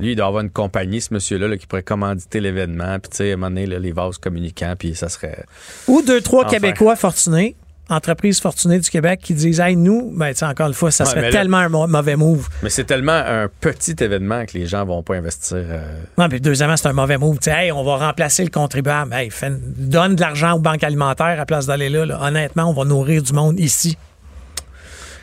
[0.01, 2.99] Lui, il doit avoir une compagnie, ce monsieur-là, là, qui pourrait commanditer l'événement.
[2.99, 5.45] Puis, tu sais, à un moment donné, là, les vases communicants, puis ça serait.
[5.89, 6.57] Ou deux, trois Enfin.
[6.57, 7.57] Québécois fortunés,
[7.89, 11.05] entreprises fortunées du Québec, qui disent, hey, nous, ben, tu sais, encore une fois, ça
[11.05, 12.49] serait là- tellement un mauvais move.
[12.63, 15.57] Mais c'est tellement un petit événement que les gens vont pas investir.
[15.59, 15.83] euh,
[16.17, 17.39] Non, puis deuxièmement, c'est un mauvais move.
[17.41, 19.13] Tu sais, hey, on va remplacer le contribuable.
[19.13, 19.31] Hey,
[19.77, 22.21] donne de l'argent aux banques alimentaires à place d'aller là, là.
[22.23, 23.99] Honnêtement, on va nourrir du monde ici.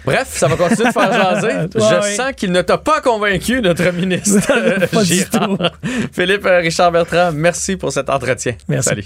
[0.08, 1.68] Bref, ça va continuer de faire jaser.
[1.76, 4.40] Je sens qu'il ne t'a pas convaincu, notre ministre.
[4.88, 5.74] Pas du Girard.
[6.14, 8.54] Philippe euh, Richard Bertrand, merci pour cet entretien.
[8.70, 8.88] Merci.
[8.88, 9.06] Salut.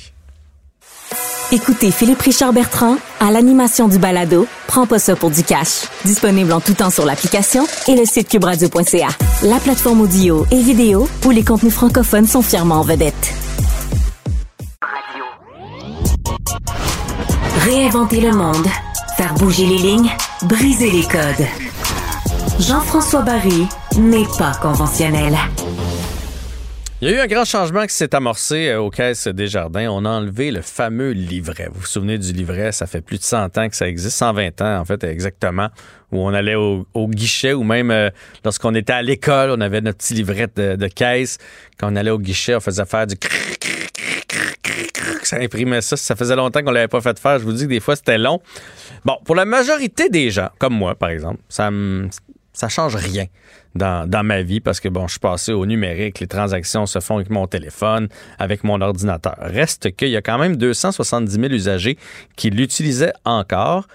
[1.52, 5.88] Écoutez Philippe Richard Bertrand à l'animation du balado Prends pas ça pour du cash.
[6.06, 9.08] Disponible en tout temps sur l'application et le site cubradio.ca.
[9.44, 13.34] La plateforme audio et vidéo où les contenus francophones sont fièrement en vedette.
[17.66, 18.68] Réinventer le monde.
[19.18, 20.12] Faire bouger les lignes.
[20.44, 21.46] Briser les codes.
[22.60, 23.68] Jean-François Barry
[24.00, 25.36] n'est pas conventionnel.
[27.00, 29.90] Il y a eu un grand changement qui s'est amorcé euh, aux caisses des jardins.
[29.92, 31.68] On a enlevé le fameux livret.
[31.72, 32.72] Vous vous souvenez du livret?
[32.72, 35.70] Ça fait plus de 100 ans que ça existe, 120 ans en fait exactement,
[36.12, 38.10] où on allait au, guichet ou même euh,
[38.44, 41.38] lorsqu'on était à l'école, on avait notre petit livret de, caisse.
[41.78, 43.51] Quand on allait au guichet, on faisait faire du crrr.
[45.24, 45.98] Ça imprimait ça.
[45.98, 47.40] Ça faisait longtemps qu'on l'avait pas fait faire.
[47.40, 48.42] Je vous dis que des fois c'était long.
[49.06, 52.10] Bon, pour la majorité des gens, comme moi par exemple, ça me
[52.54, 53.26] ça change rien
[53.76, 57.00] dans, dans ma vie parce que bon, je suis passé au numérique, les transactions se
[57.00, 59.36] font avec mon téléphone, avec mon ordinateur.
[59.40, 61.98] Reste qu'il y a quand même 270 000 usagers
[62.36, 63.88] qui l'utilisaient encore.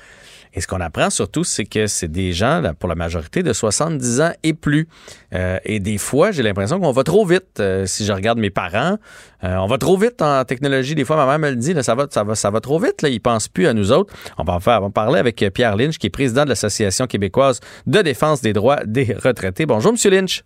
[0.57, 3.52] Et ce qu'on apprend surtout, c'est que c'est des gens, là, pour la majorité, de
[3.52, 4.88] 70 ans et plus.
[5.34, 7.61] Euh, et des fois, j'ai l'impression qu'on va trop vite.
[7.61, 8.96] Euh, si je regarde mes parents,
[9.44, 10.94] euh, on va trop vite en technologie.
[10.94, 12.78] Des fois, ma mère me le dit, là, ça, va, ça, va, ça va trop
[12.78, 13.02] vite.
[13.02, 14.14] Là, ils pensent plus à nous autres.
[14.38, 17.07] On va, en faire, on va parler avec Pierre Lynch, qui est président de l'Association
[17.07, 19.66] québécoise de défense des droits des retraités.
[19.66, 20.42] Bonjour, Monsieur Lynch.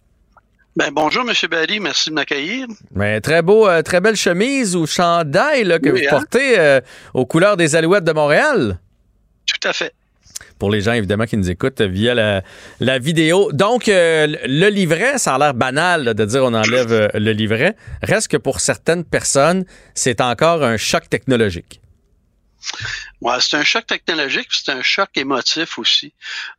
[0.77, 1.35] Ben, bonjour, M.
[1.51, 1.81] Barry.
[1.81, 2.67] Merci de m'accueillir.
[2.95, 6.11] Mais très beau, euh, très belle chemise ou chandail là, que Oui, vous hein?
[6.11, 6.81] portez euh,
[7.13, 8.79] aux couleurs des Alouettes de Montréal.
[9.47, 9.93] Tout à fait.
[10.59, 13.51] Pour les gens, évidemment, qui nous écoutent via la, vidéo.
[13.53, 17.77] Donc, euh, le livret, ça a l'air banal de dire on enlève euh, le livret.
[18.03, 19.65] Reste que pour certaines personnes,
[19.95, 21.81] c'est encore un choc technologique.
[23.21, 26.15] Ouais, c'est un choc technologique, c'est un choc émotif aussi.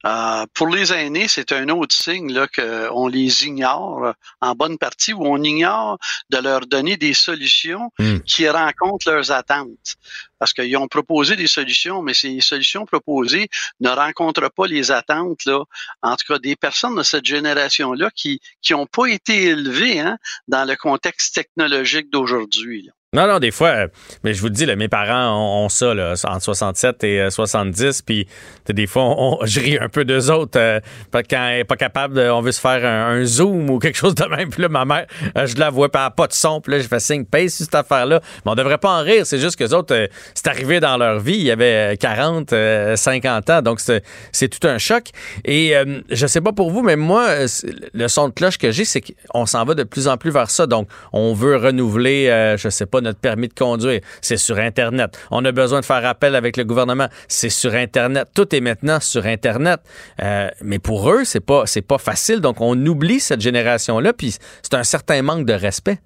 [0.05, 5.13] Euh, pour les aînés, c'est un autre signe là qu'on les ignore en bonne partie,
[5.13, 5.97] ou on ignore
[6.29, 8.19] de leur donner des solutions Mm.
[8.21, 9.95] qui rencontrent leurs attentes.
[10.39, 13.47] Parce qu'ils ont proposé des solutions, mais ces solutions proposées
[13.79, 15.63] ne rencontrent pas les attentes, là,
[16.01, 20.17] en tout cas des personnes de cette génération-là qui qui n'ont pas été élevées hein,
[20.47, 22.89] dans le contexte technologique d'aujourd'hui.
[23.14, 23.88] Non, non, des fois, euh,
[24.24, 28.03] mais je vous dis, là, mes parents ont, ça, là, entre 67 et euh, 70,
[28.03, 28.26] puis
[28.64, 30.80] t'sais, des fois, on, je ris un peu d'eux autres, euh,
[31.12, 34.24] quand elle est pas capable, on veut se faire un, zoom ou quelque chose de
[34.24, 35.07] même, puis là, ma mère,
[35.38, 37.49] euh, je la vois, puis a pas de son, puis là, je fais signe, paye
[37.49, 38.22] sur cette affaire-là.
[38.45, 40.95] Mais on devrait pas en rire, c'est juste que les autres, euh, c'est arrivé dans
[40.95, 45.09] leur vie, il y avait euh, 40, euh, 50 ans, donc c'est tout un choc.
[45.43, 47.47] Et euh, je sais pas pour vous, mais moi, euh,
[47.93, 50.49] le son de cloche que j'ai, c'est qu'on s'en va de plus en plus vers
[50.49, 54.57] ça, donc on veut renouveler, euh, je sais pas, notre permis de conduire, c'est sur
[54.57, 55.17] Internet.
[55.31, 58.29] On a besoin de faire appel avec le gouvernement, c'est sur Internet.
[58.33, 59.79] Tout est maintenant sur Internet.
[60.21, 62.41] Euh, mais pour eux, c'est pas c'est pas facile.
[62.41, 65.99] Donc on oublie cette génération-là, puis c'est un certain manque de respect.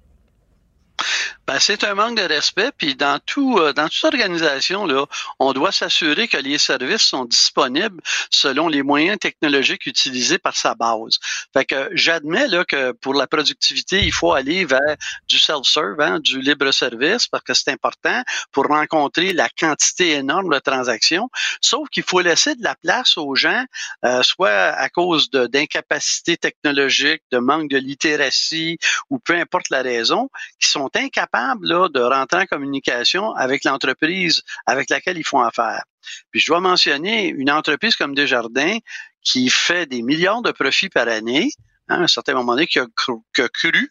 [1.46, 2.70] Ben, c'est un manque de respect.
[2.76, 5.06] Puis dans tout, euh, dans toute organisation, là,
[5.38, 10.74] on doit s'assurer que les services sont disponibles selon les moyens technologiques utilisés par sa
[10.74, 11.18] base.
[11.52, 14.96] Fait que j'admets là que pour la productivité, il faut aller vers
[15.28, 20.52] du self-serve, hein, du libre service, parce que c'est important pour rencontrer la quantité énorme
[20.52, 21.30] de transactions.
[21.60, 23.64] Sauf qu'il faut laisser de la place aux gens,
[24.04, 28.78] euh, soit à cause d'incapacité technologique, de manque de littératie
[29.10, 30.28] ou peu importe la raison,
[30.58, 35.84] qui sont incapables de rentrer en communication avec l'entreprise avec laquelle ils font affaire.
[36.30, 38.78] Puis je dois mentionner une entreprise comme Desjardins
[39.22, 41.50] qui fait des millions de profits par année,
[41.88, 43.90] hein, à un certain moment donné, qui a, cru,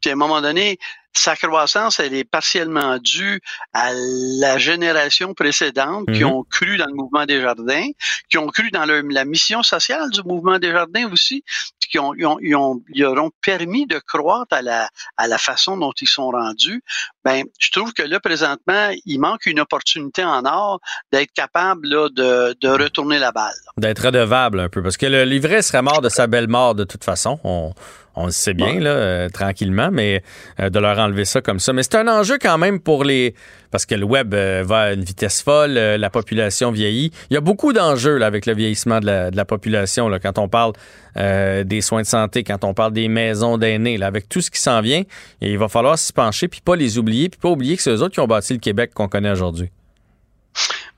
[0.00, 0.78] puis à un moment donné,
[1.18, 3.40] sa croissance, elle est partiellement due
[3.72, 6.30] à la génération précédente qui mhm.
[6.30, 7.88] ont cru dans le mouvement des jardins,
[8.28, 11.42] qui ont cru dans la mission sociale du mouvement des jardins aussi,
[11.90, 15.38] qui ont, ils, ont, ils, ont, ils auront permis de croître à la, à la
[15.38, 16.82] façon dont ils sont rendus.
[17.24, 20.80] Ben, je trouve que là, présentement, il manque une opportunité en or
[21.12, 23.54] d'être capable là, de, de retourner la balle.
[23.76, 26.84] D'être redevable un peu, parce que le livret serait mort de sa belle mort de
[26.84, 27.38] toute façon.
[27.44, 27.72] On,
[28.16, 30.22] on le sait bien, là, euh, tranquillement, mais
[30.58, 31.74] euh, de leur enlever ça comme ça.
[31.74, 33.34] Mais c'est un enjeu quand même pour les.
[33.70, 37.12] Parce que le web euh, va à une vitesse folle, la population vieillit.
[37.30, 40.38] Il y a beaucoup d'enjeux avec le vieillissement de la, de la population, là, quand
[40.38, 40.72] on parle
[41.16, 44.82] des soins de santé, quand on parle des maisons d'aînés, avec tout ce qui s'en
[44.82, 45.02] vient.
[45.40, 47.90] Et il va falloir s'y pencher, puis pas les oublier, puis pas oublier que c'est
[47.90, 49.70] eux autres qui ont bâti le Québec qu'on connaît aujourd'hui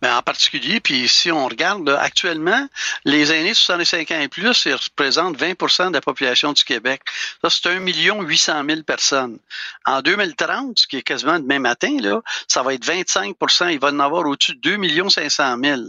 [0.03, 2.69] mais en particulier, puis si on regarde actuellement,
[3.05, 7.03] les aînés de 65 ans et plus, ils représentent 20% de la population du Québec.
[7.43, 9.39] Ça, c'est 1 million 800 000 personnes.
[9.87, 13.89] En 2030, ce qui est quasiment demain matin, là, ça va être 25% Il va
[13.89, 15.81] en avoir au-dessus de 2 millions 500 000.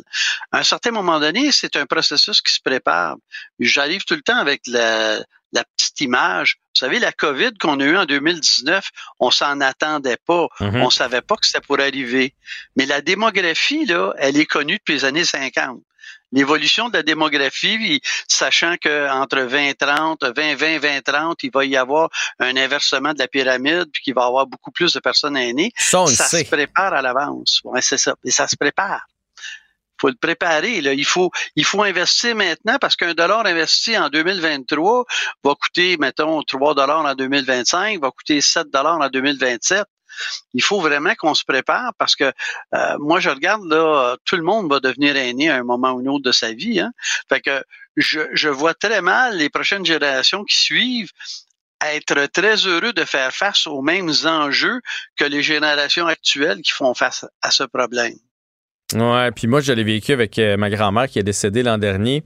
[0.52, 3.16] À un certain moment donné, c'est un processus qui se prépare.
[3.60, 5.20] J'arrive tout le temps avec la,
[5.52, 6.58] la petite image.
[6.76, 8.90] Vous savez, la COVID qu'on a eue en 2019,
[9.20, 10.48] on s'en attendait pas.
[10.60, 10.82] Mhm.
[10.82, 12.34] On savait pas que c'était pour arriver.
[12.76, 15.82] Mais la démographie, là, elle est connue depuis les années 50
[16.32, 23.14] l'évolution de la démographie, sachant qu'entre 2030, 2020, 2030, il va y avoir un inversement
[23.14, 25.72] de la pyramide, puis qu'il va y avoir beaucoup plus de personnes aînées.
[25.76, 27.62] Ça, se prépare à l'avance.
[27.64, 28.16] Ouais, c'est ça.
[28.24, 29.08] Et ça se prépare
[30.00, 30.82] faut le préparer.
[30.82, 30.94] Là.
[30.94, 35.06] Il faut il faut investir maintenant parce qu'un dollar investi en 2023
[35.44, 39.86] va coûter, mettons, 3 dollars en 2025, va coûter 7 dollars en 2027.
[40.54, 42.32] Il faut vraiment qu'on se prépare parce que
[42.74, 46.00] euh, moi, je regarde là, tout le monde va devenir aîné à un moment ou
[46.00, 46.80] un autre de sa vie.
[46.80, 46.92] Hein.
[47.30, 47.64] Fait que
[47.96, 51.12] je vois très mal les prochaines générations qui suivent
[51.82, 54.82] être très heureux de faire face aux mêmes enjeux
[55.16, 58.18] que les générations actuelles qui font face à ce problème.
[58.96, 62.24] Ouais, puis moi, je l'ai vécu avec euh, ma grand-mère qui est décédée l'an dernier.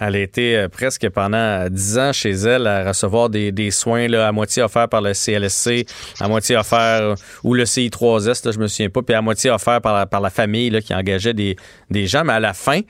[0.00, 4.28] Elle a été euh, presque pendant dix ans chez elle à recevoir des, soins là,
[4.28, 5.86] à moitié offerts par le CLSC,
[6.20, 9.80] à moitié offerts ou le CI3S, là, je me souviens pas, puis à moitié offert
[9.80, 11.56] par la, par la famille là, qui engageait des,
[11.90, 12.24] des gens.
[12.24, 12.80] Mais à la fin,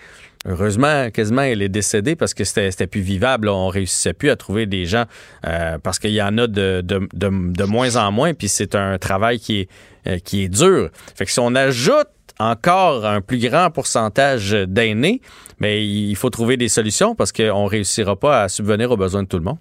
[0.46, 3.48] Heureusement, quasiment, elle est décédée parce que c'était plus vivable.
[3.48, 5.04] On réussissait plus à trouver des gens
[5.44, 8.34] euh, parce qu'il y en a de, de, de, de, moins en moins.
[8.34, 9.68] Puis c'est un travail qui
[10.06, 10.90] est, qui est dur.
[11.16, 12.06] Fait que si on ajoute
[12.38, 15.20] encore un plus grand pourcentage d'aînés,
[15.58, 19.22] mais il faut trouver des solutions parce qu'on ne réussira pas à subvenir aux besoins
[19.22, 19.58] de tout le monde.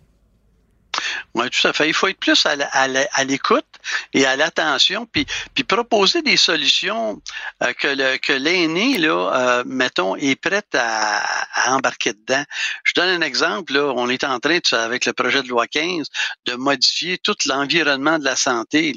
[1.34, 1.88] Oui, tout à fait.
[1.88, 3.65] Il faut être plus à l'écoute
[4.13, 5.26] et à l'attention, puis,
[5.68, 7.22] proposer des solutions
[7.63, 11.24] euh, que l'aîné, là, euh, mettons, est prêt à,
[11.68, 12.43] embarquer dedans.
[12.84, 13.74] Je donne un exemple.
[13.74, 16.07] Là, on est en train, avec le projet de loi 15,
[16.45, 18.93] de modifier tout l'environnement de la santé.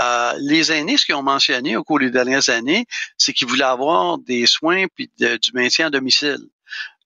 [0.00, 2.86] Euh, les aînés, ce qu'ils ont mentionné au cours des dernières années,
[3.16, 6.38] c'est qu'ils voulaient avoir des soins puis du maintien à domicile.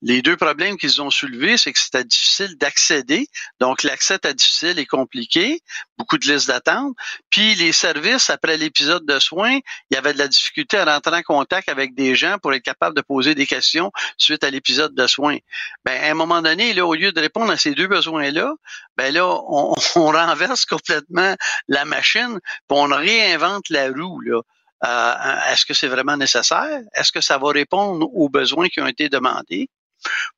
[0.03, 3.29] Les deux problèmes qu'ils ont soulevés, c'est que c'était difficile d'accéder.
[3.61, 5.61] Donc, l'accès était difficile et compliqué.
[5.97, 6.97] Beaucoup de listes d'attente.
[7.31, 11.17] Puis, les services, après l'épisode de soins, il y avait de la difficulté à rentrer
[11.19, 14.93] en contact avec des gens pour être capable de poser des questions suite à l'épisode
[14.93, 15.39] de soins.
[15.85, 18.55] Ben, à un moment donné, là, au lieu de répondre à ces deux besoins-là,
[18.97, 21.37] ben là, on, renverse complètement
[21.69, 24.41] la machine, puis on réinvente la roue, là.
[24.85, 26.81] Euh, est-ce que c'est vraiment nécessaire?
[26.95, 29.71] Est-ce que ça va répondre aux besoins qui ont été demandés?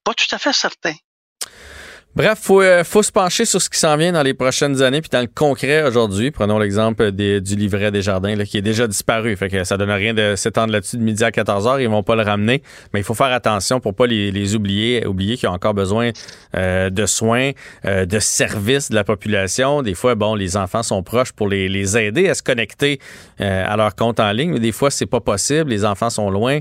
[0.04, 0.94] Pas tout à fait certain.
[2.16, 5.00] Bref, faut euh, faut se pencher sur ce qui s'en vient dans les prochaines années,
[5.00, 6.30] puis dans le concret aujourd'hui.
[6.30, 9.34] Prenons l'exemple du livret des jardins là, qui est déjà disparu.
[9.36, 11.80] Fait que ça donne rien de s'étendre là-dessus de midi à 14 heures.
[11.80, 12.62] Ils vont pas le ramener,
[12.92, 16.12] mais il faut faire attention pour pas les, les oublier, oublier qu'ils ont encore besoin
[16.54, 17.50] euh, de soins,
[17.84, 19.82] euh, de services de la population.
[19.82, 23.00] Des fois, bon, les enfants sont proches pour les, les aider à se connecter
[23.40, 25.68] à leur compte en ligne, mais des fois c'est pas possible.
[25.68, 26.60] Les enfants sont loin.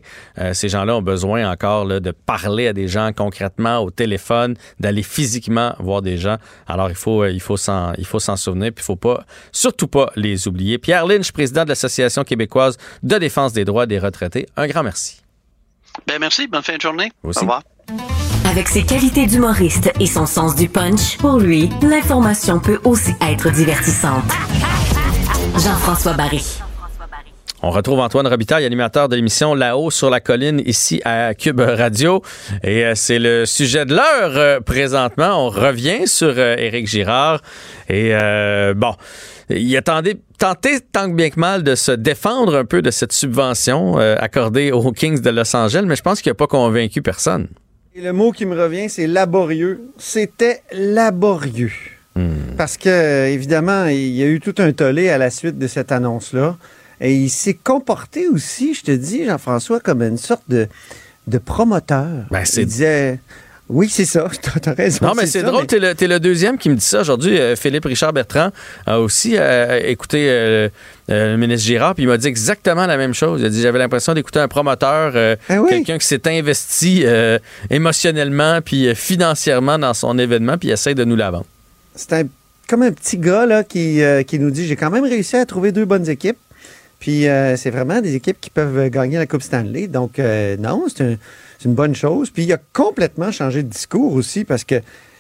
[0.54, 5.04] Ces gens-là ont besoin encore là, de parler à des gens concrètement au téléphone, d'aller
[5.04, 5.43] physiquement
[5.80, 6.38] voir des gens.
[6.68, 9.26] Alors, il faut, euh, il faut s'en, il faut s'en souvenir, puis il faut pas,
[9.52, 10.78] surtout pas les oublier.
[10.78, 15.22] Pierre Lynch, président de l'Association québécoise de défense des droits des retraités, un grand merci.
[16.08, 17.12] Ben merci, bonne fin de journée.
[17.24, 17.62] Au revoir.
[18.46, 23.52] Avec ses qualités d'humoriste et son sens du punch, pour lui, l'information peut aussi être
[23.52, 24.32] divertissante.
[25.58, 26.63] Jean-François Barry.
[27.66, 32.22] On retrouve Antoine Robitaille, animateur de l'émission Là-haut sur la colline ici à Cube Radio.
[32.62, 35.46] Et euh, c'est le sujet de l'heure euh, présentement.
[35.46, 37.42] On revient sur euh, Éric Girard.
[37.88, 38.12] Et
[38.76, 38.94] bon,
[39.50, 40.20] il a tenté,
[40.92, 44.92] tant que bien que mal de se défendre un peu de cette subvention accordée aux
[44.92, 47.48] Kings de Los Angeles, mais je pense qu'il n'a pas convaincu personne.
[47.96, 49.90] Et le mot qui me revient, c'est laborieux.
[49.98, 51.72] C'était laborieux.
[52.58, 55.92] Parce que, évidemment, il y a eu tout un tollé à la suite de cette
[55.92, 56.58] annonce-là.
[57.04, 60.68] Et il s'est comporté aussi, je te dis, Jean-François, comme une sorte de,
[61.28, 62.08] de promoteur.
[62.32, 63.20] Ben, il disait.
[63.70, 64.28] Oui, c'est ça.
[64.62, 65.06] Tu as raison.
[65.06, 65.68] Non, mais c'est drôle.
[65.68, 67.40] Tu es, le deuxième qui me dit ça aujourd'hui.
[67.40, 68.52] Euh, Philippe Richard Bertrand
[68.86, 70.70] a aussi euh, écouté euh,
[71.10, 73.42] le ministre Girard, puis il m'a dit exactement la même chose.
[73.42, 77.06] Il a dit J'avais l'impression d'écouter un promoteur, Ah quelqu'un qui s'est investi
[77.70, 81.46] émotionnellement puis financièrement dans son événement, puis il essaie de nous la vendre.
[81.96, 82.28] C'est
[82.68, 85.72] comme un petit gars là, qui, qui nous dit J'ai quand même réussi à trouver
[85.72, 86.38] deux bonnes équipes.
[87.04, 89.90] Puis euh, c'est vraiment des équipes qui peuvent gagner la Coupe Stanley.
[89.90, 91.18] Donc, euh, non, c'est un,
[91.66, 92.30] une bonne chose.
[92.30, 94.76] Puis il a complètement changé de discours aussi parce que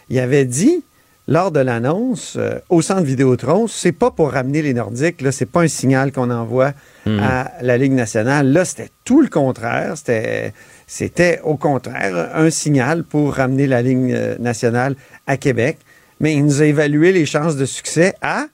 [0.07, 0.81] il avait dit
[1.27, 5.45] lors de l'annonce euh, au centre Vidéotron, c'est pas pour ramener les Nordiques, là, c'est
[5.45, 6.71] pas un signal qu'on envoie
[7.05, 7.19] Hmm.
[7.19, 8.53] à la Ligue nationale.
[8.53, 9.97] Là, c'était tout le contraire.
[9.97, 10.53] C'était,
[10.87, 14.95] c'était au contraire un signal pour ramener la Ligue nationale
[15.27, 15.79] à Québec.
[16.21, 18.45] Mais il nous a évalué les chances de succès à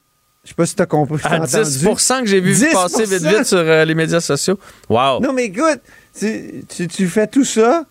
[0.44, 1.20] je sais pas si tu as compris.
[1.24, 2.72] À 10 que j'ai vu 10%.
[2.72, 4.58] passer vite vite sur euh, les médias sociaux.
[4.88, 5.20] Wow.
[5.20, 5.80] Non, mais écoute,
[6.18, 7.84] tu, tu, tu fais tout ça,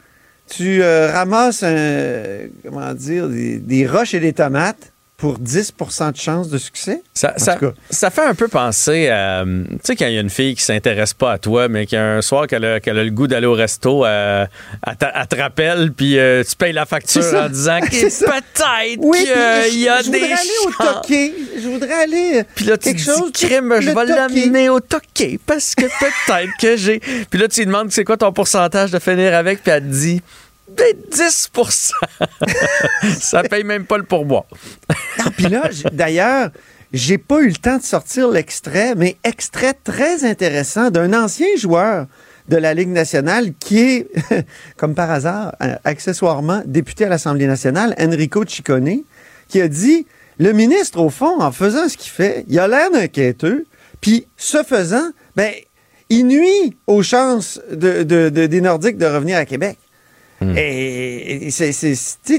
[0.50, 6.18] tu euh, ramasses un, comment dire, des, des roches et des tomates pour 10% de
[6.18, 7.04] chance de succès?
[7.14, 7.58] Ça, ça,
[7.90, 9.44] ça, fait un peu penser à.
[9.46, 12.22] Tu sais, quand il y a une fille qui s'intéresse pas à toi, mais qu'un
[12.22, 14.46] soir qu'elle a, qu a, le goût d'aller au resto, euh,
[14.88, 19.80] elle, te rappelle, puis euh, tu payes la facture en disant que peut-être oui, qu'il
[19.82, 20.20] y a je des.
[20.20, 21.34] voudrais aller au toqué.
[21.62, 22.44] Je voudrais aller.
[22.56, 23.32] Puis là, tu dis, chose.
[23.34, 27.00] crime, je vais l'amener au toqué parce que peut-être que j'ai.
[27.30, 29.88] Puis là, tu lui demandes c'est quoi ton pourcentage de finir avec, puis elle te
[29.88, 30.22] dit.
[30.76, 31.92] 10%
[33.20, 34.46] Ça paye même pas le pourboire.
[35.20, 36.50] non, puis là, d'ailleurs,
[36.94, 42.08] j'ai pas eu le temps de sortir l'extrait, mais extrait très intéressant d'un ancien joueur
[42.48, 44.08] de la Ligue nationale qui est,
[44.78, 49.04] comme par hasard, accessoirement député à l'Assemblée nationale, Enrico Ciccone,
[49.48, 50.08] qui a dit
[50.40, 53.08] le ministre, au fond, en faisant ce qu'il fait, il a l'air d'un
[54.02, 55.52] puis ce faisant, ben,
[56.10, 59.78] il nuit aux chances de, de, de, des Nordiques de revenir à Québec.
[60.42, 60.54] Hmm.
[60.58, 61.70] Et, et c'est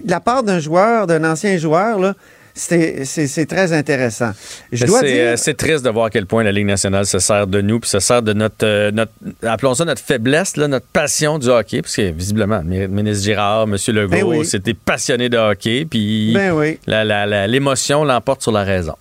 [0.06, 2.14] de la part d'un joueur, d'un ancien joueur, là,
[2.54, 4.32] c'est très intéressant.
[4.72, 5.10] Je dois dire...
[5.14, 7.78] euh, C'est triste de voir à quel point la Ligue nationale se sert de nous,
[7.80, 9.12] puis se sert de notre, euh, notre
[9.42, 13.62] appelons ça notre faiblesse, là, notre passion du hockey, parce que visiblement, le ministre Girard,
[13.64, 13.76] M.
[13.88, 14.44] Legault, Ben oui.
[14.44, 16.78] c'était passionné de hockey, puis Ben oui.
[16.86, 18.96] l'émotion l'emporte sur la raison.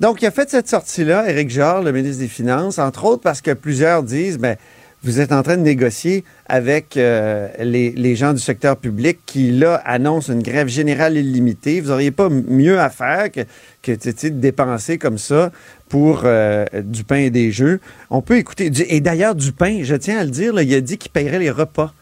[0.00, 3.40] Donc, il a fait cette sortie-là, Éric Girard, le ministre des Finances, entre autres parce
[3.40, 4.56] que plusieurs disent, ben,
[5.04, 9.50] vous êtes en train de négocier avec euh, les, les, gens du secteur public qui,
[9.50, 11.80] là, annoncent une grève générale illimitée.
[11.80, 13.42] Vous n'auriez pas mieux à faire que,
[13.82, 15.52] que de dépenser comme ça
[15.88, 17.80] pour euh, du pain et des jeux.
[18.08, 18.70] On peut écouter.
[18.70, 21.10] Du, et d'ailleurs, du pain, je tiens à le dire, là, il a dit qu'il
[21.10, 21.92] paierait les repas.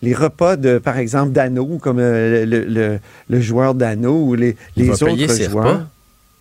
[0.00, 2.98] Les repas, de, par exemple, d'Anneau, comme euh, le, le,
[3.28, 5.66] le, joueur d'Anneau ou les, les autres payer ses joueurs.
[5.66, 5.86] repas?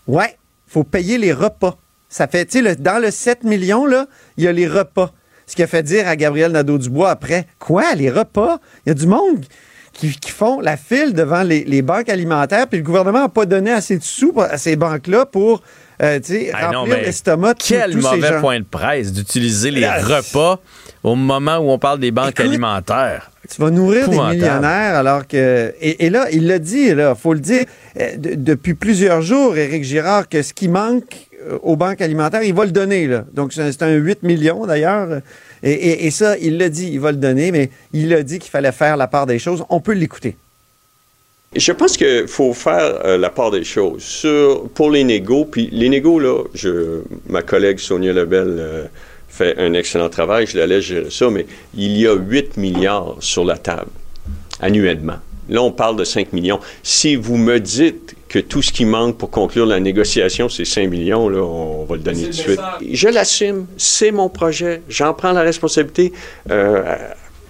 [0.08, 1.78] Ouais, faut payer les repas.
[2.08, 4.08] Ça fait, tu sais, dans le 7 millions, là,
[4.38, 5.12] il y a les repas.
[5.48, 8.60] Ce qui a fait dire à Gabriel Nadeau-Dubois après, quoi, les repas?
[8.86, 9.46] Il y a du monde
[9.94, 13.46] qui, qui font la file devant les, les, banques alimentaires, puis le gouvernement n'a pas
[13.46, 15.64] donné assez de sous à ces banques-là pour
[16.04, 16.20] euh,
[16.54, 18.42] ah remplir l'estomac de Quel tous mauvais ces gens.
[18.42, 20.60] point de presse d'utiliser les repas
[21.02, 23.32] au moment où on parle des banques Écoute, alimentaires.
[23.50, 25.74] Tu vas nourrir des millionnaires alors que.
[25.80, 27.64] Et, et là, il l'a dit, il faut le dire,
[28.00, 31.27] euh, de- depuis plusieurs jours, Éric Girard, que ce qui manque
[31.62, 33.08] aux banques alimentaires, il va le donner.
[33.08, 33.26] Là.
[33.34, 35.22] Donc, c'est un- c'est un 8 millions d'ailleurs.
[35.64, 38.72] Et, ça, il l'a dit, il va le donner, mais il a dit qu'il fallait
[38.72, 39.64] faire la part des choses.
[39.70, 40.36] On peut l'écouter.
[41.56, 44.28] Je pense qu'il faut faire euh, la part des choses.
[44.76, 46.44] Pour les négos, puis les négos, là,
[47.30, 48.84] ma collègue Sonia Lebel euh,
[49.30, 53.16] fait un excellent travail, je la laisse gérer ça, mais il y a 8 milliards
[53.22, 53.90] sur la table
[54.60, 55.18] annuellement.
[55.50, 56.60] Là, on parle de 5 millions.
[56.84, 60.90] Si vous me dites que tout ce qui manque pour conclure la négociation, c'est 5
[60.90, 62.60] millions, là, on va le donner tout de suite.
[62.92, 66.12] Je l'assume, c'est mon projet, j'en prends la responsabilité.
[66.52, 66.98] Euh,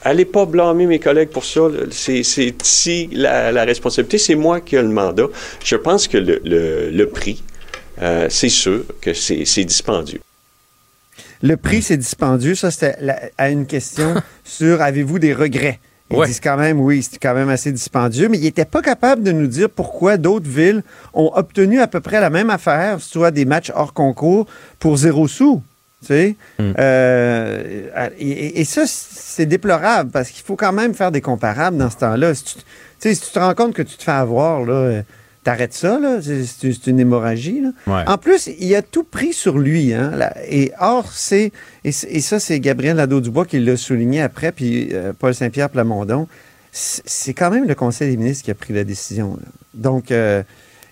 [0.04, 1.62] allez pas blâmer mes collègues pour ça.
[1.92, 5.28] C'est si la, responsabilité, c'est moi qui ai le mandat.
[5.64, 7.44] Je pense que le, prix,
[8.02, 10.20] euh, c'est sûr que c'est dispendieux.
[11.42, 12.56] Le prix, c'est dispendieux.
[12.56, 12.96] Ça, c'était
[13.38, 15.80] à une question sur avez-vous des regrets?
[16.10, 19.24] Ils disent quand même, oui, c'est quand même assez dispendieux, mais ils n'étaient pas capables
[19.24, 23.32] de nous dire pourquoi d'autres villes ont obtenu à peu près la même affaire, soit
[23.32, 24.48] des matchs hors concours,
[24.80, 25.62] pour zéro sou.
[26.02, 26.36] Tu sais?
[26.60, 26.74] Hmm.
[26.78, 31.98] Euh, et, ça, c'est déplorable parce qu'il faut quand même faire des comparables dans ce
[31.98, 32.34] temps-là.
[32.36, 32.54] Si tu,
[33.00, 35.02] si tu te rends compte que tu te fais avoir, là,
[35.48, 36.20] t'arrêtes ça, là.
[36.22, 37.62] C'est, une hémorragie.
[37.62, 38.04] Là.
[38.06, 39.94] En plus, il a tout pris sur lui.
[39.94, 40.12] Hein,
[40.46, 41.54] et or, c'est.
[41.86, 46.28] Et, ça, c'est Gabriel Nadeau-Dubois qui l'a souligné après, puis euh, Paul Saint-Pierre Plamondon.
[46.74, 49.40] C'est quand même le Conseil des ministres qui a pris la décision.
[49.74, 50.44] Donc, euh,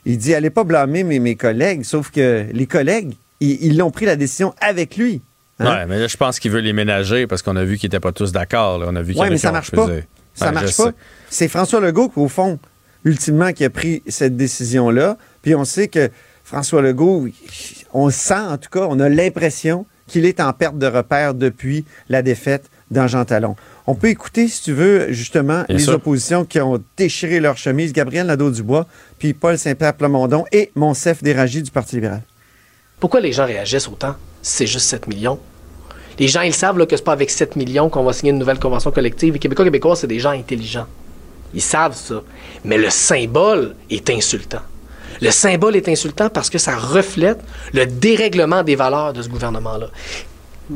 [0.06, 4.06] il dit allez pas blâmer mes, mes collègues, sauf que les collègues, ils l'ont pris
[4.06, 5.22] la décision avec lui.
[5.60, 5.65] Hein.
[5.68, 7.99] Oui, mais là, je pense qu'il veut les ménager parce qu'on a vu qu'ils n'étaient
[7.99, 8.82] pas tous d'accord.
[8.88, 9.88] On a vu Oui, mais ça marche pas.
[10.34, 10.94] Ça marche pas.
[11.30, 12.57] C'est François Legault, au fond,
[13.06, 15.18] ultimement, qui a pris cette décision-là.
[15.41, 16.10] Puis on sait que
[16.44, 17.27] François Legault,
[17.94, 21.86] on sent en tout cas, on a l'impression qu'il est en perte de repère depuis
[22.10, 23.56] la défaite dans Jean Talon.
[23.88, 27.94] On peut écouter, si tu veux, justement, les oppositions qui ont déchiré leur chemise.
[27.94, 28.88] Gabriel Nadeau-Dubois,
[29.18, 32.22] puis Paul Saint-Pierre Plamondon et Monsef Déragi du Parti libéral.
[32.99, 34.15] Pourquoi les gens réagissent autant?
[34.41, 35.40] Si c'est juste 7 millions?
[36.18, 38.40] Les gens, ils savent là, que c'est pas avec 7 millions qu'on va signer une
[38.40, 39.34] nouvelle convention collective.
[39.34, 40.88] Les Québécois, Québécois, c'est des gens intelligents.
[41.56, 42.22] Ils savent ça.
[42.64, 44.61] Mais le symbole est insultant.
[45.22, 47.40] Le symbole est insultant parce que ça reflète
[47.73, 49.88] le dérèglement des valeurs de ce gouvernement-là.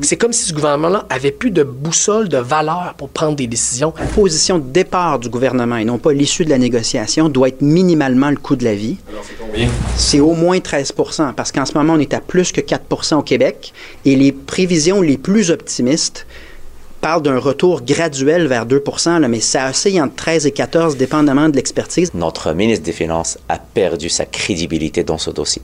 [0.02, 3.92] C'est comme si ce gouvernement-là avait plus de boussole, de valeur pour prendre des décisions.
[3.98, 7.62] La position de départ du gouvernement et non pas l'issue de la négociation doit être
[7.62, 8.98] minimalement le coût de la vie.
[9.10, 9.68] Alors, c'est combien?
[9.96, 13.24] C'est au moins 13% parce qu'en ce moment, on est à plus que 4% au
[13.24, 13.74] Québec
[14.06, 16.28] et les prévisions les plus optimistes
[17.00, 21.50] parlent d'un retour graduel vers 2 là, mais ça oscille entre 13 et 14, dépendamment
[21.50, 22.14] de l'expertise.
[22.14, 25.62] Notre ministre des Finances a perdu sa crédibilité dans ce dossier.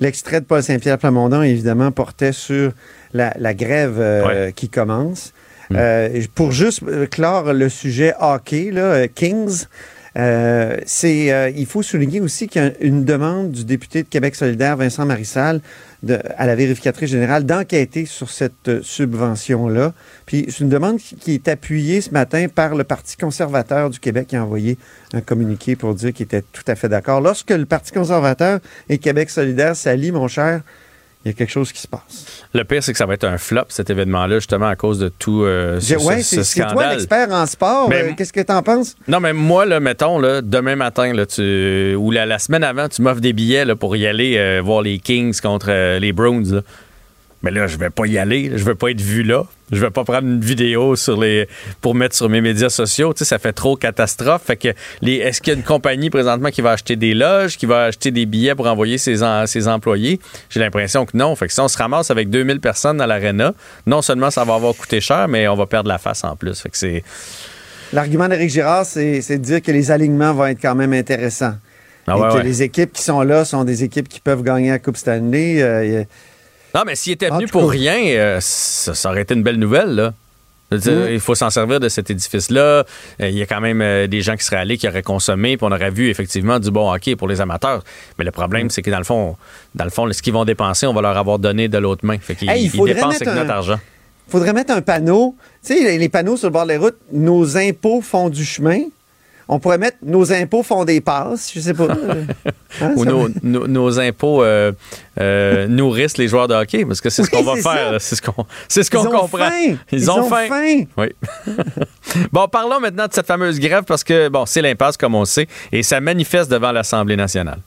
[0.00, 2.72] L'extrait de Paul Saint-Pierre Plamondon, évidemment, portait sur
[3.12, 5.32] la, grève euh, qui commence.
[5.70, 5.76] Mm.
[5.76, 9.64] Euh, pour juste euh, clore le sujet hockey, là, Kings,
[10.18, 14.76] c'est, il faut souligner aussi qu'il y a une demande du député de Québec solidaire,
[14.76, 15.60] Vincent Marissal,
[16.36, 19.92] à la vérificatrice générale d'enquêter sur cette subvention-là.
[20.26, 24.28] Puis c'est une demande qui, est appuyée ce matin par le Parti conservateur du Québec
[24.28, 24.78] qui a envoyé
[25.12, 27.20] un communiqué pour dire qu'il était tout à fait d'accord.
[27.20, 30.62] Lorsque le Parti conservateur et Québec solidaire s'allient, mon cher,
[31.24, 32.44] il y a quelque chose qui se passe.
[32.54, 35.08] Le pire, c'est que ça va être un flop, cet événement-là, justement, à cause de
[35.08, 37.90] tout euh, ce, ouais, c'est toi l'expert en sport.
[37.92, 38.94] Euh, qu'est-ce que tu en penses?
[39.08, 43.02] Non, mais moi, là, mettons, là, demain matin, là, tu, ou la, semaine avant, tu
[43.02, 46.62] m'offres des billets là, pour y aller euh, voir les Kings contre les Browns.
[47.42, 48.52] Mais là, je vais pas y aller.
[48.54, 49.44] Je veux pas être vu là.
[49.70, 51.46] Je vais pas prendre une vidéo sur les
[51.80, 53.12] pour mettre sur mes médias sociaux.
[53.12, 54.42] Tu sais, ça fait trop catastrophe.
[54.44, 54.68] Fait que
[55.02, 57.84] les, est-ce qu'il y a une compagnie présentement qui va acheter des loges, qui va
[57.84, 59.16] acheter des billets pour envoyer ses,
[59.46, 60.20] ses employés?
[60.48, 61.34] J'ai l'impression que non.
[61.36, 63.52] Fait que si on se ramasse avec 2000 personnes dans l'aréna,
[63.86, 66.60] non seulement ça va avoir coûté cher, mais on va perdre la face en plus.
[66.60, 67.04] Fait que c'est.
[67.92, 71.54] L'argument d'Éric Girard, c'est, de dire que les alignements vont être quand même intéressants.
[72.06, 74.78] Ah et que les équipes qui sont là sont des équipes qui peuvent gagner la
[74.78, 75.62] Coupe Stanley.
[75.62, 76.04] Euh,
[76.74, 80.14] non, mais s'il était venu pour rien, euh, ça, aurait été une belle nouvelle, là.
[80.70, 82.60] Il faut s'en servir de cet édifice-là.
[82.60, 82.84] Euh,
[83.20, 85.66] il y a quand même euh, des gens qui seraient allés, qui auraient consommé, puis
[85.66, 87.82] on aurait vu effectivement du bon hockey pour les amateurs.
[88.18, 88.70] Mais le problème, mm.
[88.70, 89.36] c'est que dans le fond,
[89.74, 92.18] dans le fond, ce qu'ils vont dépenser, on va leur avoir donné de l'autre main.
[92.18, 93.80] Fait qu'ils ils dépensent avec notre argent.
[94.26, 95.34] Il faudrait mettre un panneau.
[95.64, 98.82] Tu sais, les panneaux sur le bord des routes, nos impôts font du chemin
[99.48, 101.88] on pourrait mettre nos impôts font des passes, je sais pas.
[102.82, 103.04] Hein, Ou
[103.42, 104.72] nos, impôts euh,
[105.18, 107.98] euh, nourrissent les joueurs de hockey, parce que c'est ce qu'on va faire.
[107.98, 109.48] C'est ce qu'on ce qu'on comprend.
[109.90, 110.84] Ils, ont, faim.
[110.98, 111.06] Oui.
[112.32, 115.48] bon, parlons maintenant de cette fameuse grève, parce que, bon, c'est l'impasse, comme on sait,
[115.72, 117.58] et ça manifeste devant l'Assemblée nationale.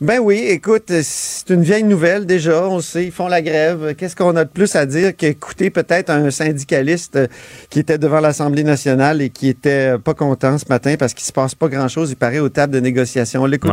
[0.00, 3.96] Ben oui, écoute, c'est une vieille nouvelle déjà, on sait, ils font la grève.
[3.96, 7.26] Qu'est-ce qu'on a de plus à dire qu'écouter peut-être un syndicaliste euh,
[7.68, 11.32] qui était devant l'Assemblée nationale et qui était pas content ce matin parce qu'il se
[11.32, 13.42] passe pas grand-chose, il paraît aux tables de négociation.
[13.42, 13.72] On l'écoute.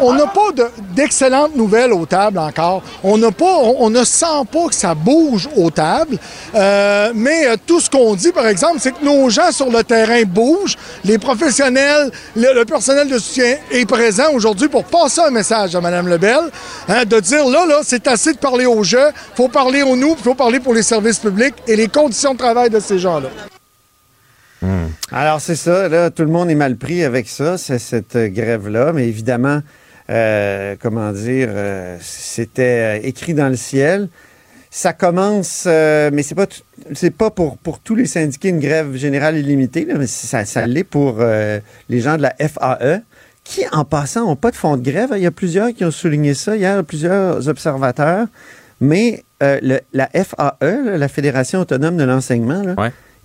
[0.00, 0.50] On n'a pas
[0.94, 2.82] d'excellentes nouvelles aux tables encore.
[3.02, 6.18] On ne sent pas que ça bouge aux tables.
[6.54, 9.84] Euh, mais euh, tout ce qu'on dit, par exemple, c'est que nos gens sur le
[9.84, 10.76] terrain bougent.
[11.04, 16.08] Les professionnels, le, personnel de soutien est présent aujourd'hui pour passer un message à Mme
[16.08, 16.50] Lebel,
[16.88, 20.16] hein, de dire là, là, c'est assez de parler aux jeux, faut parler aux nous,
[20.16, 23.28] faut parler pour les services publics et les conditions de travail de ces gens-là.
[24.64, 24.88] Hmm.
[25.12, 29.06] Alors, c'est ça, là, tout le monde est mal pris avec ça, cette grève-là, mais
[29.06, 29.60] évidemment,
[30.08, 34.08] euh, comment dire, euh, c'était euh, écrit dans le ciel.
[34.70, 36.46] Ça commence, mais c'est pas
[37.16, 41.20] pas pour, pour tous les syndiqués une grève générale illimitée, mais ça, ça l'est pour
[41.20, 43.02] les gens de la FAE,
[43.44, 45.10] qui, en passant, n'ont pas de fonds de grève.
[45.14, 48.26] Il y a plusieurs qui ont souligné ça hier, plusieurs observateurs.
[48.80, 52.74] Mais la FAE, la Fédération autonome de l'enseignement,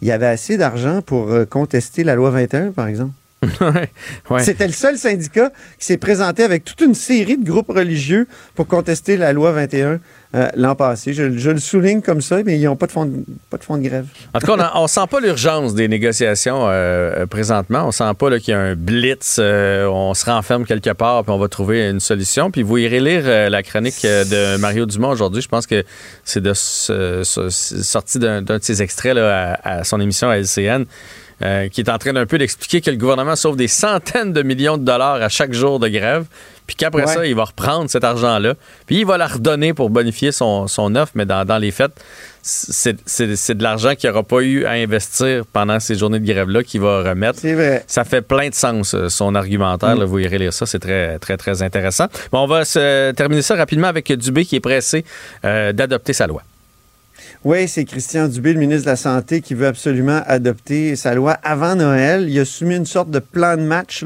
[0.01, 3.13] il y avait assez d'argent pour contester la loi 21, par exemple.
[4.39, 8.67] C'était le seul syndicat qui s'est présenté avec toute une série de groupes religieux pour
[8.67, 9.99] contester la loi 21
[10.35, 11.13] euh, l'an passé.
[11.13, 13.77] Je, le souligne comme ça, mais ils n'ont pas de fond de, pas de fond
[13.77, 14.05] de grève.
[14.33, 17.85] En tout cas, on ne sent pas l'urgence des négociations euh, présentement.
[17.87, 21.31] On sent pas qu'il y a un blitz, euh, on se renferme quelque part puis
[21.31, 22.51] on va trouver une solution.
[22.51, 25.41] Puis vous irez lire la chronique de Mario Dumont aujourd'hui.
[25.41, 25.83] Je pense que
[26.25, 30.85] c'est de sorti d'un de ses extraits à, à son émission à LCN.
[31.41, 34.41] Euh, qui est en train d'un peu d'expliquer que le gouvernement sauve des centaines de
[34.41, 36.25] millions de dollars à chaque jour de grève,
[36.67, 38.55] puis qu'après ça, il va reprendre cet argent-là,
[38.85, 41.93] puis il va la redonner pour bonifier son, son offre, mais dans, les faits,
[42.41, 46.81] c'est de l'argent qu'il n'aura pas eu à investir pendant ces journées de grève-là qu'il
[46.81, 47.39] va remettre.
[47.39, 47.85] Vrai.
[47.87, 49.95] Ça fait plein de sens, euh, son argumentaire.
[49.95, 50.03] Mm.
[50.03, 52.07] vous irez lire ça, c'est très, très, très intéressant.
[52.33, 55.05] Bon, on va se terminer ça rapidement avec Dubé qui est pressé
[55.45, 56.43] euh, d'adopter sa loi.
[57.45, 61.31] Oui, c'est Christian Dubé, le ministre de la Santé, qui veut absolument adopter sa loi
[61.41, 62.27] avant Noël.
[62.27, 64.03] Il a soumis une sorte de plan de match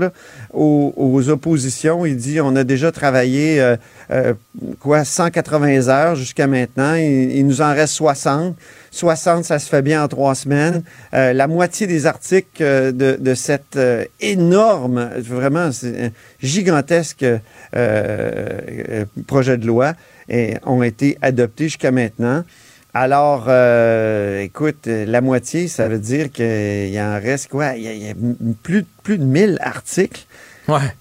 [0.53, 2.05] aux, oppositions.
[2.05, 3.75] Il dit on a déjà travaillé euh,
[4.11, 4.35] euh,
[4.79, 6.93] quoi 180 heures jusqu'à maintenant.
[6.93, 8.55] Il, nous en reste 60.
[8.91, 10.83] 60, ça se fait bien en trois semaines.
[11.15, 13.79] Euh, la moitié des articles de, de cette
[14.19, 15.71] énorme, vraiment
[16.39, 17.25] gigantesque
[19.25, 19.93] projet de loi
[20.67, 22.43] ont été adoptés jusqu'à maintenant.
[22.95, 27.75] Alors, euh, écoute, la moitié, ça veut dire qu'il en reste quoi?
[27.75, 28.13] Il y a,
[28.61, 30.25] plus, plus de 1000 articles.
[30.67, 30.93] Ouais.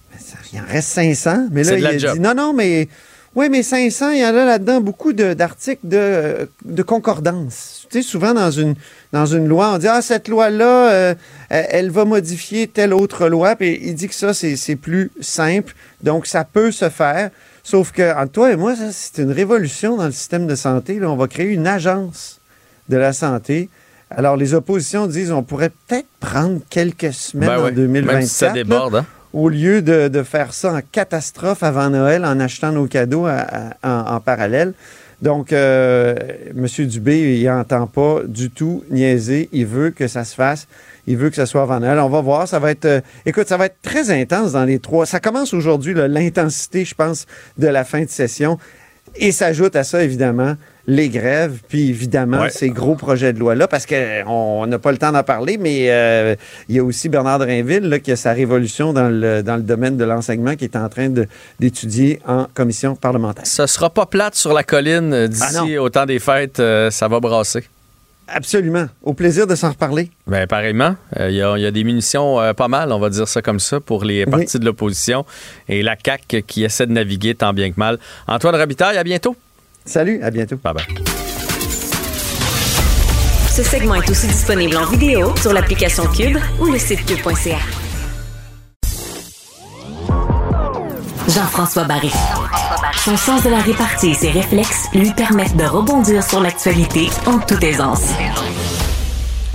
[0.51, 1.49] Il en reste 500.
[1.51, 2.87] Mais là, il a dit non, non, mais.
[3.35, 7.87] Oui, mais 500, il y en a là-dedans beaucoup d'articles de, de, concordance.
[7.89, 8.75] Tu sais, souvent dans une,
[9.11, 11.15] dans une loi, on dit Ah, cette loi-là, euh,
[11.49, 13.55] elle va modifier telle autre loi.
[13.55, 15.73] Puis il dit que ça, c'est plus simple.
[16.03, 17.31] Donc, ça peut se faire.
[17.63, 20.99] Sauf que, entre toi et moi, c'est une révolution dans le système de santé.
[20.99, 21.09] Là.
[21.09, 22.41] On va créer une agence
[22.89, 23.69] de la santé.
[24.09, 28.27] Alors, les oppositions disent on pourrait peut-être prendre quelques semaines ben en 2024.
[28.27, 29.05] ça déborde, hein?
[29.31, 34.73] Au lieu de, faire ça en catastrophe avant Noël en achetant nos cadeaux en, parallèle.
[35.21, 36.15] Donc, euh,
[36.55, 36.67] M.
[36.87, 39.49] Dubé, il n'entend pas du tout niaiser.
[39.51, 40.67] Il veut que ça se fasse.
[41.07, 41.99] Il veut que ce soit avant Noël.
[41.99, 42.47] On va voir.
[42.47, 45.05] Ça va être, euh, écoute, ça va être très intense dans les trois.
[45.05, 47.25] Ça commence aujourd'hui, l'intensité, je pense,
[47.57, 48.57] de la fin de session.
[49.15, 50.55] Et s'ajoute à ça, évidemment,
[50.87, 55.11] les grèves, puis évidemment, ces gros projets de loi-là, parce qu'on n'a pas le temps
[55.11, 56.35] d'en parler, mais euh,
[56.67, 59.61] il y a aussi Bernard Drinville là, qui a sa révolution dans le, dans le
[59.61, 61.09] domaine de l'enseignement qui est en train
[61.59, 63.45] d'étudier en commission parlementaire.
[63.45, 67.07] Ça sera pas plate sur la colline euh, d'ici ah au temps des fêtes, ça
[67.07, 67.63] va brasser.
[68.27, 68.87] Absolument.
[69.03, 70.09] Au plaisir de s'en reparler.
[70.27, 70.95] Bien, pareillement.
[71.19, 73.79] Euh, il y, a des munitions euh, pas mal, on va dire ça comme ça,
[73.79, 75.25] pour les partis de l'opposition
[75.67, 77.99] et la CAQ qui essaie de naviguer tant bien que mal.
[78.27, 79.35] Antoine Rabitaille, à bientôt.
[79.85, 80.57] Salut, à bientôt.
[80.57, 80.85] Bye bye.
[83.49, 87.57] Ce segment est aussi disponible en vidéo sur l'application Cube ou le site cube.ca.
[91.27, 92.11] Jean-François Barry.
[93.03, 97.37] Son sens de la répartie et ses réflexes lui permettent de rebondir sur l'actualité en
[97.39, 98.13] toute aisance.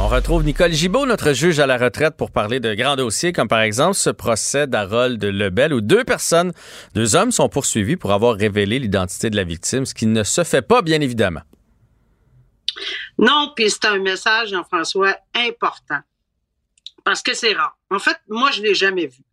[0.01, 3.49] On retrouve Nicole Gibault, notre juge à la retraite, pour parler de grands dossiers, comme
[3.49, 6.53] par exemple ce procès d'Harold Lebel, où deux personnes,
[6.95, 10.45] deux hommes, sont poursuivis pour avoir révélé l'identité de la victime, ce qui ne se
[10.45, 11.41] fait pas, bien évidemment.
[13.19, 15.99] Non, puis c'est un message, Jean-François, important.
[17.05, 17.77] Parce que c'est rare.
[17.91, 19.25] En fait, moi, je l'ai jamais vu.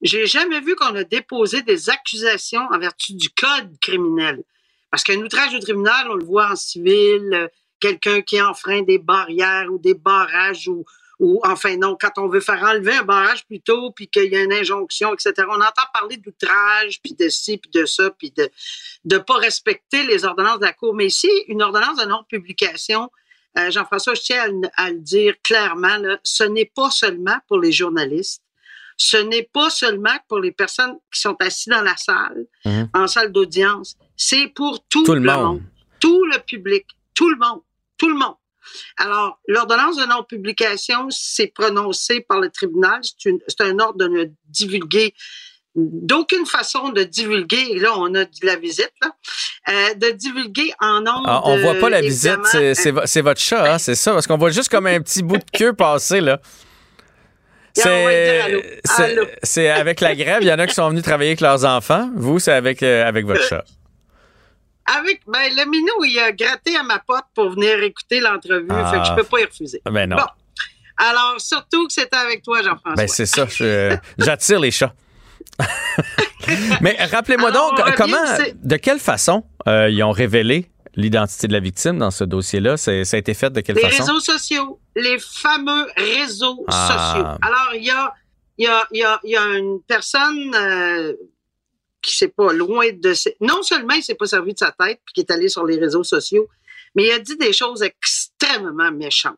[0.00, 4.44] J'ai jamais vu qu'on a déposé des accusations en vertu du code criminel.
[4.92, 7.50] Parce qu'un outrage au tribunal, on le voit en civil,
[7.80, 10.84] quelqu'un qui enfreint des barrières ou des barrages ou,
[11.18, 14.42] ou enfin non, quand on veut faire enlever un barrage plutôt, puis qu'il y a
[14.42, 15.32] une injonction, etc.
[15.48, 18.48] On entend parler d'outrage, puis de ci, puis de ça, puis de
[19.04, 20.94] ne pas respecter les ordonnances de la Cour.
[20.94, 23.10] Mais ici, une ordonnance de non-publication,
[23.58, 24.44] euh, Jean-François, je tiens
[24.76, 28.42] à, le dire clairement, là, ce n'est pas seulement pour les journalistes
[29.00, 32.88] ce n'est pas seulement pour les personnes qui sont assises dans la salle, Mhm.
[32.94, 35.44] en salle d'audience, c'est pour tout, Tout le le monde.
[35.44, 35.62] monde,
[36.00, 36.84] tout le public,
[37.14, 37.60] tout le monde,
[37.98, 38.34] tout le monde.
[38.98, 43.00] Alors, l'ordonnance de non-publication, c'est prononcé par le tribunal.
[43.02, 45.14] C'est un ordre de ne divulguer
[45.74, 49.12] d'aucune façon de divulguer, et là, on a de la visite, là,
[49.68, 51.24] euh, de divulguer en nombre.
[51.26, 54.12] Ah, on voit pas la visite, c'est- c'est vo- c'est votre chat, hein, c'est ça,
[54.12, 56.40] parce qu'on voit juste comme un petit bout de queue passer, là.
[59.44, 62.10] c'est avec la grève, il y en a qui sont venus travailler avec leurs enfants.
[62.16, 63.64] Vous, c'est avec, euh, avec votre chat.
[64.96, 68.90] Avec, ben, le minou, il a gratté à ma porte pour venir écouter l'entrevue, Ah.
[68.92, 69.82] fait que je peux pas y refuser.
[69.84, 70.16] Ben non.
[70.16, 70.22] Bon.
[70.96, 72.94] Alors, surtout que c'était avec toi, Jean-François.
[72.96, 73.46] Ben c'est ça,
[74.18, 74.94] j'attire les chats.
[76.80, 78.16] Mais rappelez-moi donc, comment,
[78.54, 82.76] de quelle façon euh, ils ont révélé l'identité de la victime dans ce dossier-là?
[82.76, 84.02] Ça a été fait de quelle les façon?
[84.04, 87.12] réseaux sociaux, les fameux réseaux Ah.
[87.14, 87.28] sociaux.
[87.42, 88.12] Alors, il y a,
[88.58, 91.12] y, a, y, a, y a une personne euh,
[92.00, 93.12] qui s'est pas loin de...
[93.40, 95.78] Non seulement il s'est pas servi de sa tête, puis qui est allé sur les
[95.78, 96.48] réseaux sociaux,
[96.94, 99.36] mais il a dit des choses extrêmement méchantes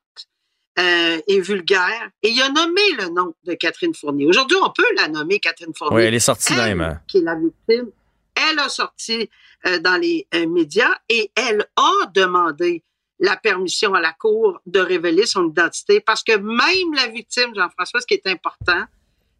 [0.79, 2.11] euh, et vulgaires.
[2.23, 4.27] Et il a nommé le nom de Catherine Fournier.
[4.27, 5.97] Aujourd'hui, on peut la nommer Catherine Fournier.
[5.97, 7.01] Oui, elle est sortie Elle, même.
[7.09, 7.91] qui est la victime,
[8.35, 9.29] elle a sorti
[9.67, 12.83] euh, dans les euh, médias et elle a demandé
[13.19, 18.01] la permission à la Cour de révéler son identité parce que même la victime, Jean-François,
[18.01, 18.85] ce qui est important,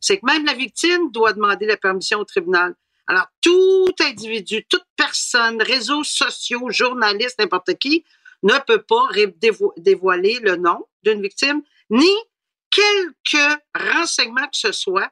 [0.01, 2.75] c'est que même la victime doit demander la permission au tribunal.
[3.11, 8.05] Alors, tout individu, toute personne, réseaux sociaux, journalistes, n'importe qui,
[8.45, 9.09] ne peut pas
[9.43, 11.61] dévo- dévoiler le nom d'une victime,
[11.91, 12.15] ni
[12.71, 15.11] quelques renseignements que ce soit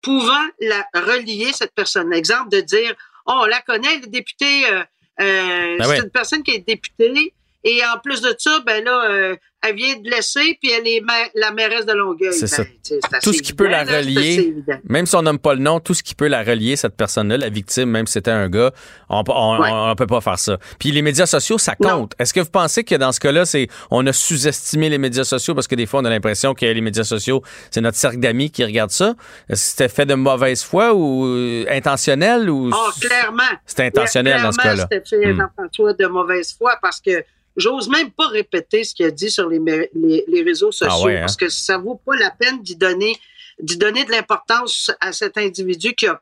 [0.00, 2.12] pouvant la relier, cette personne.
[2.12, 2.94] Exemple de dire,
[3.26, 4.84] oh, on la connaît, elle est députée, euh,
[5.20, 5.98] euh, Ben c'est ouais.
[5.98, 9.96] une personne qui est députée, et en plus de ça, ben là, euh, elle vient
[9.96, 12.32] de laisser, puis elle est ma- la mairesse de Longueuil.
[12.32, 12.66] C'est Ben,
[13.12, 13.18] ça.
[13.22, 14.54] Tout ce qui peut la relier,
[14.84, 17.36] même si on nomme pas le nom, tout ce qui peut la relier, cette personne-là,
[17.36, 18.72] la victime, même si c'était un gars,
[19.08, 19.68] on, on, Ouais.
[19.70, 20.58] on- on peut pas faire ça.
[20.78, 22.14] Puis les médias sociaux, ça compte.
[22.18, 25.54] Est-ce que vous pensez que dans ce cas-là, c'est on a sous-estimé les médias sociaux
[25.54, 28.50] parce que des fois, on a l'impression que les médias sociaux, c'est notre cercle d'amis
[28.50, 29.14] qui regarde ça?
[29.48, 33.42] Est-ce que c'était fait de mauvaise foi ou euh, intentionnel ou Oh, clairement.
[33.66, 34.86] C'était intentionnel dans ce cas-là?
[34.90, 35.38] C'était fait, Hmm.
[35.38, 37.24] Jean-François, de mauvaise foi parce que
[37.56, 40.94] j'ose même pas répéter ce qu'il a dit sur les, mé- les, les réseaux sociaux
[40.98, 41.20] Ah ouais, hein?
[41.20, 43.16] parce que ça vaut pas la peine d'y donner,
[43.58, 46.20] d'y donner de l'importance à cet individu qui a.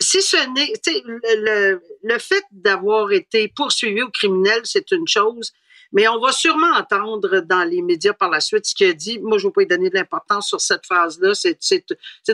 [0.00, 0.72] si ce n'est.
[1.04, 5.52] Le, le, le fait d'avoir été poursuivi au criminel, c'est une chose.
[5.90, 9.18] Mais on va sûrement entendre dans les médias par la suite ce qu'il a dit.
[9.20, 11.32] Moi, je ne veux pas lui donner de l'importance sur cette phrase-là.
[11.34, 11.56] C'est,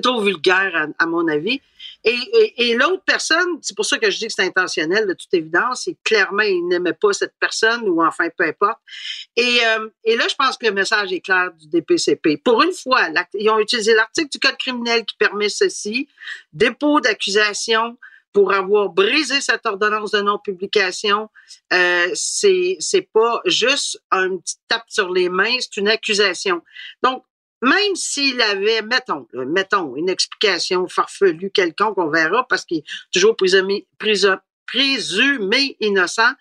[0.03, 1.61] trop vulgaire, à, à mon avis.
[2.05, 5.15] Et, et, et l'autre personne, c'est pour ça que je dis que c'est intentionnel, de
[5.15, 8.79] toute évidence, et clairement, il n'aimait pas cette personne, ou enfin, peu importe.
[9.37, 12.37] Et, euh, et là, je pense que le message est clair du DPCP.
[12.45, 16.09] Pour une fois, ils ont utilisé l'article du Code criminel qui permet ceci,
[16.53, 17.97] dépôt d'accusation
[18.35, 21.31] pour avoir brisé cette ordonnance de non-publication.
[21.73, 26.61] Euh, c'est pas juste un petit tape sur les mains, c'est une accusation.
[27.03, 27.25] Donc,
[27.65, 32.85] même s'il avait, mettons, là, mettons, une explication farfelue quelconque, on verra, parce qu'il est
[33.13, 36.33] toujours présumé, présu- présumé innocent,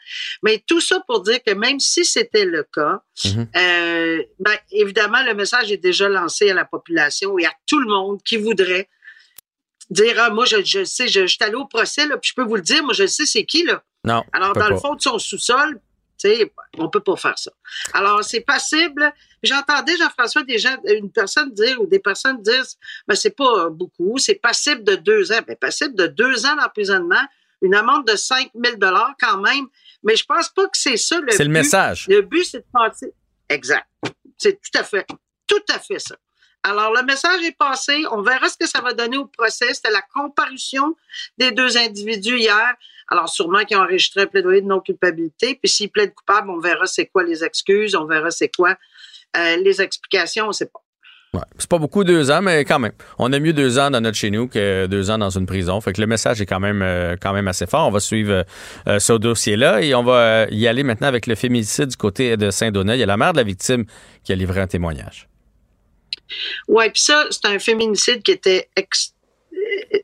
[0.44, 3.48] mais tout ça pour dire que même si c'était le cas, Mhm.
[3.56, 7.88] euh, ben, évidemment, le message est déjà lancé à la population et à tout le
[7.88, 8.90] monde qui voudrait
[9.90, 12.36] dire, ah, moi, je, je sais, je, je suis allé au procès, là, puis je
[12.36, 13.84] peux vous le dire, moi, je sais c'est qui, là.
[14.06, 14.24] Non.
[14.34, 14.82] Alors, dans le pas.
[14.82, 15.80] fond de son sous-sol,
[16.18, 17.52] sais, on peut pas faire ça.
[17.94, 19.14] Alors, c'est passible.
[19.42, 22.64] J'entendais, Jean-François, des gens, une personne dire, ou des personnes dire,
[23.08, 25.40] ben, c'est pas beaucoup, c'est passible de deux ans.
[25.48, 27.24] Ben, passible de deux ans d'emprisonnement,
[27.62, 28.78] une amende de 5 000
[29.20, 29.68] quand même.
[30.04, 32.08] Mais je pense pas que c'est ça le C'est le message.
[32.10, 33.14] Le but, c'est de passer.
[33.50, 33.88] Exact.
[34.38, 35.08] C'est tout à fait,
[35.48, 36.16] tout à fait ça.
[36.64, 38.04] Alors, le message est passé.
[38.12, 39.74] On verra ce que ça va donner au procès.
[39.74, 40.96] C'était la comparution
[41.38, 42.76] des deux individus hier.
[43.14, 45.60] Alors, sûrement qu'ils ont enregistré un plaidoyer de non-culpabilité.
[45.62, 47.96] Puis, s'ils plaident coupables, on verra c'est quoi les excuses.
[47.96, 48.76] On verra c'est quoi
[49.38, 50.48] euh, les explications.
[50.48, 50.80] On sait pas.
[51.36, 51.46] Ouais.
[51.60, 52.94] C'est pas beaucoup deux ans, mais quand même.
[53.20, 55.80] On a mieux deux ans dans notre chez nous que deux ans dans une prison.
[55.80, 57.88] Fait que le message est quand même, euh, quand même assez fort.
[57.88, 58.46] On va suivre
[58.88, 62.50] euh, ce dossier-là et on va y aller maintenant avec le féminicide du côté de
[62.50, 62.96] Saint-Donat.
[62.96, 63.86] Il y a la mère de la victime
[64.24, 65.28] qui a livré un témoignage.
[66.68, 69.13] Ouais, puis ça, c'est un féminicide qui était ex-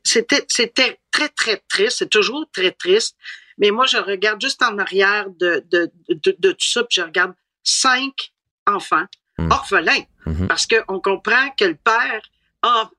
[0.03, 3.15] c'était c'était très très triste, c'est toujours très triste.
[3.57, 7.01] Mais moi, je regarde juste en arrière de de, de, de tout ça, puis je
[7.01, 7.33] regarde
[7.63, 8.31] cinq
[8.65, 9.05] enfants
[9.51, 10.03] orphelins,
[10.47, 12.21] parce qu'on comprend que le père
[12.61, 12.89] a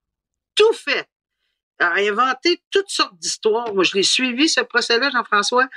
[0.54, 1.06] tout fait,
[1.78, 3.74] a inventé toutes sortes d'histoires.
[3.74, 5.68] Moi, je l'ai suivi ce procès-là, Jean-François.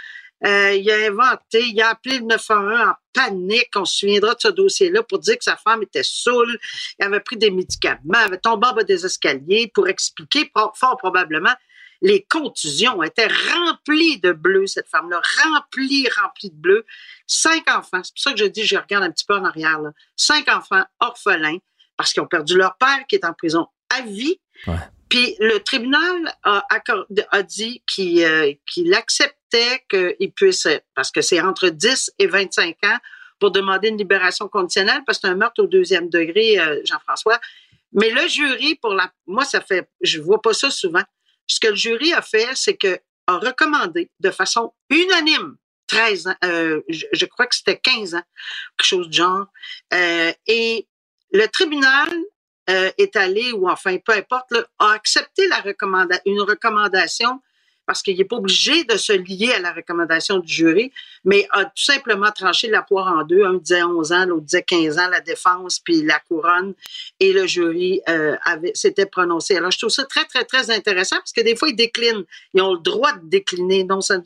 [0.45, 3.70] Euh, il a inventé, il a appelé le 911 en panique.
[3.76, 6.60] On se souviendra de ce dossier-là pour dire que sa femme était saoule,
[6.99, 10.98] elle avait pris des médicaments, elle avait tombé en bas des escaliers pour expliquer fort
[10.98, 11.53] probablement
[12.03, 16.86] les contusions étaient remplies de bleu, cette femme-là, remplie, remplie de bleu.
[17.26, 19.80] Cinq enfants, c'est pour ça que je dis, je regarde un petit peu en arrière,
[19.80, 19.91] là.
[20.18, 21.57] cinq enfants orphelins
[21.95, 24.40] parce qu'ils ont perdu leur père qui est en prison à vie.
[25.14, 26.65] Puis le tribunal a,
[27.30, 28.52] a dit qu'il euh,
[28.95, 32.98] acceptait qu'il puisse, parce que c'est entre 10 et 25 ans,
[33.40, 37.40] pour demander une libération conditionnelle, parce que c'est un meurtre au deuxième degré, euh, Jean-François.
[37.91, 41.03] Mais le jury, pour la, moi, ça fait, je vois pas ça souvent.
[41.45, 46.35] Ce que le jury a fait, c'est que a recommandé de façon unanime 13 ans,
[46.44, 48.23] euh, je, crois que c'était 15 ans,
[48.80, 49.45] quelque chose de genre.
[49.94, 50.88] Euh, et
[51.31, 52.10] le tribunal
[52.69, 57.41] euh, est allé, ou enfin, peu importe, a accepté la recommanda une recommandation
[57.85, 60.91] parce qu'il n'est pas obligé de se lier à la recommandation du jury,
[61.26, 63.44] mais a tout simplement tranché la poire en deux.
[63.44, 66.73] Un disait 11 ans, l'autre disait 15 ans, la défense, puis la couronne,
[67.19, 68.35] et le jury euh,
[68.73, 69.57] s'était prononcé.
[69.57, 72.23] Alors, je trouve ça très, très, très intéressant parce que des fois, ils déclinent.
[72.53, 73.84] Ils ont le droit de décliner.
[73.84, 74.18] Donc, ça,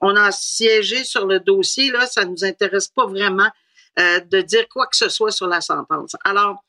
[0.00, 3.50] on a siégé sur le dossier, là, ça ne nous intéresse pas vraiment
[3.98, 6.16] euh, de dire quoi que ce soit sur la sentence.
[6.24, 6.64] Alors,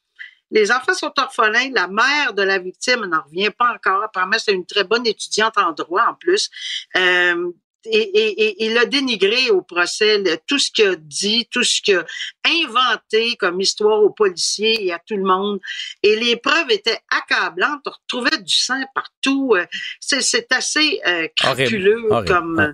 [0.54, 1.70] les enfants sont orphelins.
[1.74, 4.04] La mère de la victime n'en revient pas encore.
[4.04, 6.50] Apparemment, c'est une très bonne étudiante en droit en plus.
[6.96, 7.52] Euh,
[7.86, 12.06] et, il a dénigré au procès tout ce qu'il a dit, tout ce qu'il a
[12.46, 15.60] inventé comme histoire aux policiers et à tout le monde.
[16.02, 17.82] Et les preuves étaient accablantes.
[17.86, 19.56] On retrouvait du sang partout.
[19.58, 19.66] Euh,
[20.00, 22.74] c'est assez euh, crapuleux comme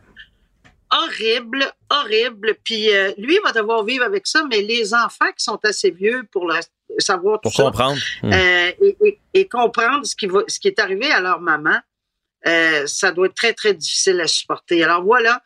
[0.92, 2.56] horrible, horrible.
[2.64, 6.28] Puis euh, lui va devoir vivre avec ça, mais les enfants qui sont assez vieux
[6.32, 6.56] pour le
[7.00, 8.00] savoir tout comprendre.
[8.24, 8.34] Hmm.
[8.34, 8.72] Euh,
[9.34, 11.78] et, comprendre ce qui, va, ce qui est arrivé à leur maman,
[12.48, 14.84] euh, ça doit être très, très difficile à supporter.
[14.84, 15.42] Alors voilà,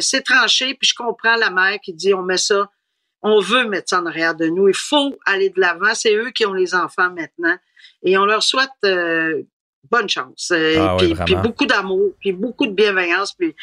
[0.00, 2.70] c'est tranché, puis je comprends la mère qui dit on met ça,
[3.22, 6.30] on veut mettre ça en arrière de nous, il faut aller de l'avant, c'est eux
[6.30, 7.56] qui ont les enfants maintenant.
[8.02, 8.70] Et on leur souhaite
[9.90, 10.50] bonne chance.
[10.52, 13.54] Euh, ah puis, beaucoup d'amour, puis beaucoup de bienveillance puis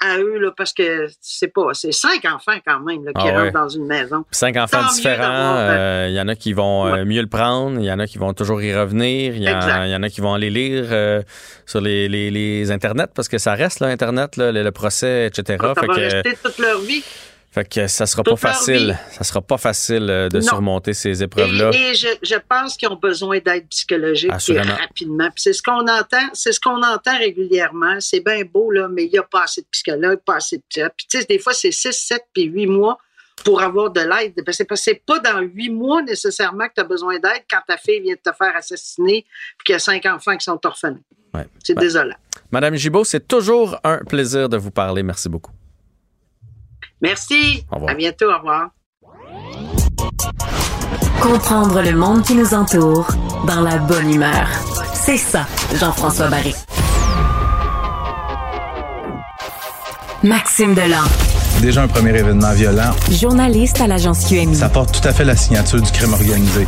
[0.00, 3.42] à, eux, là, parce que c'est pas, c'est cinq enfants quand même là, qui ah
[3.42, 4.24] rentrent dans une maison.
[4.30, 5.56] Cinq enfants différents.
[5.56, 8.06] Euh, il y en a qui vont euh, mieux le prendre, il y en a
[8.06, 10.86] qui vont toujours y revenir, il y, en a qui vont aller lire
[11.66, 15.58] sur les, les, les, internets parce que ça reste là, internet, là, le, procès, etc.
[15.60, 17.02] Ça va rester toute leur vie.
[17.50, 18.98] Fait que ça sera pas facile.
[19.10, 21.70] Ça sera pas facile euh, de surmonter ces épreuves-là.
[21.72, 25.30] Et, je, pense qu'ils ont besoin d'aide psychologique rapidement.
[25.36, 28.00] c'est ce qu'on entend, c'est ce qu'on entend régulièrement.
[28.00, 30.62] C'est bien beau, là, mais il n'y a pas assez de psychologues, pas assez de
[30.96, 32.98] Puis tu sais, des fois, c'est 6, 7 puis 8 mois
[33.44, 34.34] pour avoir de l'aide.
[34.52, 34.76] C'est pas,
[35.06, 38.30] pas dans huit mois nécessairement que tu as besoin d'aide quand ta fille vient de
[38.30, 39.24] te faire assassiner
[39.58, 41.00] puis qu'il y a cinq enfants qui sont orphelins.
[41.62, 42.16] C'est désolant.
[42.50, 45.02] Madame Gibault, c'est toujours un plaisir de vous parler.
[45.02, 45.52] Merci beaucoup.
[47.00, 47.64] Merci.
[47.86, 48.26] À bientôt.
[48.30, 48.68] Au revoir.
[51.20, 53.06] Comprendre le monde qui nous entoure
[53.46, 54.48] dans la bonne humeur.
[54.94, 55.46] C'est ça,
[55.78, 56.54] Jean-François Barry.
[60.22, 61.04] Maxime Delan.
[61.60, 62.90] Déjà un premier événement violent.
[63.10, 64.54] Journaliste à l'agence QMI.
[64.54, 66.66] Ça porte tout à fait la signature du crime organisé.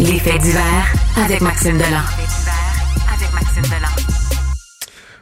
[0.00, 0.92] Les faits divers
[1.24, 2.02] avec Maxime Delan.
[3.14, 3.97] avec Maxime Delan.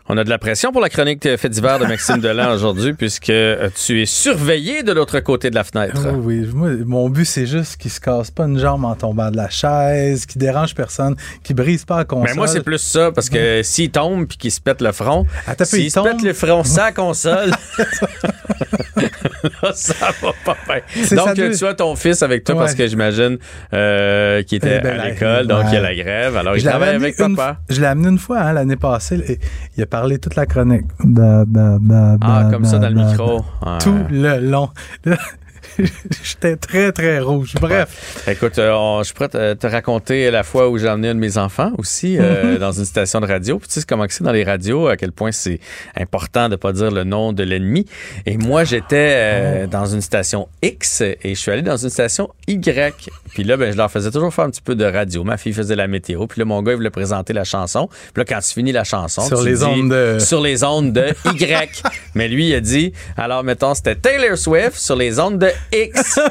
[0.09, 3.31] On a de la pression pour la chronique fait d'hiver de Maxime Delan aujourd'hui, puisque
[3.31, 6.01] euh, tu es surveillé de l'autre côté de la fenêtre.
[6.15, 6.85] Oui, oui.
[6.87, 10.25] mon but, c'est juste qu'il se casse pas une jambe en tombant de la chaise,
[10.25, 12.29] qu'il dérange personne, qu'il brise pas la console.
[12.29, 15.27] Mais moi, c'est plus ça, parce que s'il tombe puis qu'il se pète le front,
[15.65, 17.51] s'il se pète le front sa console,
[19.75, 21.17] ça va pas bien.
[21.17, 23.39] Donc, tu as ton fils avec toi, parce que j'imagine
[23.73, 26.37] euh, qu'il était eh ben, à l'école, donc il y a la grève.
[26.37, 27.59] Alors, il travaille avec papa.
[27.69, 29.41] Je l'ai amené une fois hein, l'année passée.
[29.77, 30.85] Il a parler toute la chronique.
[32.21, 33.43] ah, comme ça dans le micro.
[33.81, 34.69] Tout le long.
[36.23, 37.55] J'étais très, très rouge.
[37.61, 38.25] Bref.
[38.27, 41.21] Écoute, euh, je suis prêt à te raconter la fois où j'ai emmené un de
[41.21, 42.59] mes enfants aussi euh, mhm.
[42.59, 43.59] dans une station de radio.
[43.59, 45.61] Puis tu sais comment c'est dans les radios, à quel point c'est
[45.97, 47.87] important de ne pas dire le nom de l'ennemi.
[48.25, 49.67] Et moi, j'étais euh, oh.
[49.67, 53.11] dans une station X et je suis allé dans une station Y.
[53.31, 55.25] Puis là, ben, je leur faisais toujours faire un petit peu de radio.
[55.25, 56.27] Ma fille faisait la météo.
[56.27, 57.89] Puis là, mon gars, il voulait présenter la chanson.
[57.89, 60.19] Puis là, quand tu finis la chanson, sur les ondes de...
[60.19, 61.83] Sur les ondes de Y.
[62.15, 66.19] Mais lui, il a dit, alors mettons, c'était Taylor Swift sur les ondes de X.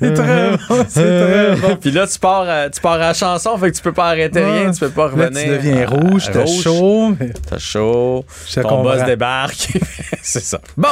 [0.00, 1.76] C'est très bon, c'est très bon.
[1.76, 4.08] Puis là, tu pars, à, tu pars à la chanson, fait que tu peux pas
[4.08, 5.30] arrêter rien, tu peux pas revenir.
[5.30, 7.16] Là, tu deviens rouge, t'as chaud.
[7.48, 8.24] T'as chaud,
[8.62, 9.78] ton boss débarque.
[10.22, 10.60] c'est ça.
[10.76, 10.88] Bon,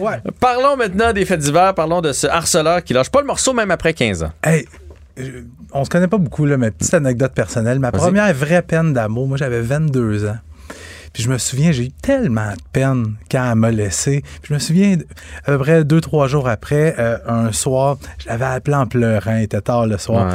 [0.00, 0.20] ouais.
[0.40, 3.70] parlons maintenant des faits divers, parlons de ce harceleur qui lâche pas le morceau même
[3.70, 4.32] après 15 ans.
[4.42, 4.66] Hey,
[5.72, 7.78] on se connaît pas beaucoup, là, mais petite anecdote personnelle.
[7.80, 10.36] Ma première vraie peine d'amour, moi j'avais 22 ans.
[11.12, 14.22] Puis je me souviens, j'ai eu tellement de peine quand elle m'a laissé.
[14.42, 14.96] Puis je me souviens,
[15.44, 19.36] à peu près deux, trois jours après, euh, un soir, je l'avais appelé en pleurant,
[19.36, 20.32] il était tard le soir.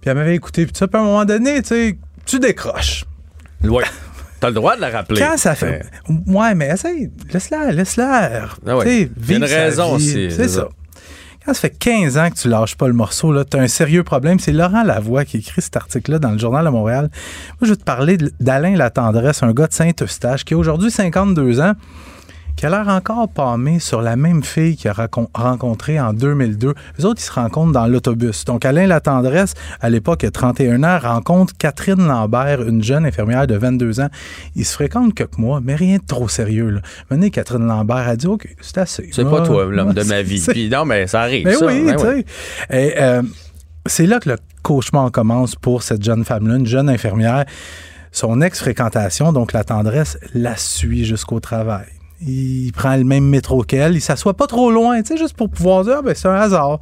[0.00, 0.64] Puis elle m'avait écouté.
[0.66, 3.04] Puis ça, puis à un moment donné, tu sais, tu décroches.
[3.64, 3.84] Ouais.
[4.40, 5.20] T'as le droit de la rappeler.
[5.20, 5.84] Quand ça fait.
[6.26, 8.46] Ouais, mais essaye, laisse-la, laisse-la.
[8.66, 8.84] Ah ouais.
[8.84, 10.60] Tu sais, Il y a une raison aussi, C'est c'est ça.
[10.62, 10.68] ça.
[11.44, 14.04] Quand ça fait 15 ans que tu lâches pas le morceau, là, as un sérieux
[14.04, 14.38] problème.
[14.38, 17.10] C'est Laurent Lavoie qui écrit cet article-là dans le Journal de Montréal.
[17.60, 21.60] Moi, je vais te parler d'Alain Latendresse, un gars de Saint-Eustache qui a aujourd'hui 52
[21.60, 21.72] ans,
[22.62, 26.74] qui a l'air encore pâmé sur la même fille qu'il a rencontrée en 2002.
[26.96, 28.44] Les autres, ils se rencontrent dans l'autobus.
[28.44, 33.48] Donc, Alain Latendresse, à l'époque, il a 31 ans, rencontre Catherine Lambert, une jeune infirmière
[33.48, 34.10] de 22 ans.
[34.54, 36.70] Ils se fréquentent quelques mois, mais rien de trop sérieux.
[36.70, 36.82] Là.
[37.10, 39.10] Maintenant, Catherine Lambert a dit, OK, c'est assez.
[39.10, 40.46] C'est pas toi, l'homme de ma vie.
[40.48, 41.44] Puis non, mais ça arrive.
[41.44, 41.66] mais ça.
[41.66, 42.24] oui, Ben tu sais.
[42.70, 43.22] Et, euh,
[43.86, 47.44] c'est là que le cauchemar commence pour cette jeune femme-là, une jeune infirmière.
[48.12, 51.88] Son ex-fréquentation, donc la tendresse, la suit jusqu'au travail.
[52.26, 55.48] Il prend le même métro qu'elle, il s'assoit pas trop loin, tu sais, juste pour
[55.50, 56.78] pouvoir dire, Ah, ben, c'est un hasard.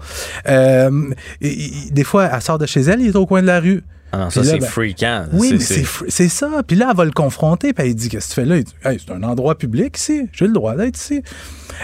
[0.49, 1.11] Euh,
[1.41, 3.61] et- et- des fois, elle sort de chez elle, il est au coin de la
[3.61, 3.83] rue.
[4.13, 5.27] Ah non, ça, c'est ben, freakant.
[5.33, 6.49] Oui, C'est- ça.
[6.67, 8.57] Puis là, elle va le confronter, puis elle dit Qu'est-ce que tu fais là?
[8.57, 11.23] Il dit Hey, C'est un endroit public ici, j'ai le droit d'être ici.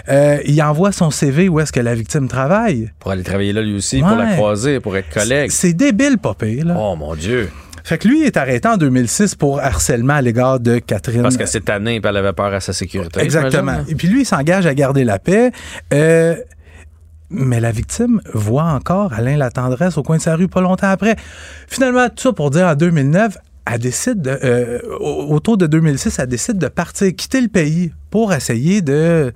[0.09, 2.91] Euh, il envoie son CV où est-ce que la victime travaille.
[2.99, 5.53] Pour aller travailler là, lui aussi, pour la croiser, pour être collègue.
[5.53, 6.77] C'est débile, pas pire, là.
[6.77, 7.49] Oh mon Dieu.
[7.87, 11.23] Fait que lui est arrêté en 2006 pour harcèlement à l'égard de Catherine.
[11.23, 13.21] Parce que cette année, elle avait peur à sa sécurité.
[13.21, 13.77] Exactement.
[13.89, 15.53] Et puis lui, il s'engage à garder la paix.
[15.95, 16.35] Euh,
[17.31, 20.89] mais la victime voit encore Alain la tendresse au coin de sa rue pas longtemps
[20.91, 21.15] après.
[21.69, 23.37] Finalement, tout ça pour dire en 2009,
[23.73, 27.93] elle décide de, euh, au- autour de 2006, elle décide de partir, quitter le pays
[28.11, 29.33] pour essayer de.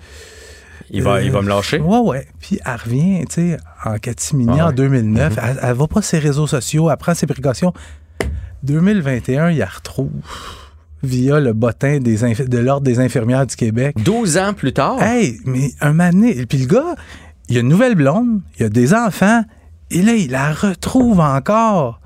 [0.92, 1.78] Il va, il va me lâcher.
[1.78, 2.26] Ouais, ouais.
[2.40, 4.74] Puis elle revient, tu sais, en catimini Ah en ouais.
[4.74, 5.34] 2009.
[5.40, 7.72] Elle, elle va pas sur ses réseaux sociaux, elle prend ses précautions.
[8.62, 10.10] 2021, il la retrouve
[11.02, 13.96] via le bottin des inf- de l'Ordre des infirmières du Québec.
[14.04, 15.02] 12 ans plus tard?
[15.02, 16.36] Hey, mais un mané.
[16.38, 16.94] Et puis le gars,
[17.48, 19.42] il a une nouvelle blonde, il a des enfants,
[19.90, 22.00] et là, il la retrouve encore.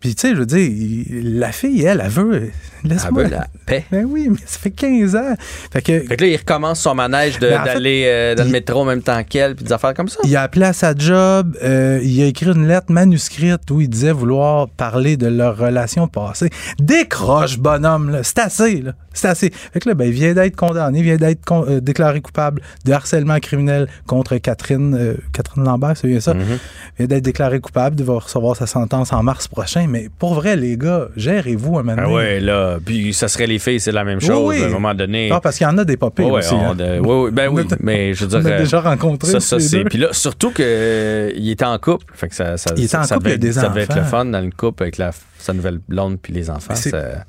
[0.00, 2.50] Puis, tu sais, je veux dire, il- la fille, elle, elle veut.
[2.84, 3.22] Laisse-moi.
[3.24, 3.84] Elle veut la paix.
[3.90, 5.34] Ben oui, mais ça fait 15 ans.
[5.72, 6.00] Fait que.
[6.00, 8.50] Fait que là, il recommence son manège de- Mais en fait, d'aller euh, dans le
[8.50, 10.18] métro en même temps qu'elle, puis des affaires comme ça.
[10.24, 13.88] Il a appelé à sa job, euh, il a écrit une lettre manuscrite où il
[13.88, 16.50] disait vouloir parler de leur relation passée.
[16.78, 18.22] Décroche, bonhomme, là.
[18.22, 18.92] C'est assez, là.
[19.12, 19.50] C'est assez.
[19.72, 22.62] Fait que là, ben, il vient d'être condamné, il vient d'être con- euh, déclaré coupable
[22.84, 26.32] de harcèlement criminel contre Catherine, euh, Catherine Lambert, c'est bien ça.
[26.32, 26.38] Mm-hmm.
[26.38, 29.86] Il vient d'être déclaré coupable, il va recevoir sa sentence en mars prochain.
[29.88, 32.69] Mais pour vrai, les gars, gérez-vous un moment Ah ouais, là.
[32.84, 34.48] Puis ça serait les filles, c'est la même chose.
[34.48, 34.62] Oui, oui.
[34.62, 35.30] À un moment donné.
[35.32, 36.54] Ah, parce qu'il y en a des papiers aussi.
[36.54, 36.76] on hein.
[36.78, 38.50] a- oui, oui, ben oui, On a- mais je veux on dire.
[38.52, 39.84] a euh, déjà rencontré Ça, c'est.
[39.84, 42.04] Puis là, surtout qu'il était en couple.
[42.14, 43.68] Fait que ça, ça, Il était en ça couple, devait, il y a des ça
[43.68, 44.10] devait être le enfants.
[44.10, 46.74] fun dans le couple avec la, sa nouvelle blonde puis les enfants.
[46.74, 47.24] Ça-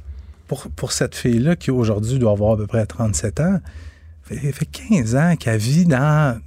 [0.48, 3.60] pour, pour cette fille-là, qui aujourd'hui doit avoir à peu près 37 ans,
[4.24, 6.38] fait, fait 15 ans qu'elle vit dans,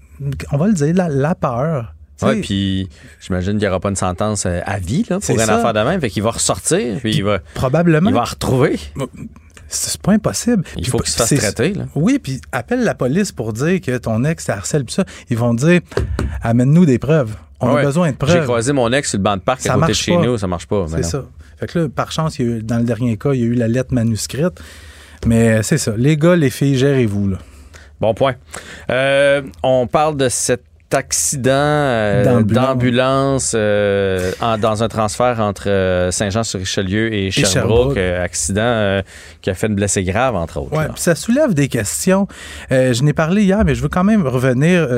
[0.52, 1.93] on va le dire, la, la peur.
[2.16, 2.88] Sais, puis
[3.20, 5.80] j'imagine qu'il n'y aura pas une sentence euh, à vie là, pour une affaire de
[5.80, 6.00] même.
[6.00, 8.08] Fait qu'il va ressortir, puis il va, probablement.
[8.10, 8.78] il va retrouver.
[9.66, 10.62] C'est pas impossible.
[10.76, 11.72] Il Puis faut qu'il se fasse traiter.
[11.74, 11.86] Là.
[11.96, 15.04] Oui, puis appelle la police pour dire que ton ex t'harcèle, puis ça.
[15.30, 15.80] Ils vont dire,
[16.42, 17.34] amène-nous des preuves.
[17.60, 17.80] On Ouais.
[17.80, 18.30] a besoin de preuves.
[18.38, 20.14] J'ai croisé mon ex sur le banc de parc Ça à côté de marche chez
[20.14, 20.22] pas.
[20.22, 20.86] nous, ça marche pas.
[20.88, 21.24] C'est ça.
[21.58, 23.42] Fait que là, par chance, il y a eu- dans le dernier cas, il y
[23.42, 24.60] a eu la lettre manuscrite.
[25.26, 25.94] Mais c'est ça.
[25.96, 27.38] Les gars, les filles, gérez-vous, là.
[28.00, 28.34] Bon point.
[28.90, 30.62] Euh, on parle de cet
[30.92, 33.52] accident euh, D'ambulance.
[33.56, 34.30] euh,
[34.60, 37.94] dans un transfert entre euh, Saint-Jean-sur-Richelieu et Sherbrooke.
[37.94, 37.98] Sherbrooke.
[37.98, 39.00] accident
[39.42, 40.76] qui a fait une blessée grave, entre autres.
[40.76, 42.28] Ouais, ça soulève des questions.
[42.70, 44.88] Je n'ai parlé hier, mais je veux quand même revenir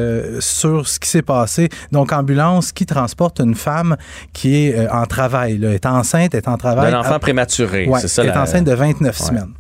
[0.41, 1.69] sur ce qui s'est passé.
[1.93, 3.97] Donc, ambulance qui transporte une femme
[4.33, 6.91] qui est en travail, là, est enceinte, est en travail.
[6.93, 8.23] D'un enfant à- prématuré, Ouais, c'est ça.
[8.25, 9.27] Est la- enceinte de 29 Ouais.
[9.27, 9.51] semaines.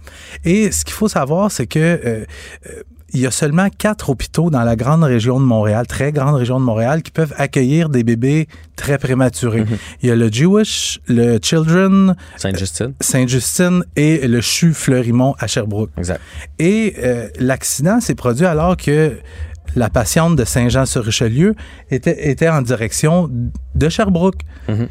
[0.44, 2.24] Et ce qu'il faut savoir, c'est que
[3.16, 6.60] il y a seulement quatre hôpitaux dans la grande région de Montréal, très grande région
[6.60, 9.62] de Montréal, qui peuvent accueillir des bébés très prématurés.
[9.62, 9.78] Mhm.
[10.02, 12.92] Il y a le Jewish, le Children, Sainte-Justine.
[13.00, 15.92] Sainte-Justine et le CHU Fleurimont à Sherbrooke.
[15.96, 16.20] Exact.
[16.58, 19.16] Et euh, l'accident s'est produit alors que
[19.74, 21.54] la patiente de Saint-Jean-sur-Richelieu
[21.90, 23.30] était, était en direction
[23.74, 24.42] de Sherbrooke.
[24.68, 24.88] Mhm.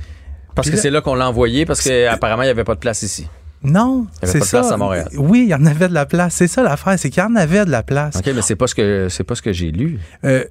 [0.55, 2.79] Parce Puis que c'est là qu'on l'a envoyé, parce qu'apparemment, il n'y avait pas de
[2.79, 3.27] place ici.
[3.65, 4.59] Non, Il y avait c'est ça.
[4.61, 5.07] place à Montréal.
[5.17, 6.35] Oui, il y en avait de la place.
[6.35, 8.15] C'est ça l'affaire, c'est qu'il y en avait de la place.
[8.17, 9.99] OK, mais c'est pas ce que c'est pas ce que j'ai lu.
[10.23, 10.43] Euh,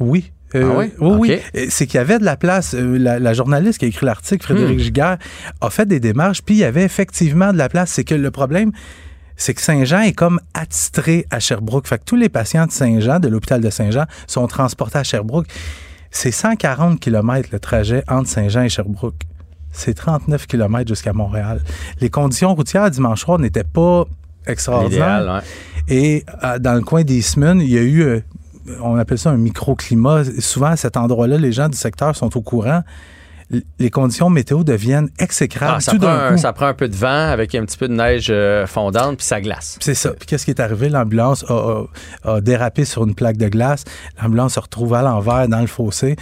[0.00, 0.32] oui.
[0.54, 0.78] Euh, Ah?
[0.78, 1.38] Oui, oui.
[1.56, 2.74] Euh, C'est qu'il y avait de la place.
[2.74, 4.82] La, la journaliste qui a écrit l'article, Frédéric Hmm.
[4.82, 5.18] Giguère,
[5.60, 7.90] a fait des démarches, puis il y avait effectivement de la place.
[7.90, 8.72] C'est que le problème,
[9.36, 11.86] c'est que Saint-Jean est comme attitré à Sherbrooke.
[11.86, 15.46] Fait que tous les patients de Saint-Jean, de l'hôpital de Saint-Jean, sont transportés à Sherbrooke.
[16.10, 19.20] C'est 140 km le trajet entre Saint-Jean et Sherbrooke.
[19.78, 21.62] C'est 39 km jusqu'à Montréal.
[22.00, 24.04] Les conditions routières dimanche soir n'étaient pas
[24.46, 25.18] extraordinaire.
[25.20, 25.42] L'idéal,
[25.88, 28.20] Et euh, dans le coin d'Eastman, il y a eu, euh,
[28.82, 30.24] on appelle ça un microclimat.
[30.40, 32.82] Souvent, à cet endroit-là, les gens du secteur sont au courant.
[33.78, 36.36] Les conditions météo deviennent exécrables Ah, ça, tout prend un, coup.
[36.38, 39.24] ça prend un peu de vent avec un petit peu de neige euh, fondante, puis
[39.26, 39.78] ça glace.
[39.80, 40.10] C'est ça.
[40.10, 40.90] Puis qu'est-ce qui est arrivé?
[40.90, 41.54] L'ambulance a,
[42.24, 43.84] a- a dérapé sur une plaque de glace.
[44.22, 46.16] L'ambulance se retrouve à l'envers dans le fossé.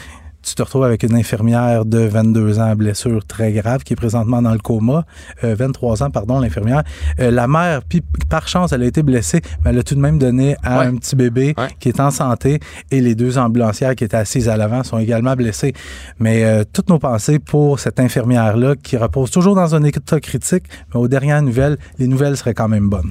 [0.47, 3.97] Tu te retrouves avec une infirmière de 22 ans à blessure très grave qui est
[3.97, 5.05] présentement dans le coma.
[5.43, 6.85] Euh, 23 ans, pardon, l'infirmière.
[7.19, 8.01] Euh, la mère, puis
[8.31, 10.87] par chance, elle a été blessée, mais elle a tout de même donné à Ouais.
[10.87, 12.61] un petit bébé qui est en santé.
[12.93, 15.73] Et les deux ambulancières qui étaient assises à l'avant sont également blessées.
[16.21, 20.65] Mais euh, toutes nos pensées pour cette infirmière-là qui repose toujours dans un état critique,
[20.95, 23.11] mais aux dernières nouvelles, les nouvelles seraient quand même bonnes.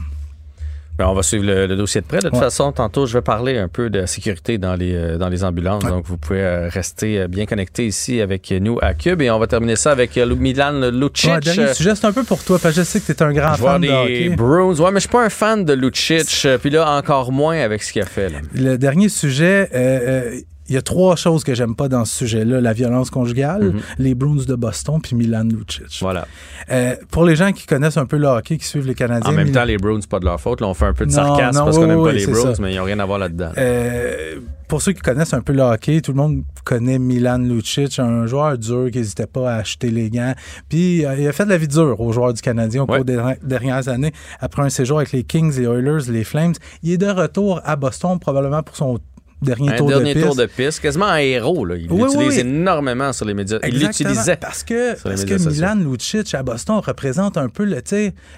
[0.98, 2.20] Ben, on va suivre le, le dossier de près.
[2.20, 2.40] De toute Ouais.
[2.40, 5.84] façon, tantôt, je vais parler un peu de sécurité dans les, euh, dans les ambulances.
[5.84, 9.22] Donc, vous pouvez euh, rester euh, bien connecté ici avec nous à Cube.
[9.22, 11.30] Et on va terminer ça avec Milan Lucic.
[11.32, 13.22] Ouais, dernier sujet, c'est un peu pour toi, parce que je sais que tu es
[13.24, 14.30] un grand fan de des hockey.
[14.38, 14.80] Bruins.
[14.80, 16.48] Ouais, mais je suis pas un fan de Lucic.
[16.62, 18.30] Puis là, encore moins avec ce qu'il a fait.
[18.30, 18.38] Là.
[18.54, 20.00] Le dernier sujet, euh,
[20.36, 22.62] euh, il y a trois choses que j'aime pas dans ce sujet-là.
[22.62, 23.80] La violence conjugale, Mhm.
[24.00, 26.00] les Bruins de Boston, puis Milan Lucic.
[26.02, 26.28] Voilà.
[26.72, 29.30] Euh, pour les gens qui connaissent un peu le hockey, qui suivent les Canadiens...
[29.30, 30.62] En même Milan- temps, les Bruins, pas de leur faute.
[30.62, 32.26] Là, on fait un peu de Non, sarcasme non, parce qu'on oui, n'aime pas les
[32.28, 32.62] Bruins, ça.
[32.62, 33.52] mais ils n'ont rien à voir là-dedans.
[33.58, 34.36] Euh,
[34.68, 38.26] pour ceux qui connaissent un peu le hockey, tout le monde connaît Milan Lucic, un
[38.26, 40.34] joueur dur qui n'hésitait pas à acheter les gants.
[40.70, 43.06] Puis euh, il a fait de la vie dure aux joueurs du Canadien au cours
[43.06, 44.12] des der- dernières années.
[44.40, 47.76] Après un séjour avec les Kings, les Oilers, les Flames, il est de retour à
[47.76, 48.98] Boston probablement pour son
[49.42, 50.26] dernier un tour dernier de piste.
[50.26, 51.66] tour de piste, quasiment un héros.
[51.66, 51.76] Là.
[51.76, 53.60] Il Oui, l'utilise oui, énormément sur les médias.
[53.68, 54.38] Il l'utilisait.
[54.38, 55.26] Parce que, parce.
[55.26, 57.82] Milan Lucic à Boston représente un peu le,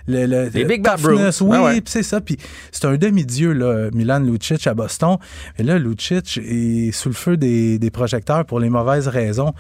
[0.08, 1.00] Les le Big Bad.
[1.42, 1.82] Oui, ouais.
[1.82, 2.22] puis c'est ça.
[2.22, 2.38] Puis
[2.72, 5.18] c'est un demi-dieu, là, Milan Lucic à Boston.
[5.58, 9.54] Et là, Lucic est sous le feu des, des projecteurs pour les mauvaises raisons.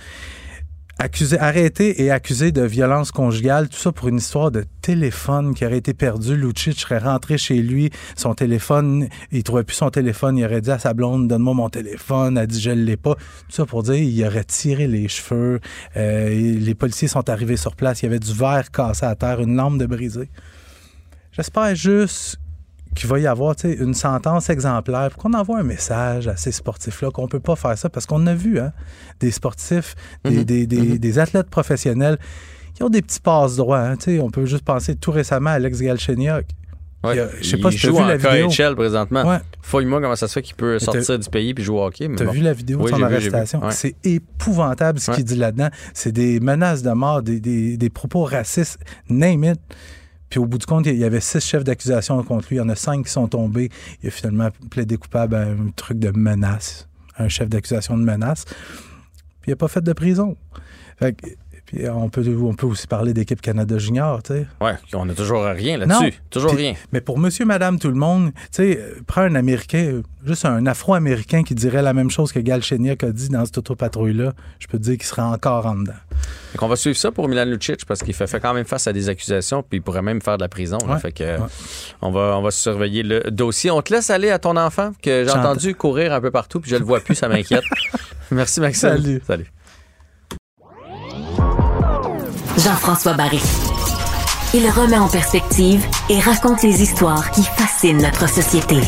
[1.00, 5.64] Accusé, arrêté et accusé de violence conjugale, tout ça pour une histoire de téléphone qui
[5.64, 6.36] aurait été perdu.
[6.36, 10.72] Lucic serait rentré chez lui, son téléphone, il trouvait plus son téléphone, il aurait dit
[10.72, 13.14] à sa blonde, donne-moi mon téléphone, elle dit, je l'ai pas.
[13.14, 15.60] Tout ça pour dire, il aurait tiré les cheveux,
[15.98, 19.40] euh, les policiers sont arrivés sur place, il y avait du verre cassé à terre,
[19.40, 20.32] une lampe de brisée.
[21.32, 22.40] J'espère juste
[22.98, 27.12] qu'il va y avoir une sentence exemplaire pour qu'on envoie un message à ces sportifs-là
[27.12, 28.74] qu'on peut pas faire ça parce qu'on a vu hein,
[29.20, 29.96] des sportifs,
[30.26, 30.44] des, Mhm.
[30.44, 30.98] des- des- Mhm.
[30.98, 32.18] des athlètes professionnels
[32.74, 33.80] qui ont des petits passe-droits.
[33.80, 36.46] hein, tu sais, on peut juste penser tout récemment à Alex Galchenyuk.
[37.04, 37.20] Ouais.
[37.20, 38.48] A- Je sais pas Il si tu as vu en la vidéo.
[38.50, 39.24] KHL présentement.
[39.24, 39.38] Ouais.
[39.62, 42.10] Fouille-moi comment ça se fait qu'il peut sortir du pays puis jouer au hockey.
[42.18, 42.32] Tu as bon.
[42.32, 43.64] vu la vidéo Oui, de son arrestation?
[43.64, 43.72] Ouais.
[43.72, 45.70] C'est épouvantable ce qu'il dit là-dedans.
[45.94, 48.80] C'est des menaces de mort, des, des- des propos racistes,
[49.10, 49.60] name it.
[50.30, 52.58] Puis au bout du compte, il y avait six chefs d'accusation contre lui.
[52.58, 53.70] Il y en a cinq qui sont tombés.
[54.04, 56.88] Il a finalement plaidé coupable à un truc de menace,
[57.18, 58.46] un chef d'accusation de menace.
[59.42, 60.36] Puis il n'a pas fait de prison.
[61.00, 61.28] Fait que-
[61.68, 64.48] puis on peut, on peut aussi parler d'équipe Canada Junior, tu sais.
[64.62, 66.14] Ouais, on n'a toujours rien là-dessus.
[66.30, 66.74] Toujours Puis- rien.
[66.94, 70.46] Mais pour monsieur, madame, tout le monde, tu sais, euh, prends un Américain, euh, juste
[70.46, 74.68] un Afro-Américain qui dirait la même chose que Galchenyuk a dit dans cette autopatrouille-là, je
[74.68, 75.94] peux te dire qu'il serait encore en dedans.
[76.62, 78.94] On va suivre ça pour Milan Lucic parce qu'il fait, fait quand même face à
[78.94, 80.78] des accusations puis il pourrait même faire de la prison.
[80.88, 80.98] là.
[80.98, 81.38] Fait que, euh,
[82.02, 83.70] on, va, on va surveiller le dossier.
[83.72, 86.72] On te laisse aller à ton enfant que j'ai entendu courir un peu partout puis
[86.72, 87.64] je le vois plus, ça m'inquiète.
[88.32, 88.90] Merci Maxime.
[88.90, 89.22] Salut.
[89.28, 89.52] Salut.
[92.68, 93.40] Jean-François Barry.
[94.54, 98.82] Il remet en perspective et raconte les histoires qui fascinent notre société.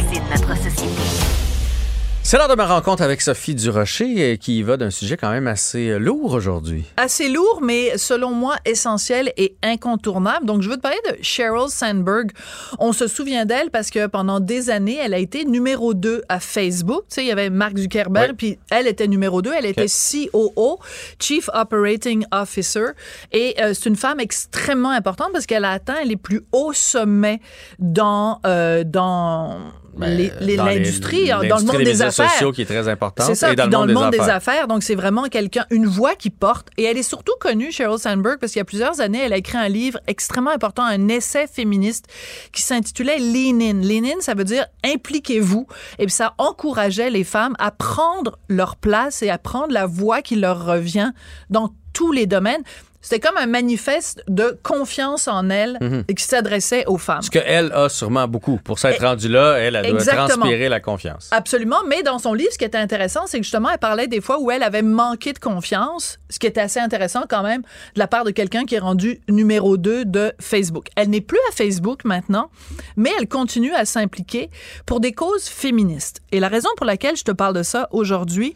[2.30, 5.48] C'est l'heure de ma rencontre avec Sophie Durocher euh, qui va d'un sujet quand même
[5.48, 6.86] assez euh, lourd aujourd'hui.
[6.96, 10.46] assez lourd, mais selon moi essentiel et incontournable.
[10.46, 12.30] Donc, je veux te parler de Sheryl Sandberg.
[12.78, 16.40] On se souvient d'elle parce que pendant des années, elle a été numéro 2 à
[16.40, 17.06] Facebook.
[17.10, 18.36] Tu sais, il y avait Mark Zuckerberg, Oui.
[18.38, 19.52] puis elle était numéro 2.
[19.58, 20.78] Elle était COO,
[21.20, 22.90] Chief Operating Officer.
[23.32, 27.40] Et euh, c'est une femme extrêmement importante parce qu'elle a atteint les plus hauts sommets
[27.80, 32.30] dans, euh, dans Ben, dans l'industrie, hein, dans le monde des affaires.
[32.32, 34.12] sociaux qui est très importante C'est ça, et dans le dans monde le des monde
[34.12, 34.36] des affaires.
[34.36, 34.68] affaires.
[34.68, 36.70] Donc, c'est vraiment quelqu'un, une voix qui porte.
[36.78, 39.38] Et elle est surtout connue, Sheryl Sandberg, parce qu'il y a plusieurs années, elle a
[39.38, 42.06] écrit un livre extrêmement important, un essai féministe
[42.54, 43.82] qui s'intitulait Lean In.
[43.82, 45.68] Lean In, ça veut dire impliquez-vous.
[46.00, 50.22] Et puis, ça encourageait les femmes à prendre leur place et à prendre la voix
[50.22, 51.12] qui leur revient
[51.50, 52.62] dans tous les domaines.
[53.02, 56.04] C'était comme un manifeste de confiance en elle Mhm.
[56.10, 57.22] et qui s'adressait aux femmes.
[57.22, 58.58] Ce qu'elle a sûrement beaucoup.
[58.64, 61.30] Pour s'être rendue là, elle, elle doit transpirer la confiance.
[61.32, 64.20] Absolument, mais dans son livre, ce qui était intéressant, c'est que justement, elle parlait des
[64.22, 68.00] fois où elle avait manqué de confiance, ce qui était assez intéressant quand même de
[68.00, 70.88] la part de quelqu'un qui est rendu numéro 2 de Facebook.
[70.98, 72.50] Elle n'est plus à Facebook maintenant,
[72.98, 74.50] mais elle continue à s'impliquer
[74.86, 76.22] pour des causes féministes.
[76.32, 78.56] Et la raison pour laquelle je te parle de ça aujourd'hui,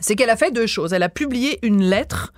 [0.00, 0.92] c'est qu'elle a fait deux choses.
[0.92, 2.32] Elle a publié une lettre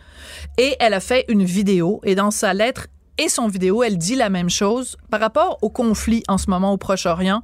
[0.58, 2.00] et elle a fait une vidéo.
[2.04, 5.68] Et dans sa lettre et son vidéo, elle dit la même chose par rapport au
[5.68, 7.42] conflit en ce moment au Proche-Orient.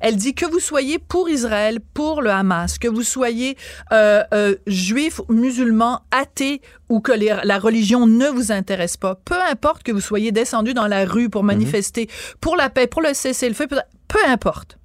[0.00, 3.56] Elle dit que vous soyez pour Israël, pour le Hamas, que vous soyez
[3.92, 9.82] euh, euh, juif, musulman, athée ou que la religion ne vous intéresse pas, peu importe
[9.82, 12.08] que vous soyez descendu dans la rue pour manifester
[12.40, 14.78] pour la paix, pour le cessez-le-feu, peu importe.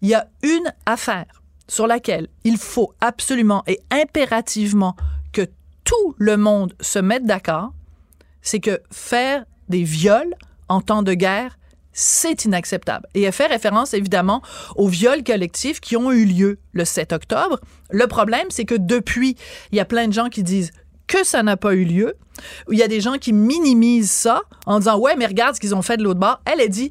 [0.00, 4.96] Il y a une affaire sur laquelle il faut absolument et impérativement
[5.32, 5.46] que
[5.84, 7.72] tout le monde se mette d'accord,
[8.42, 10.34] c'est que faire des viols
[10.68, 11.58] en temps de guerre,
[11.92, 13.06] c'est inacceptable.
[13.14, 14.42] Et elle fait référence évidemment
[14.76, 17.60] aux viols collectifs qui ont eu lieu le 7 octobre.
[17.90, 19.36] Le problème, c'est que depuis,
[19.70, 20.72] il y a plein de gens qui disent
[21.06, 22.14] que ça n'a pas eu lieu.
[22.70, 25.74] Il y a des gens qui minimisent ça en disant ouais, mais regarde ce qu'ils
[25.74, 26.40] ont fait de l'autre bord.
[26.44, 26.90] Elle a dit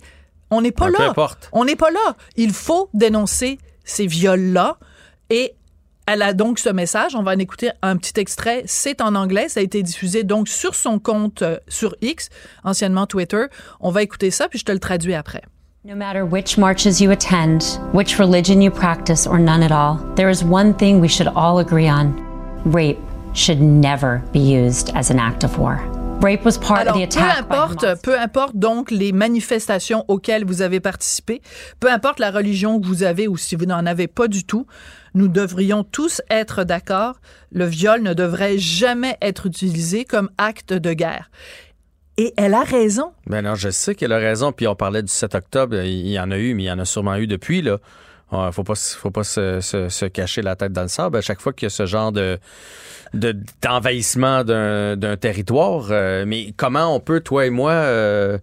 [0.49, 1.13] on n'est pas là.
[1.51, 2.15] On n'est pas là.
[2.35, 4.77] Il faut dénoncer ces viols-là.
[5.29, 5.55] Et
[6.05, 7.15] elle a donc ce message.
[7.15, 8.63] On va en écouter un petit extrait.
[8.65, 9.49] C'est en anglais.
[9.49, 12.29] Ça a été diffusé donc sur son compte euh, sur X,
[12.63, 13.45] anciennement Twitter.
[13.79, 15.41] On va écouter ça, puis je te le traduis après.
[15.85, 20.29] No matter which marches you attend, which religion you practice, or none at all, there
[20.29, 22.13] is one thing we should all agree on.
[22.65, 22.99] Rape
[23.33, 25.81] should never be used as an act of war.
[26.21, 30.45] Rape was part Alors, of the attack peu importe, peu importe donc les manifestations auxquelles
[30.45, 31.41] vous avez participé,
[31.79, 34.65] peu importe la religion que vous avez ou si vous n'en avez pas du tout,
[35.13, 37.19] nous devrions tous être d'accord,
[37.51, 41.29] le viol ne devrait jamais être utilisé comme acte de guerre.
[42.17, 43.11] Et elle a raison.
[43.25, 44.51] Ben non, je sais qu'elle a raison.
[44.51, 46.79] Puis on parlait du 7 octobre, il y en a eu, mais il y en
[46.79, 47.79] a sûrement eu depuis, là.
[48.29, 51.17] Faut pas, faut pas se, cacher la tête dans le sable.
[51.17, 52.39] À chaque fois qu'il y a ce genre de
[53.61, 58.39] d'envahissement d'un territoire, euh, mais comment on peut, toi et moi, euh,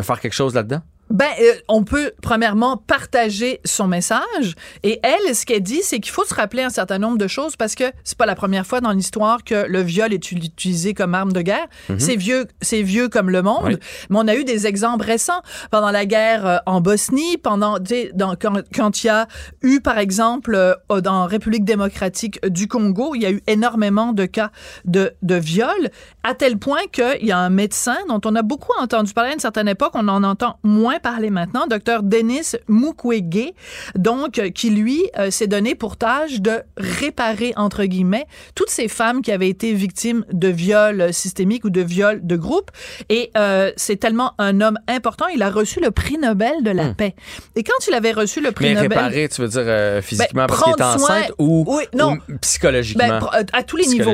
[0.00, 0.80] faire quelque chose là-dedans?
[1.10, 4.54] Ben, euh, on peut premièrement partager son message.
[4.82, 7.56] Et elle, ce qu'elle dit, c'est qu'il faut se rappeler un certain nombre de choses
[7.56, 11.14] parce que c'est pas la première fois dans l'histoire que le viol est utilisé comme
[11.14, 11.66] arme de guerre.
[11.88, 12.00] Mhm.
[12.00, 13.78] C'est vieux, c'est vieux comme le monde.
[14.10, 17.78] Mais on a eu des exemples récents pendant la guerre euh, en Bosnie, pendant,
[18.14, 19.28] dans, quand, quand il y a
[19.62, 24.26] eu, par exemple, euh, dans République démocratique du Congo, il y a eu énormément de
[24.26, 24.50] cas
[24.84, 25.90] de, de viol,
[26.24, 29.34] à tel point qu'il y a un médecin dont on a beaucoup entendu parler à
[29.34, 33.52] une certaine époque, on en entend moins parler maintenant, docteur Denis Mukwege,
[33.94, 38.88] donc euh, qui lui euh, s'est donné pour tâche de réparer entre guillemets toutes ces
[38.88, 42.70] femmes qui avaient été victimes de viols systémiques ou de viols de groupe.
[43.08, 46.84] Et euh, c'est tellement un homme important, il a reçu le prix Nobel de la
[46.84, 46.94] hmm.
[46.94, 47.14] paix.
[47.54, 50.46] Et quand il avait reçu le prix Mais Nobel, réparer, tu veux dire physiquement ben,
[50.46, 54.12] parce qu'il est enceinte ou, non, psychologiquement, ben, à tous les niveaux,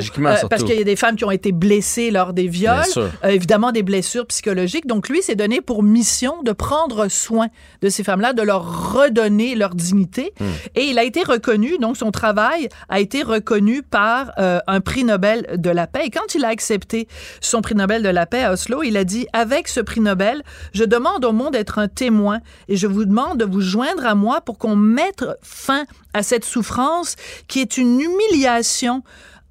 [0.48, 2.84] parce qu'il y a des femmes qui ont été blessées lors des viols,
[3.24, 4.86] évidemment des blessures psychologiques.
[4.86, 7.48] Donc lui s'est donné pour mission de prendre prendre soin
[7.82, 10.32] de ces femmes-là, de leur redonner leur dignité.
[10.40, 10.44] Hmm.
[10.74, 15.04] Et il a été reconnu, donc son travail a été reconnu par euh, un prix
[15.04, 16.04] Nobel de la paix.
[16.06, 17.08] Et quand il a accepté
[17.42, 20.42] son prix Nobel de la paix à Oslo, il a dit, avec ce prix Nobel,
[20.72, 22.38] je demande au monde d'être un témoin
[22.68, 25.84] et je vous demande de vous joindre à moi pour qu'on mette fin
[26.14, 27.16] à cette souffrance
[27.48, 29.02] qui est une humiliation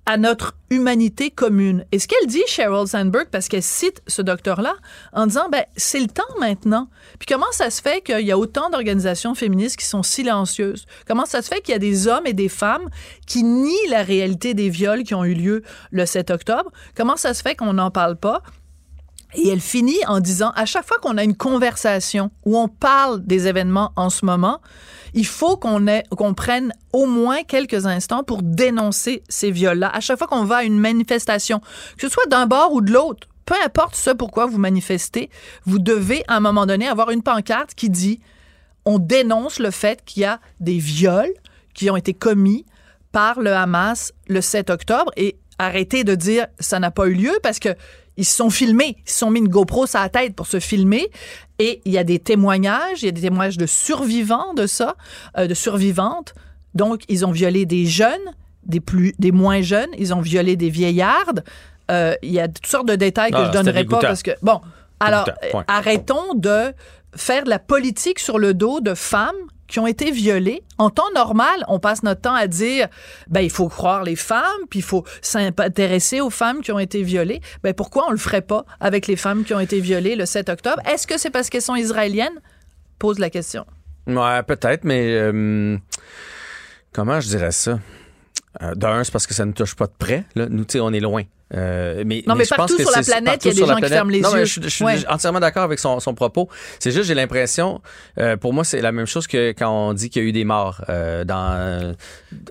[0.06, 1.86] à notre humanité commune.
[1.92, 4.74] Et ce qu'elle dit, Sheryl Sandberg, parce qu'elle cite ce docteur-là,
[5.14, 6.90] en disant, ben, c'est le temps maintenant.
[7.20, 10.86] Puis comment ça se fait qu'il y a autant d'organisations féministes qui sont silencieuses?
[11.08, 12.90] Comment ça se fait qu'il y a des hommes et des femmes
[13.28, 15.62] qui nient la réalité des viols qui ont eu lieu
[15.92, 16.72] le 7 octobre?
[16.96, 18.42] Comment ça se fait qu'on n'en parle pas?
[19.34, 23.26] Et elle finit en disant, à chaque fois qu'on a une conversation où on parle
[23.26, 24.60] des événements en ce moment,
[25.14, 29.90] il faut qu'on prenne au moins quelques instants pour dénoncer ces viols-là.
[29.94, 31.60] À chaque fois qu'on va à une manifestation,
[31.98, 35.30] que ce soit d'un bord ou de l'autre, peu importe ce pourquoi vous manifestez,
[35.66, 38.20] vous devez à un moment donné avoir une pancarte qui dit
[38.86, 41.34] on dénonce le fait qu'il y a des viols
[41.74, 42.66] qui ont été commis
[43.12, 47.34] par le Hamas le 7 octobre et arrêtez de dire ça n'a pas eu lieu
[47.44, 47.70] parce que
[48.18, 50.60] ils se sont filmés, ils se sont mis une GoPro sur la tête pour se
[50.60, 51.10] filmer.
[51.60, 54.96] Et il y a des témoignages, il y a des témoignages de survivants de ça,
[55.38, 56.34] euh, de survivantes.
[56.74, 58.20] Donc, ils ont violé des jeunes,
[58.66, 61.44] des plus, des moins jeunes, ils ont violé des vieillardes.
[61.90, 64.32] Euh, il y a toutes sortes de détails que ah, je donnerai pas parce que
[64.42, 64.62] bon.
[65.00, 65.28] Alors,
[65.68, 66.74] arrêtons de
[67.16, 69.36] faire de la politique sur le dos de femmes
[69.72, 70.64] qui ont été violées.
[70.78, 72.90] En temps normal, on passe notre temps à dire,
[73.30, 77.02] ben, il faut croire les femmes, puis il faut s'intéresser aux femmes qui ont été
[77.04, 77.40] violées.
[77.64, 80.50] Ben, pourquoi on le ferait pas avec les femmes qui ont été violées le 7
[80.50, 80.82] octobre?
[80.86, 82.42] Est-ce que c'est parce qu'elles sont israéliennes?
[83.00, 83.66] Pose la question.
[84.08, 85.78] Ouais, peut-être, mais euh,
[86.92, 87.80] comment je dirais ça?
[88.62, 90.26] Euh, d'un, c'est parce que ça ne touche pas de près.
[90.36, 90.48] Là.
[90.50, 91.24] Nous, tu sais, on est loin.
[91.54, 94.12] Euh, mais, non, mais, partout sur la planète, il y a des gens qui ferment
[94.12, 94.46] les yeux.
[94.46, 96.50] je, suis entièrement d'accord avec son, son propos.
[96.80, 97.82] C'est juste, j'ai l'impression,
[98.20, 100.32] euh, pour moi, c'est la même chose que quand on dit qu'il y a eu
[100.32, 100.84] des morts.
[100.90, 101.96] Euh, dans,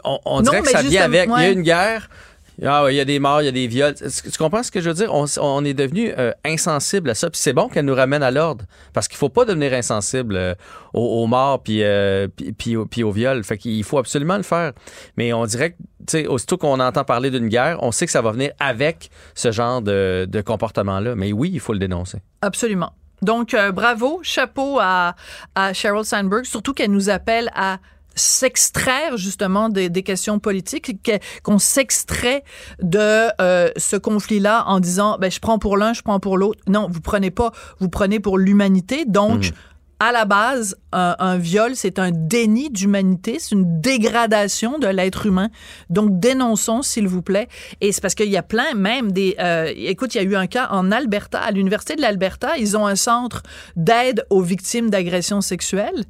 [0.05, 1.29] on, on dirait que ça vient avec.
[1.37, 2.09] Il y a une guerre.
[2.65, 3.95] Ah il y a des morts, il y a des viols.
[3.95, 5.13] Tu comprends ce que je veux dire?
[5.13, 7.31] On, est devenu euh, insensible à ça.
[7.31, 8.65] Puis c'est bon qu'elle nous ramène à l'ordre.
[8.93, 10.55] Parce qu'il faut pas devenir insensible euh,
[10.93, 12.29] aux, morts puis, euh,
[12.59, 13.45] puis, aux viols.
[13.45, 14.73] Fait qu'il faut absolument le faire.
[15.17, 15.77] Mais on dirait que,
[16.07, 19.53] tu aussitôt qu'on entend parler d'une guerre, on sait que ça va venir avec ce
[19.53, 21.15] genre de, de comportement-là.
[21.15, 22.19] Mais oui, il faut le dénoncer.
[22.43, 22.93] Absolument.
[23.23, 25.15] Donc, bravo, chapeau à,
[25.55, 27.79] à Sheryl Sandberg, surtout qu'elle nous appelle à
[28.15, 30.97] s'extraire justement des, questions politiques,
[31.43, 32.43] qu'on s'extrait
[32.83, 36.61] de euh, ce conflit-là en disant ben je prends pour l'un, je prends pour l'autre.
[36.67, 39.05] Non, vous prenez pas, vous prenez pour l'humanité.
[39.07, 39.53] Donc hmm.
[40.01, 45.51] à la base, un, viol, c'est un déni d'humanité, c'est une dégradation de l'être humain.
[45.89, 47.49] Donc, dénonçons, s'il vous plaît.
[47.81, 49.37] Et c'est parce qu'il y a plein, même des...
[49.39, 52.77] Euh, écoute, il y a eu un cas en Alberta, à l'Université de l'Alberta, ils
[52.77, 53.43] ont un centre
[53.77, 56.05] d'aide aux victimes d'agressions sexuelles.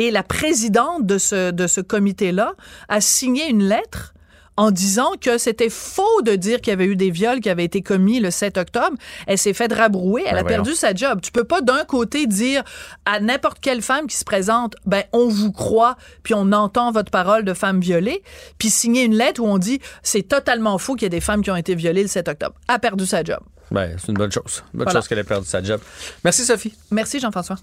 [0.00, 2.54] Et la présidente de ce, de ce comité-là
[2.88, 4.14] a signé une lettre
[4.56, 7.66] en disant que c'était faux de dire qu'il y avait eu des viols qui avaient
[7.66, 8.96] été commis le 7 octobre.
[9.26, 11.20] Elle s'est fait rabrouer, elle ben a perdu sa job.
[11.20, 12.62] Tu peux pas d'un côté dire
[13.04, 17.10] à n'importe quelle femme qui se présente, ben on vous croit, puis on entend votre
[17.10, 18.22] parole de femme violée,
[18.56, 21.42] puis signer une lettre où on dit c'est totalement faux qu'il y ait des femmes
[21.42, 22.54] qui ont été violées le 7 octobre.
[22.68, 23.40] A perdu sa job.
[23.70, 24.64] Ben, c'est une bonne chose.
[24.72, 25.78] bonne chose qu'elle ait perdu sa job.
[26.24, 26.72] Merci Sophie.
[26.90, 27.56] Merci Jean-François.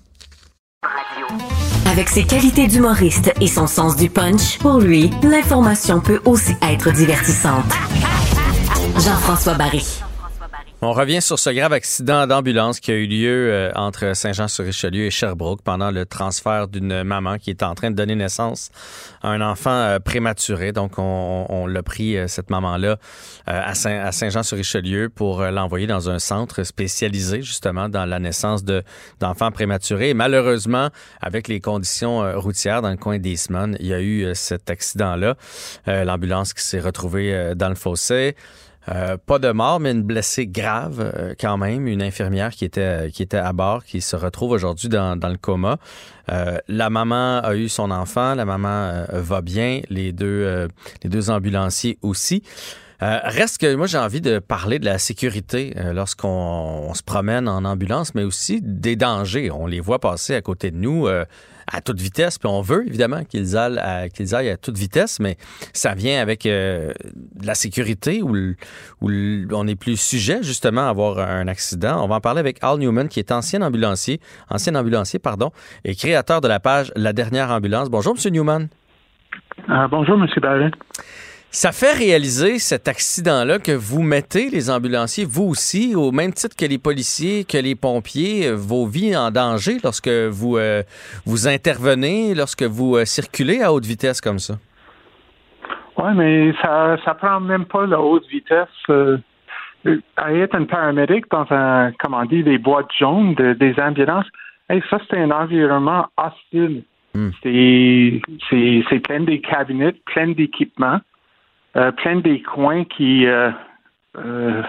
[1.89, 6.91] Avec ses qualités d'humoriste et son sens du punch, pour lui, l'information peut aussi être
[6.91, 7.65] divertissante.
[8.97, 10.06] Jean-François Barry.
[10.83, 15.09] On revient sur ce grave accident d'ambulance qui a eu lieu euh, entre Saint-Jean-sur-Richelieu et
[15.09, 18.69] Sherbrooke pendant le transfert d'une maman qui est en train de donner naissance
[19.23, 20.73] à un enfant euh, prématuré.
[20.73, 22.97] Donc, on, l'a pris, euh, cette maman-là,
[23.47, 28.63] à, Saint-Jean-sur-Richelieu pour l'envoyer dans un centre spécialisé, justement, dans la naissance
[29.19, 30.13] d'enfants prématurés.
[30.13, 30.89] Malheureusement,
[31.21, 35.37] avec les conditions routières dans le coin d'Eastman, il y a eu cet accident-là.
[35.87, 38.35] L'ambulance qui s'est retrouvée dans le fossé.
[38.89, 43.09] Euh, pas de mort, mais une blessée grave euh, quand même, une infirmière qui était,
[43.11, 45.77] qui était à bord, qui se retrouve aujourd'hui dans, dans, le coma.
[46.31, 50.67] Euh, la maman a eu son enfant, la maman va bien, les deux,
[51.03, 52.43] les deux ambulanciers aussi.
[52.99, 58.15] reste que moi j'ai envie de parler de la sécurité lorsqu'on se promène en ambulance,
[58.15, 59.51] mais aussi des dangers.
[59.51, 61.07] On les voit passer à côté de nous
[61.71, 62.37] à toute vitesse.
[62.37, 65.37] Puis on veut évidemment qu'ils aillent, à, qu'ils aillent à toute vitesse, mais
[65.73, 66.93] ça vient avec euh,
[67.43, 68.35] la sécurité où,
[69.01, 72.03] on est plus sujet justement à avoir un accident.
[72.03, 74.19] On va en parler avec Al Newman, qui est ancien ambulancier,
[74.49, 75.51] ancien ambulancier, pardon,
[75.83, 77.89] et créateur de la page La dernière ambulance.
[77.89, 78.67] Bonjour, Monsieur Newman.
[79.69, 80.73] Euh, bonjour, Monsieur Barrett.
[81.49, 86.55] Ça fait réaliser cet accident-là que vous mettez, les ambulanciers, vous aussi, au même titre
[86.55, 90.83] que les policiers, que les pompiers, euh, vos vies en danger lorsque vous, euh,
[91.25, 94.55] vous intervenez, lorsque vous euh, circulez à haute vitesse comme ça?
[95.97, 98.67] Oui, mais ça ça prend même pas la haute vitesse.
[100.17, 104.27] à être un paramédic dans un, comment on dit, des boîtes jaunes des ambulances,
[104.89, 106.83] ça, c'est un environnement hostile.
[107.15, 107.29] Hmm.
[107.41, 110.99] C'est plein de cabinets, plein d'équipements.
[111.77, 113.51] Euh, plein des coins qui, euh,
[114.17, 114.63] euh,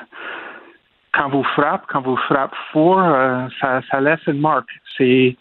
[1.14, 3.00] quand vous frappez, quand vous frappez fort,
[3.60, 4.68] ça, ça laisse une marque.
[4.96, 5.36] C'est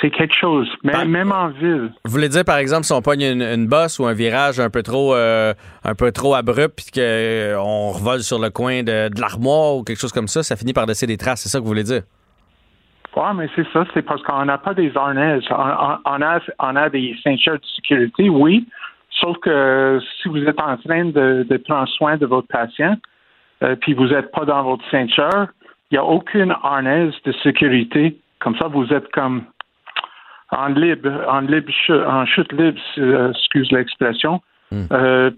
[0.00, 1.92] c'est quelque chose, même, même en ville.
[2.06, 4.82] Vous voulez dire, par exemple, si on pogne une, bosse ou un virage un peu
[4.82, 10.00] trop, un peu trop abrupt, puis qu'on revole sur le coin de, l'armoire ou quelque
[10.00, 11.42] chose comme ça, ça finit par laisser des traces.
[11.42, 12.02] C'est ça que vous voulez dire?
[13.14, 13.84] Oui, mais c'est ça.
[13.92, 15.40] C'est parce qu'on n'a pas des harnais.
[15.50, 18.66] On, a, on a des ceintures de sécurité, oui,
[19.20, 22.96] Sauf que si vous êtes en train de, prendre soin de votre patient,
[23.62, 25.46] euh, puis vous n'êtes pas dans votre ceinture,
[25.90, 28.16] il n'y a aucune harnaise de sécurité.
[28.40, 29.44] Comme ça, vous êtes comme
[30.50, 34.40] en libre, en libre, en chute libre, euh, excuse l'expression.
[34.70, 34.86] Hmm.
[34.92, 35.30] Euh,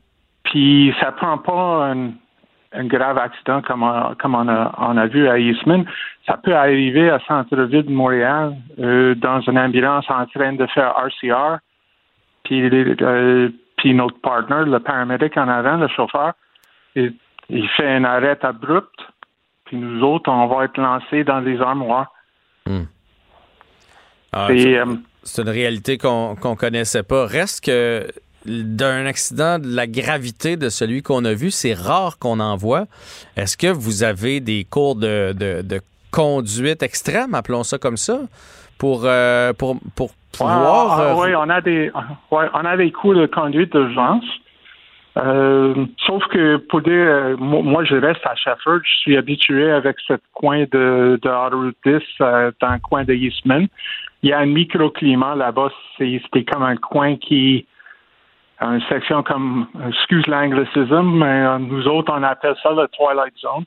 [0.45, 2.13] puis ça prend pas un,
[2.87, 5.85] grave accident comme, on, comme on, a, on a vu à Eastman.
[6.27, 11.59] Ça peut arriver à centre-ville de Montréal dans une ambulance en train de faire RCR.
[12.45, 12.69] Puis
[13.85, 16.33] puis notre partner, le paramédic en avant, le chauffeur,
[16.97, 17.13] il,
[17.77, 18.89] fait un arrêt abrupt,
[19.67, 22.11] puis nous autres, on va être lancés dans les armoires.
[22.65, 22.85] Hmm.
[24.33, 27.27] Ah, euh, c'est une réalité qu'on ne connaissait pas.
[27.27, 28.09] Reste que
[28.47, 32.87] d'un accident de la gravité de celui qu'on a vu, c'est rare qu'on en voit.
[33.37, 35.81] Est-ce que vous avez des cours de, de,
[36.11, 38.21] conduite extrême, appelons ça comme ça,
[38.79, 41.91] pour, euh, pour, pour ah, euh, oui, on a des,
[42.31, 44.25] ouais, on a des cours de conduite d'urgence.
[45.17, 49.97] Euh, sauf que pour dire, euh, moi, je reste à Shefford, je suis habitué avec
[50.07, 53.69] ce coin de, de Autoroute 10 dans le coin de Eastman.
[54.23, 57.67] Il y a un microclimat là-bas, c'était comme un coin qui
[58.61, 63.65] une section comme, excuse l'anglicisme, mais nous autres, on appelle ça le Twilight Zone.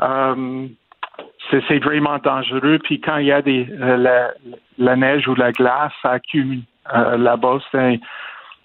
[0.00, 0.66] Euh,
[1.50, 2.78] c'est vraiment dangereux.
[2.82, 3.66] Puis quand il y a des,
[4.78, 6.62] la, neige ou la glace, ça accumule
[6.92, 7.58] là-bas.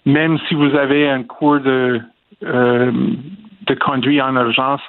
[0.06, 2.00] Même si vous avez un cours de,
[2.40, 4.80] de conduite en urgence,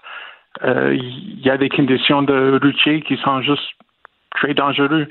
[0.63, 3.73] il y a des conditions de routier qui sont juste
[4.31, 5.07] très dangereux.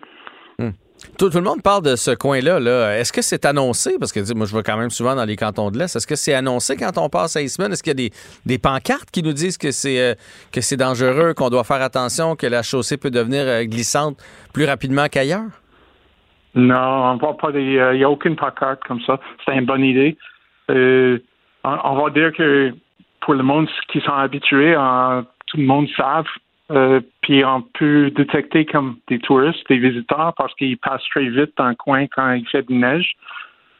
[1.19, 2.59] Tout, le monde parle de ce coin-là.
[2.61, 3.97] -là, est ce que c'est annoncé?
[3.99, 5.95] Parce que moi, je vais quand même souvent dans les cantons de l'Est.
[5.95, 7.73] Est-ce que c'est annoncé quand on passe à Eastman?
[7.73, 8.11] Est-ce qu'il y a
[8.47, 10.15] des, pancartes qui nous disent que c'est euh,
[10.53, 14.17] que c'est dangereux, qu'on doit faire attention, que la chaussée peut devenir euh, glissante
[14.53, 15.51] plus rapidement qu'ailleurs?
[16.55, 17.79] Non, on voit pas des.
[17.79, 19.21] Euh, il n'y a aucune pancarte comme ça.
[19.45, 20.17] C'est une bonne idée.
[21.65, 22.73] On, va dire que
[23.21, 24.75] pour le monde qui sont habitués,
[25.47, 26.27] tout le monde savent
[26.71, 31.53] euh, puis on peut détecter comme des touristes, des visiteurs, parce qu'ils passent très vite
[31.57, 33.15] dans le coin quand il fait de neige.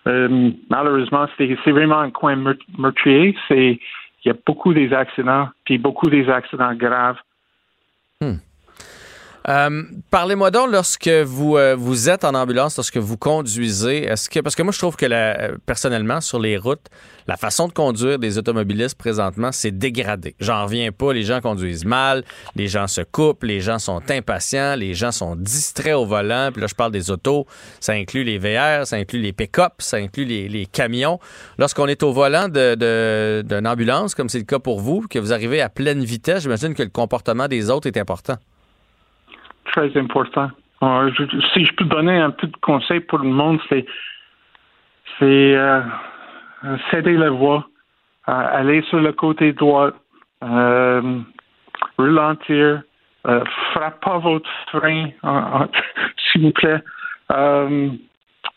[0.07, 2.37] Euh, malheureusement, c'est vraiment un coin
[2.79, 3.37] meurtrier.
[3.47, 3.79] C'est
[4.25, 7.19] il y a beaucoup des accidents, puis beaucoup des accidents graves.
[8.21, 8.37] Hmm.
[9.49, 14.41] Euh, parlez-moi donc lorsque vous, euh, vous êtes en ambulance, lorsque vous conduisez, est-ce que
[14.41, 16.87] parce que moi je trouve que la, personnellement sur les routes,
[17.27, 20.35] la façon de conduire des automobilistes présentement, c'est dégradé.
[20.39, 22.25] J'en reviens pas, les gens conduisent mal,
[22.57, 26.51] les gens se coupent, les gens sont impatients, les gens sont distraits au volant.
[26.53, 27.47] Puis là je parle des autos,
[27.81, 31.21] ça inclut les VR, ça inclut les pick-up, ça inclut les, camions.
[31.57, 35.63] Lorsqu'on est au volant d'une ambulance, comme c'est le cas pour vous, que vous arrivez
[35.63, 38.37] à pleine vitesse, j'imagine que le comportement des autres est important
[39.73, 40.51] très important.
[41.53, 43.85] si je peux donner un de conseil pour le monde, c'est
[45.19, 45.83] c'est euh,
[46.91, 47.69] céder la voie,
[48.29, 49.91] euh, aller sur le côté droit,
[50.43, 51.21] euh,
[51.99, 52.83] ralentir,
[53.27, 55.11] euh, frappe pas votre frein,
[56.17, 56.81] s'il vous plaît.
[57.33, 57.91] Euh,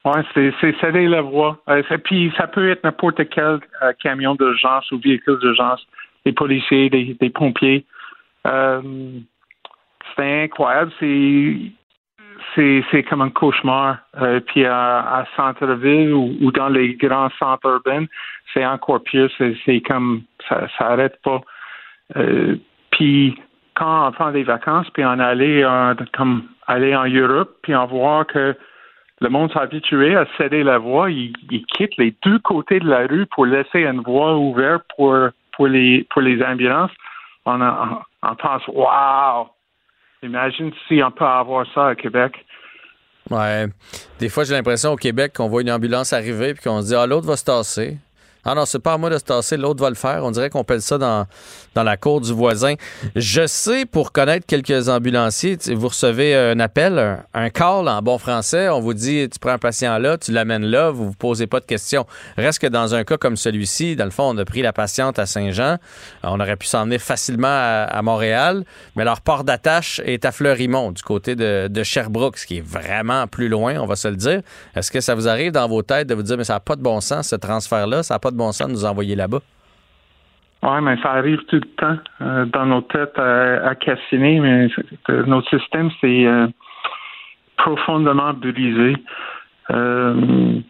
[0.06, 1.60] ouais, c'est céder la voie.
[2.04, 3.60] puis ça peut être n'importe quel
[4.02, 5.86] camion d'urgence ou véhicule d'urgence,
[6.26, 7.86] des policiers, des, pompiers.
[8.48, 8.82] Euh,
[10.16, 10.92] c'est incroyable.
[11.00, 11.72] C'est
[12.56, 13.98] c'est comme un cauchemar.
[14.22, 18.06] Euh, puis à, à centre-ville ou, dans les grands centres urbains,
[18.54, 19.30] c'est encore pire.
[19.38, 21.42] C'est comme ça, ça arrête pas.
[22.18, 22.58] Euh,
[22.92, 23.40] puis
[23.76, 25.64] quand on prend des vacances, puis on allait
[26.14, 28.56] comme aller en Europe, puis on voit que
[29.22, 31.34] le monde s'est habitué à céder la voie, ils,
[31.68, 35.16] quittent les deux côtés de la rue pour laisser une voie ouverte pour
[35.54, 36.92] pour les pour les ambulances.
[37.46, 37.60] On,
[38.24, 39.48] on pense, wow,
[40.24, 42.34] Imagine si on peut avoir ça à Québec.
[43.30, 43.68] Ouais.
[44.20, 46.96] Des fois, j'ai l'impression au Québec qu'on voit une ambulance arriver puis qu'on se dit
[46.96, 47.98] Ah, l'autre va se tasser.
[48.44, 50.24] Ah non, c'est pas à moi de se tasser, l'autre va le faire.
[50.24, 51.28] On dirait qu'on pèle ça dans,
[51.76, 52.74] dans la cour du voisin.
[53.16, 58.70] Je sais, pour connaître quelques ambulanciers, vous recevez un appel, un, call en bon français.
[58.70, 61.60] On vous dit, tu prends un patient là, tu l'amènes là, vous vous posez pas
[61.60, 62.06] de questions.
[62.38, 65.20] Reste que dans un cas comme celui-ci, dans le fond, on a pris la patiente
[65.20, 65.78] à Saint-Jean.
[66.24, 68.64] On aurait pu s'emmener facilement à, Montréal,
[68.96, 72.66] mais leur port d'attache est à Fleurimont, du côté de, de Sherbrooke, ce qui est
[72.66, 74.42] vraiment plus loin, on va se le dire.
[74.76, 76.76] Est-ce que ça vous arrive dans vos têtes de vous dire, mais ça n'a pas
[76.76, 79.40] de bon sens, ce transfert-là, ça n'a pas de bon sens de nous envoyer là-bas?
[80.64, 84.68] Oui, mais ça arrive tout le temps euh, dans nos têtes à, cassiner, mais
[85.26, 86.48] notre système, c'est euh,
[87.58, 88.96] profondément brisé.
[89.72, 90.14] Euh,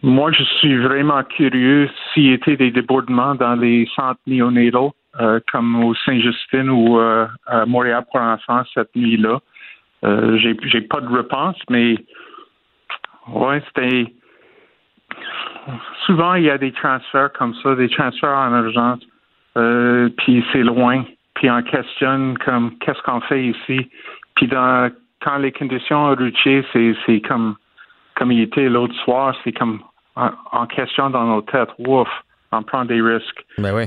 [0.02, 4.94] moi, je suis vraiment curieux s'il y était des débordements dans les centres néonataux,
[5.50, 9.40] comme au Saint-Justin ou à Montréal pour enfants cette nuit-là.
[10.02, 11.96] j'ai pas de réponse, mais
[13.28, 14.06] ouais, c'était
[16.06, 19.00] souvent il y a des transferts comme ça, des transferts en urgence,
[19.56, 23.90] euh, puis c'est loin, puis on questionne comme qu'est-ce qu'on fait ici,
[24.34, 24.90] puis dans
[25.22, 27.56] quand les conditions routières, c'est c'est comme
[28.16, 29.82] comme il était l'autre soir, c'est comme
[30.16, 32.08] en, question dans nos têtes, ouf,
[32.50, 33.44] on prend des risques.
[33.58, 33.84] Ben oui.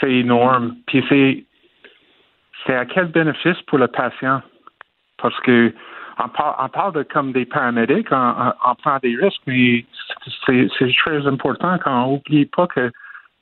[0.00, 0.76] C'est énorme.
[0.86, 1.44] Puis c'est
[2.66, 4.42] c'est à quel bénéfice pour le patient?
[5.18, 5.72] Parce que
[6.24, 9.84] on parle, de comme des paramédics, on, prend des risques, mais
[10.46, 10.68] c'est
[10.98, 12.90] très important qu'on n'oublie pas que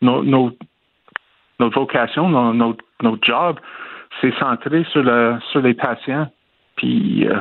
[0.02, 0.51] nos, nos,
[1.59, 3.59] notre vocation, notre, notre job,
[4.20, 6.28] c'est centré sur, le, sur les patients.
[6.77, 7.40] Puis, euh,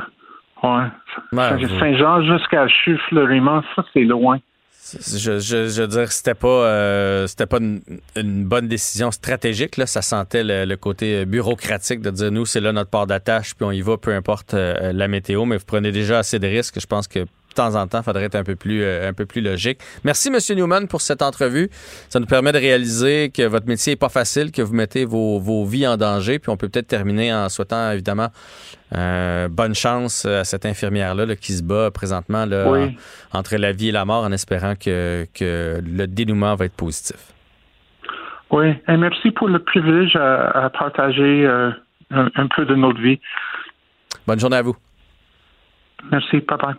[0.63, 0.87] ouais,
[1.79, 4.39] Saint-Jean jusqu'à Chute-Fleurimont, ça, c'est loin.
[4.91, 9.77] Je, je, veux dire, c'était pas, euh, c'était pas une, bonne décision stratégique.
[9.77, 9.85] Là.
[9.85, 13.71] Ça sentait le, côté bureaucratique de dire nous, c'est là notre port d'attache, puis on
[13.71, 15.45] y va, peu importe euh, la météo.
[15.45, 16.79] Mais vous prenez déjà assez de risques.
[16.79, 17.25] Je pense que
[17.59, 19.79] temps en temps, il faudrait être un peu plus, un peu plus logique.
[20.03, 20.37] Merci, M.
[20.57, 21.69] Newman, pour cette entrevue.
[22.09, 25.39] Ça nous permet de réaliser que votre métier n'est pas facile, que vous mettez vos,
[25.39, 26.39] vos vies en danger.
[26.39, 28.29] Puis on peut peut-être terminer en souhaitant, évidemment,
[28.91, 32.65] bonne chance à cette infirmière-là qui se bat présentement là,
[33.33, 37.17] entre la vie et la mort en espérant que, que le dénouement va être positif.
[38.51, 41.75] Oui, et merci pour le privilège à, partager un,
[42.11, 43.19] un, peu de notre vie.
[44.25, 44.75] Bonne journée à vous.
[46.11, 46.75] Merci, papa.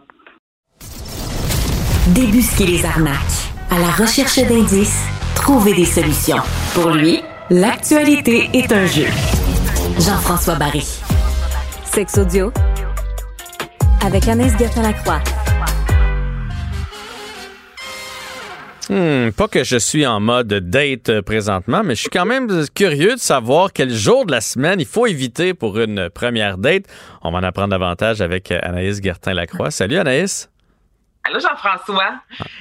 [2.09, 3.52] Débusquer les arnaques.
[3.70, 5.05] À la recherche d'indices,
[5.35, 6.39] trouver des solutions.
[6.72, 7.20] Pour lui,
[7.51, 9.05] l'actualité est un jeu.
[9.98, 10.82] Jean-François Barry.
[11.85, 12.52] Sex audio
[14.02, 15.20] avec Anaïs Gertin-Lacroix.
[18.89, 23.14] Hmm, pas que je suis en mode date présentement, mais je suis quand même curieux
[23.14, 26.85] de savoir quel jour de la semaine il faut éviter pour une première date.
[27.22, 29.70] On va en apprendre davantage avec Anaïs Gertin-Lacroix.
[29.70, 30.51] Salut Anaïs.
[31.22, 32.14] Allô Jean-François.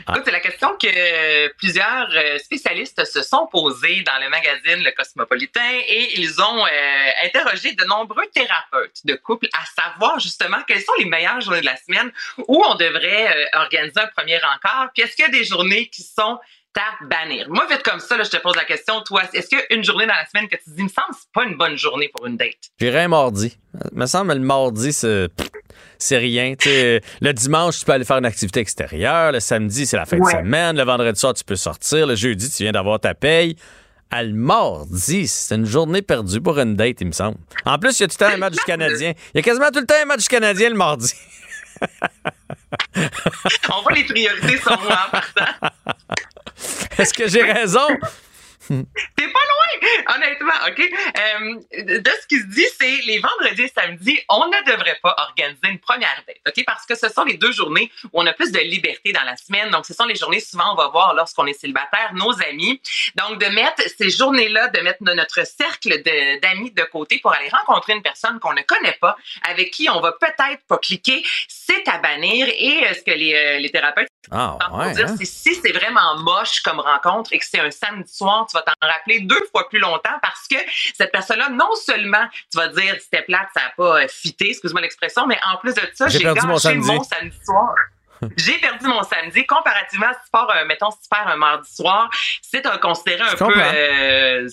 [0.05, 0.11] Ah.
[0.11, 4.91] Écoute, c'est la question que plusieurs euh, spécialistes se sont posés dans le magazine Le
[4.91, 10.81] Cosmopolitain et ils ont euh, interrogé de nombreux thérapeutes de couple à savoir justement quelles
[10.81, 12.11] sont les meilleures journées de la semaine
[12.49, 14.89] où on devrait euh, organiser un premier encart.
[14.93, 16.37] Puis est-ce qu'il y a des journées qui sont
[16.79, 17.49] à bannir?
[17.49, 19.83] Moi, vite comme ça, je te pose la question, toi, est-ce qu'il y a une
[19.83, 21.77] journée dans la semaine que tu te dis, il me semble c'est pas une bonne
[21.77, 22.55] journée pour une date?
[22.79, 23.57] J'irais un mardi.
[23.91, 25.27] Il me semble le mardi, c'est
[25.97, 26.53] c'est rien.
[26.65, 29.31] le dimanche, tu peux aller faire une activité extérieure.
[29.31, 30.77] Le samedi, c'est la fin de semaine.
[30.77, 32.07] Le vendredi soir, tu peux sortir.
[32.07, 33.55] Le jeudi, tu viens d'avoir ta paye.
[34.11, 37.37] À le mardi, c'est une journée perdue pour une date, il me semble.
[37.65, 39.13] En plus, il y a tout le temps un match du Canadien.
[39.33, 41.13] Il y a quasiment tout le temps un match du Canadien le mardi.
[43.71, 45.69] On voit les priorités sont moi en partant.
[46.97, 47.87] Est-ce que j'ai raison?
[48.69, 50.79] T'es pas loin, honnêtement, OK?
[50.79, 55.15] Euh, de ce qui se dit, c'est les vendredis et samedis, on ne devrait pas
[55.17, 56.63] organiser une première date, OK?
[56.65, 59.35] Parce que ce sont les deux journées où on a plus de liberté dans la
[59.37, 59.69] semaine.
[59.71, 62.79] Donc, ce sont les journées, souvent, on va voir lorsqu'on est célibataire, nos amis.
[63.15, 66.03] Donc, de mettre ces journées-là, de mettre notre cercle
[66.41, 69.99] d'amis de, côté pour aller rencontrer une personne qu'on ne connaît pas, avec qui on
[69.99, 72.47] va peut-être pas cliquer, c'est à bannir.
[72.47, 75.15] Et euh, ce que les, euh, les thérapeutes ah, ouais, dire, hein?
[75.17, 78.73] si c'est vraiment moche comme rencontre et que c'est un samedi soir, tu vas t'en
[78.87, 80.57] rappeler deux fois plus longtemps parce que
[80.93, 85.25] cette personne-là, non seulement tu vas dire c'était plate, ça n'a pas fité, excuse-moi l'expression,
[85.25, 86.87] mais en plus de ça, j'ai gâché mon samedi.
[86.87, 87.73] mon samedi soir.
[88.37, 89.45] J'ai perdu mon samedi.
[89.45, 92.09] Comparativement, si tu pars, euh, mettons, si tu pars un mardi soir,
[92.41, 93.53] c'est considéré un peu.
[93.55, 94.47] Euh,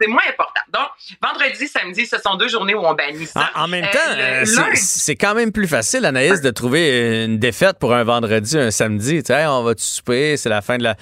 [0.00, 0.60] c'est moins important.
[0.72, 0.88] Donc,
[1.20, 3.50] vendredi, samedi, ce sont deux journées où on bannit ça.
[3.54, 8.04] En, même temps, c'est quand même plus facile, Anaïs, de trouver une défaite pour un
[8.04, 9.22] vendredi, un samedi.
[9.22, 10.96] Tu sais, on va te souper, c'est la fin de la.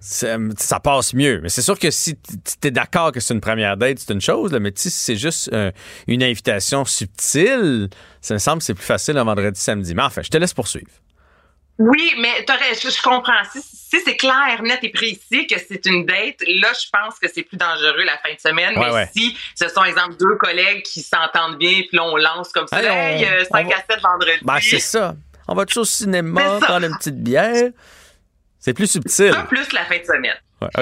[0.00, 1.40] Ça passe mieux.
[1.42, 4.20] Mais c'est sûr que si tu es d'accord que c'est une première date, c'est une
[4.20, 5.50] chose, là, mais si c'est juste
[6.08, 7.88] une invitation subtile,
[8.20, 9.94] ça me semble que c'est plus facile un vendredi, samedi.
[9.94, 10.90] Mais enfin, je te laisse poursuivre.
[11.78, 13.42] Oui, mais je, je comprends.
[13.54, 17.42] Si, c'est clair, net et précis que c'est une date, là, je pense que c'est
[17.42, 18.74] plus dangereux la fin de semaine.
[18.76, 22.66] mais si ce sont, exemple, deux collègues qui s'entendent bien, puis là, on lance comme
[22.66, 24.38] ça, hey, 5 à 7 vendredi.
[24.42, 25.14] Ben, c'est ça.
[25.48, 27.70] On va toujours au cinéma, prendre une petite bière?
[28.58, 29.32] C'est plus subtil.
[29.32, 30.36] Ça, plus la fin de semaine.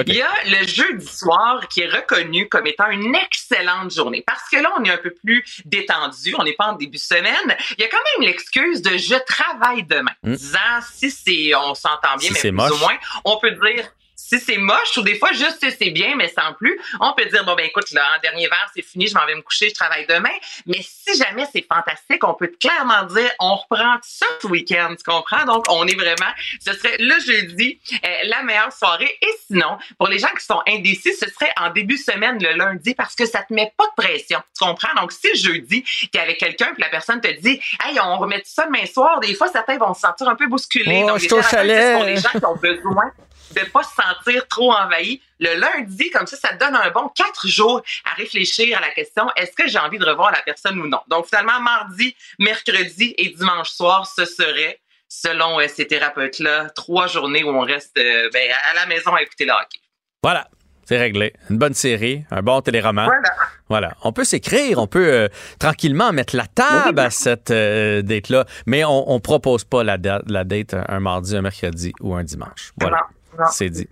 [0.07, 4.49] Il y a le jeudi soir qui est reconnu comme étant une excellente journée parce
[4.49, 7.57] que là, on est un peu plus détendu, on n'est pas en début de semaine.
[7.77, 10.11] Il y a quand même l'excuse de je travaille demain.
[10.23, 10.33] Hmm.
[10.33, 10.59] Disant
[10.91, 13.85] si c'est, on s'entend bien, mais plus ou moins, on peut dire
[14.31, 17.43] si c'est moche ou des fois juste c'est bien, mais sans plus, on peut dire
[17.43, 19.73] bon ben écoute là, en dernier verre c'est fini, je m'en vais me coucher, je
[19.73, 20.31] travaille demain.
[20.65, 25.03] Mais si jamais c'est fantastique, on peut clairement dire on reprend ça ce week-end, tu
[25.03, 25.43] comprends?
[25.45, 26.31] Donc on est vraiment,
[26.65, 29.17] ce serait le jeudi euh, la meilleure soirée.
[29.21, 32.53] Et sinon, pour les gens qui sont indécis, ce serait en début de semaine le
[32.53, 34.93] lundi parce que ça te met pas de pression, tu comprends?
[34.95, 38.65] Donc si jeudi t'es avec quelqu'un puis la personne te dit hey on remet ça
[38.65, 41.01] demain soir, des fois certains vont se sentir un peu bousculés.
[41.03, 43.11] Oh, Donc les pour les gens qui ont besoin
[43.53, 45.21] de pas se sentir trop envahi.
[45.39, 48.89] Le lundi, comme ça, ça te donne un bon quatre jours à réfléchir à la
[48.91, 50.99] question est-ce que j'ai envie de revoir la personne ou non?
[51.07, 57.43] Donc finalement, mardi, mercredi et dimanche soir, ce serait, selon euh, ces thérapeutes-là, trois journées
[57.43, 59.79] où on reste euh, ben, à la maison à écouter le hockey.
[60.23, 60.47] Voilà.
[60.83, 61.33] C'est réglé.
[61.49, 63.05] Une bonne série, un bon téléroman.
[63.05, 63.29] Voilà.
[63.69, 63.93] Voilà.
[64.03, 69.13] On peut s'écrire, on peut euh, tranquillement mettre la table à cette date-là, mais on
[69.13, 69.97] ne propose pas la,
[70.27, 72.73] la date un, mardi, un mercredi ou un dimanche.
[72.77, 73.07] Voilà.
[73.51, 73.87] C'est dit.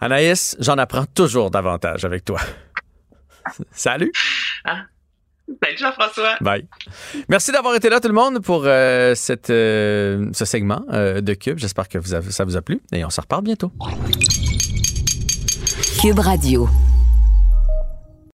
[0.00, 2.40] Anaïs, j'en apprends toujours davantage avec toi.
[3.72, 4.12] Salut.
[4.64, 4.84] Hein?
[5.62, 6.36] Salut Jean-François.
[6.40, 6.66] Bye.
[7.28, 11.34] Merci d'avoir été là tout le monde pour euh, cette, euh, ce segment euh, de
[11.34, 11.58] Cube.
[11.58, 13.72] J'espère que vous avez, ça vous a plu et on se reparle bientôt.
[16.00, 16.68] Cube Radio.